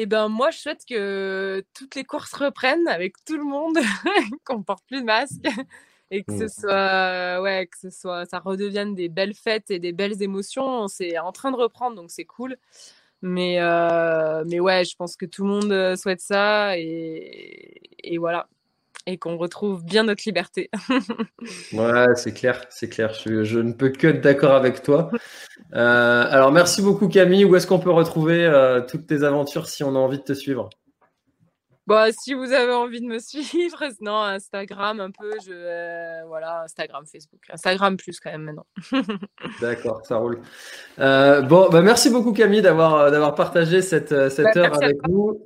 Et 0.00 0.04
eh 0.04 0.06
ben 0.06 0.28
moi, 0.28 0.50
je 0.50 0.56
souhaite 0.56 0.86
que 0.88 1.62
toutes 1.74 1.94
les 1.94 2.04
courses 2.04 2.32
reprennent 2.32 2.88
avec 2.88 3.22
tout 3.26 3.36
le 3.36 3.44
monde, 3.44 3.76
qu'on 4.46 4.62
porte 4.62 4.82
plus 4.86 5.02
de 5.02 5.04
masque 5.04 5.46
et 6.10 6.24
que 6.24 6.38
ce 6.38 6.44
mmh. 6.44 6.48
soit, 6.48 7.42
ouais, 7.42 7.66
que 7.66 7.78
ce 7.78 7.90
soit, 7.90 8.24
ça 8.24 8.38
redevienne 8.38 8.94
des 8.94 9.10
belles 9.10 9.34
fêtes 9.34 9.70
et 9.70 9.78
des 9.78 9.92
belles 9.92 10.22
émotions. 10.22 10.88
C'est 10.88 11.18
en 11.18 11.32
train 11.32 11.50
de 11.50 11.56
reprendre, 11.58 11.96
donc 11.96 12.10
c'est 12.10 12.24
cool. 12.24 12.56
Mais, 13.20 13.60
euh, 13.60 14.42
mais 14.46 14.58
ouais, 14.58 14.86
je 14.86 14.96
pense 14.96 15.16
que 15.16 15.26
tout 15.26 15.44
le 15.44 15.50
monde 15.50 15.70
euh, 15.70 15.96
souhaite 15.96 16.22
ça 16.22 16.78
et, 16.78 17.82
et 18.02 18.16
voilà 18.16 18.48
et 19.06 19.18
qu'on 19.18 19.36
retrouve 19.36 19.84
bien 19.84 20.04
notre 20.04 20.22
liberté. 20.26 20.70
ouais, 21.72 22.06
c'est 22.16 22.32
clair, 22.32 22.64
c'est 22.70 22.88
clair. 22.88 23.12
Je, 23.14 23.58
ne 23.58 23.72
peux 23.72 23.90
que 23.90 24.08
être 24.08 24.20
d'accord 24.20 24.54
avec 24.54 24.82
toi. 24.82 25.10
Euh, 25.74 26.26
alors, 26.28 26.52
merci 26.52 26.82
beaucoup 26.82 27.08
Camille. 27.08 27.44
Où 27.44 27.56
est-ce 27.56 27.66
qu'on 27.66 27.78
peut 27.78 27.90
retrouver 27.90 28.44
euh, 28.44 28.80
toutes 28.80 29.06
tes 29.06 29.22
aventures 29.22 29.68
si 29.68 29.84
on 29.84 29.94
a 29.94 29.98
envie 29.98 30.18
de 30.18 30.24
te 30.24 30.32
suivre? 30.32 30.68
Bah, 31.86 32.12
si 32.12 32.34
vous 32.34 32.52
avez 32.52 32.72
envie 32.72 33.00
de 33.00 33.06
me 33.06 33.18
suivre, 33.20 33.84
non, 34.00 34.22
Instagram 34.22 35.00
un 35.00 35.10
peu, 35.10 35.32
je, 35.44 35.52
euh, 35.52 36.24
voilà, 36.26 36.62
Instagram, 36.62 37.04
Facebook, 37.10 37.40
Instagram 37.50 37.96
plus 37.96 38.20
quand 38.20 38.30
même 38.30 38.42
maintenant. 38.42 38.66
D'accord, 39.60 40.04
ça 40.04 40.16
roule. 40.16 40.40
bon, 40.98 41.68
bah, 41.70 41.82
merci 41.82 42.10
beaucoup 42.10 42.32
Camille 42.32 42.62
d'avoir 42.62 43.10
d'avoir 43.10 43.34
partagé 43.34 43.82
cette, 43.82 44.30
cette 44.30 44.54
bah, 44.54 44.60
heure 44.60 44.76
avec 44.76 44.96
nous. 45.08 45.40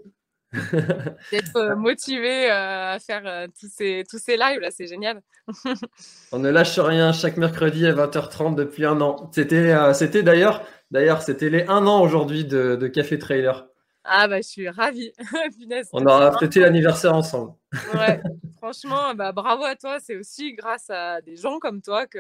D'être 1.32 1.56
euh, 1.56 1.76
motivé 1.76 2.50
euh, 2.50 2.94
à 2.94 2.98
faire 2.98 3.22
euh, 3.26 3.46
tous, 3.58 3.70
ces, 3.70 4.04
tous 4.08 4.18
ces 4.18 4.36
lives, 4.36 4.60
là, 4.60 4.70
c'est 4.70 4.86
génial. 4.86 5.20
On 6.32 6.38
ne 6.38 6.50
lâche 6.50 6.78
rien 6.78 7.12
chaque 7.12 7.36
mercredi 7.36 7.86
à 7.86 7.92
20h30 7.92 8.54
depuis 8.54 8.84
un 8.84 9.00
an. 9.00 9.30
C'était 9.32 9.74
c'était 9.94 10.22
d'ailleurs, 10.22 10.64
d'ailleurs, 10.90 11.22
c'était 11.22 11.50
les 11.50 11.64
un 11.68 11.86
an 11.86 12.00
aujourd'hui 12.00 12.44
de, 12.44 12.76
de, 12.76 12.86
Café 12.88 13.18
Trailer. 13.18 13.66
Ah 14.04 14.28
bah 14.28 14.38
je 14.38 14.48
suis 14.48 14.68
ravie. 14.68 15.12
On 15.92 16.04
aura 16.04 16.36
fêté 16.38 16.60
l'anniversaire 16.60 17.14
ensemble. 17.14 17.52
ouais, 17.94 18.20
franchement, 18.58 19.14
bah, 19.14 19.32
bravo 19.32 19.64
à 19.64 19.76
toi. 19.76 19.98
C'est 20.00 20.16
aussi 20.16 20.52
grâce 20.54 20.90
à 20.90 21.20
des 21.22 21.36
gens 21.36 21.58
comme 21.58 21.80
toi 21.80 22.06
que 22.06 22.18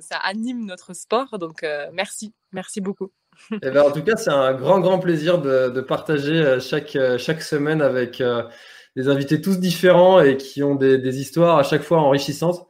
ça 0.00 0.16
anime 0.16 0.66
notre 0.66 0.94
sport. 0.94 1.38
Donc 1.38 1.64
merci, 1.92 2.34
merci 2.52 2.80
beaucoup. 2.80 3.12
Eh 3.50 3.70
ben, 3.70 3.82
en 3.82 3.90
tout 3.90 4.02
cas, 4.02 4.16
c'est 4.16 4.30
un 4.30 4.54
grand, 4.54 4.80
grand 4.80 4.98
plaisir 4.98 5.40
de, 5.40 5.80
partager 5.80 6.34
euh, 6.34 6.60
chaque, 6.60 6.96
euh, 6.96 7.18
chaque 7.18 7.42
semaine 7.42 7.82
avec 7.82 8.20
euh, 8.20 8.42
des 8.96 9.08
invités 9.08 9.40
tous 9.40 9.58
différents 9.58 10.20
et 10.20 10.36
qui 10.36 10.62
ont 10.62 10.74
des, 10.74 11.20
histoires 11.20 11.58
à 11.58 11.62
chaque 11.62 11.82
fois 11.82 11.98
enrichissantes. 11.98 12.66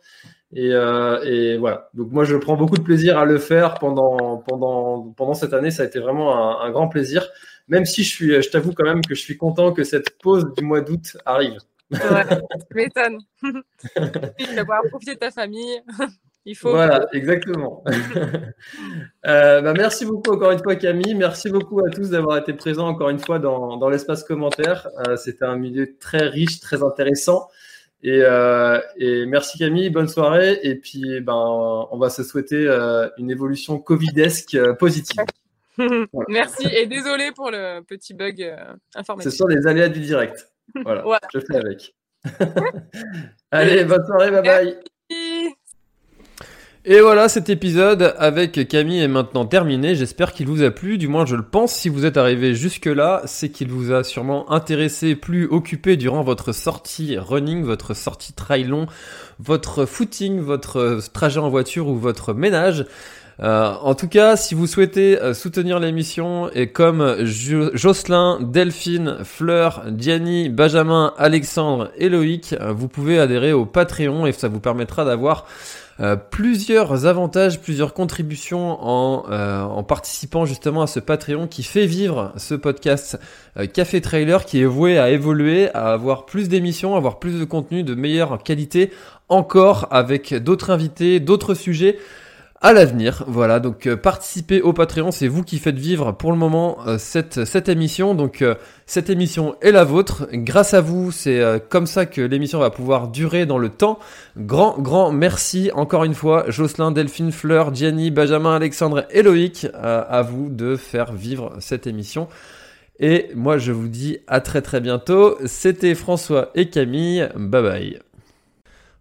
Et, 0.54 1.56
voilà. 1.56 1.90
Donc 1.94 2.10
moi, 2.10 2.24
je 2.24 2.36
prends 2.36 2.56
beaucoup 2.56 2.76
de 2.76 2.82
plaisir 2.82 3.18
à 3.18 3.24
le 3.24 3.38
faire 3.38 3.74
pendant, 3.74 4.38
pendant, 4.38 5.12
pendant 5.16 5.34
cette 5.34 5.54
année. 5.54 5.70
Ça 5.70 5.82
a 5.82 5.86
été 5.86 5.98
vraiment 5.98 6.60
un, 6.60 6.70
grand 6.70 6.88
plaisir. 6.88 7.28
Même 7.68 7.86
si 7.86 8.02
je 8.02 8.08
suis, 8.08 8.42
je 8.42 8.50
t'avoue 8.50 8.72
quand 8.72 8.84
même 8.84 9.02
que 9.02 9.14
je 9.14 9.20
suis 9.20 9.36
content 9.36 9.72
que 9.72 9.84
cette 9.84 10.18
pause 10.18 10.52
du 10.56 10.64
mois 10.64 10.80
d'août 10.80 11.16
arrive. 11.24 11.58
Ouais, 11.90 12.24
tu 12.28 12.74
m'étonnes. 12.74 13.18
tu 13.42 14.44
vas 14.54 14.60
pouvoir 14.60 14.82
profiter 14.90 15.14
de 15.14 15.18
ta 15.18 15.30
famille. 15.30 15.80
Voilà, 16.62 17.06
exactement. 17.12 17.84
Euh, 19.24 19.60
bah, 19.60 19.72
merci 19.72 20.04
beaucoup 20.04 20.32
encore 20.32 20.50
une 20.50 20.58
fois, 20.58 20.74
Camille. 20.74 21.14
Merci 21.14 21.48
beaucoup 21.48 21.78
à 21.78 21.90
tous 21.90 22.10
d'avoir 22.10 22.38
été 22.38 22.52
présents 22.54 22.88
encore 22.88 23.08
une 23.08 23.20
fois 23.20 23.38
dans, 23.38 23.88
l'espace 23.88 24.24
commentaire. 24.24 24.88
Euh, 25.06 25.16
c'était 25.16 25.44
un 25.44 25.54
milieu 25.54 25.96
très 25.96 26.26
riche, 26.26 26.58
très 26.58 26.82
intéressant. 26.82 27.48
Et, 28.02 28.20
euh, 28.20 28.80
merci 29.28 29.58
Camille, 29.58 29.90
bonne 29.90 30.08
soirée. 30.08 30.58
Et 30.64 30.74
puis, 30.74 31.20
ben, 31.20 31.36
on 31.36 31.96
va 31.98 32.10
se 32.10 32.24
souhaiter 32.24 32.66
une 33.16 33.30
évolution 33.30 33.78
covidesque 33.78 34.58
positive. 34.80 35.22
Merci 36.28 36.66
et 36.66 36.86
désolé 36.86 37.30
pour 37.30 37.50
le 37.50 37.80
petit 37.82 38.12
bug 38.12 38.54
informatique. 38.96 39.30
Ce 39.30 39.36
sont 39.36 39.46
les 39.46 39.66
aléas 39.68 39.88
du 39.88 40.00
direct. 40.00 40.52
Voilà, 40.82 41.04
je 41.32 41.38
fais 41.38 41.56
avec. 41.56 41.94
Allez, 43.52 43.84
bonne 43.84 44.04
soirée, 44.04 44.30
bye 44.32 44.42
bye. 44.42 44.91
Et 46.84 47.00
voilà, 47.00 47.28
cet 47.28 47.48
épisode 47.48 48.12
avec 48.18 48.66
Camille 48.66 49.02
est 49.02 49.06
maintenant 49.08 49.46
terminé. 49.46 49.94
J'espère 49.94 50.32
qu'il 50.32 50.48
vous 50.48 50.64
a 50.64 50.72
plu. 50.72 50.98
Du 50.98 51.06
moins, 51.06 51.24
je 51.24 51.36
le 51.36 51.44
pense. 51.44 51.72
Si 51.72 51.88
vous 51.88 52.04
êtes 52.04 52.16
arrivé 52.16 52.56
jusque-là, 52.56 53.22
c'est 53.24 53.50
qu'il 53.50 53.68
vous 53.68 53.92
a 53.92 54.02
sûrement 54.02 54.50
intéressé, 54.50 55.14
plus 55.14 55.46
occupé 55.46 55.96
durant 55.96 56.24
votre 56.24 56.50
sortie 56.50 57.16
running, 57.16 57.62
votre 57.62 57.94
sortie 57.94 58.32
trail 58.32 58.64
long, 58.64 58.86
votre 59.38 59.86
footing, 59.86 60.40
votre 60.40 60.98
trajet 61.12 61.38
en 61.38 61.50
voiture 61.50 61.86
ou 61.86 61.96
votre 61.96 62.34
ménage. 62.34 62.84
Euh, 63.40 63.74
en 63.80 63.94
tout 63.94 64.08
cas, 64.08 64.36
si 64.36 64.56
vous 64.56 64.66
souhaitez 64.66 65.20
euh, 65.20 65.34
soutenir 65.34 65.78
l'émission 65.78 66.50
et 66.50 66.68
comme 66.68 67.24
Jocelyn, 67.24 68.40
Delphine, 68.40 69.18
Fleur, 69.24 69.84
Diany, 69.88 70.48
Benjamin, 70.48 71.14
Alexandre 71.16 71.90
et 71.96 72.08
Loïc, 72.08 72.54
euh, 72.60 72.72
vous 72.72 72.88
pouvez 72.88 73.18
adhérer 73.18 73.52
au 73.52 73.66
Patreon 73.66 74.26
et 74.26 74.32
ça 74.32 74.48
vous 74.48 74.60
permettra 74.60 75.04
d'avoir 75.04 75.46
plusieurs 76.30 77.06
avantages, 77.06 77.60
plusieurs 77.60 77.94
contributions 77.94 78.78
en, 78.82 79.24
en, 79.30 79.82
participant 79.82 80.44
justement 80.46 80.82
à 80.82 80.86
ce 80.86 81.00
Patreon 81.00 81.46
qui 81.46 81.62
fait 81.62 81.86
vivre 81.86 82.32
ce 82.36 82.54
podcast 82.54 83.18
Café 83.72 84.00
Trailer 84.00 84.44
qui 84.44 84.60
est 84.60 84.66
voué 84.66 84.98
à 84.98 85.10
évoluer, 85.10 85.70
à 85.74 85.92
avoir 85.92 86.26
plus 86.26 86.48
d'émissions, 86.48 86.94
à 86.94 86.96
avoir 86.96 87.18
plus 87.18 87.38
de 87.38 87.44
contenu 87.44 87.84
de 87.84 87.94
meilleure 87.94 88.42
qualité, 88.42 88.90
encore 89.28 89.86
avec 89.90 90.34
d'autres 90.34 90.70
invités, 90.70 91.20
d'autres 91.20 91.54
sujets 91.54 91.98
à 92.62 92.72
l'avenir. 92.72 93.24
Voilà, 93.26 93.58
donc 93.58 93.86
euh, 93.86 93.96
participez 93.96 94.62
au 94.62 94.72
Patreon, 94.72 95.10
c'est 95.10 95.26
vous 95.26 95.42
qui 95.42 95.58
faites 95.58 95.78
vivre 95.78 96.12
pour 96.12 96.30
le 96.30 96.38
moment 96.38 96.78
euh, 96.86 96.96
cette, 96.96 97.44
cette 97.44 97.68
émission. 97.68 98.14
Donc 98.14 98.40
euh, 98.40 98.54
cette 98.86 99.10
émission 99.10 99.56
est 99.60 99.72
la 99.72 99.84
vôtre. 99.84 100.28
Grâce 100.32 100.72
à 100.72 100.80
vous, 100.80 101.10
c'est 101.10 101.42
comme 101.68 101.86
ça 101.86 102.06
que 102.06 102.20
l'émission 102.20 102.60
va 102.60 102.70
pouvoir 102.70 103.08
durer 103.08 103.46
dans 103.46 103.58
le 103.58 103.68
temps. 103.68 103.98
Grand, 104.36 104.78
grand 104.78 105.10
merci 105.10 105.70
encore 105.74 106.04
une 106.04 106.14
fois, 106.14 106.44
Jocelyn, 106.48 106.92
Delphine, 106.92 107.32
Fleur, 107.32 107.74
Gianni, 107.74 108.10
Benjamin, 108.10 108.54
Alexandre 108.54 109.06
et 109.10 109.22
Loïc, 109.22 109.66
à 109.74 110.22
vous 110.22 110.48
de 110.50 110.76
faire 110.76 111.12
vivre 111.12 111.56
cette 111.58 111.86
émission. 111.86 112.28
Et 113.00 113.30
moi, 113.34 113.58
je 113.58 113.72
vous 113.72 113.88
dis 113.88 114.18
à 114.26 114.40
très 114.40 114.60
très 114.60 114.80
bientôt. 114.80 115.36
C'était 115.46 115.94
François 115.94 116.50
et 116.54 116.68
Camille. 116.68 117.28
Bye 117.34 117.62
bye. 117.62 118.11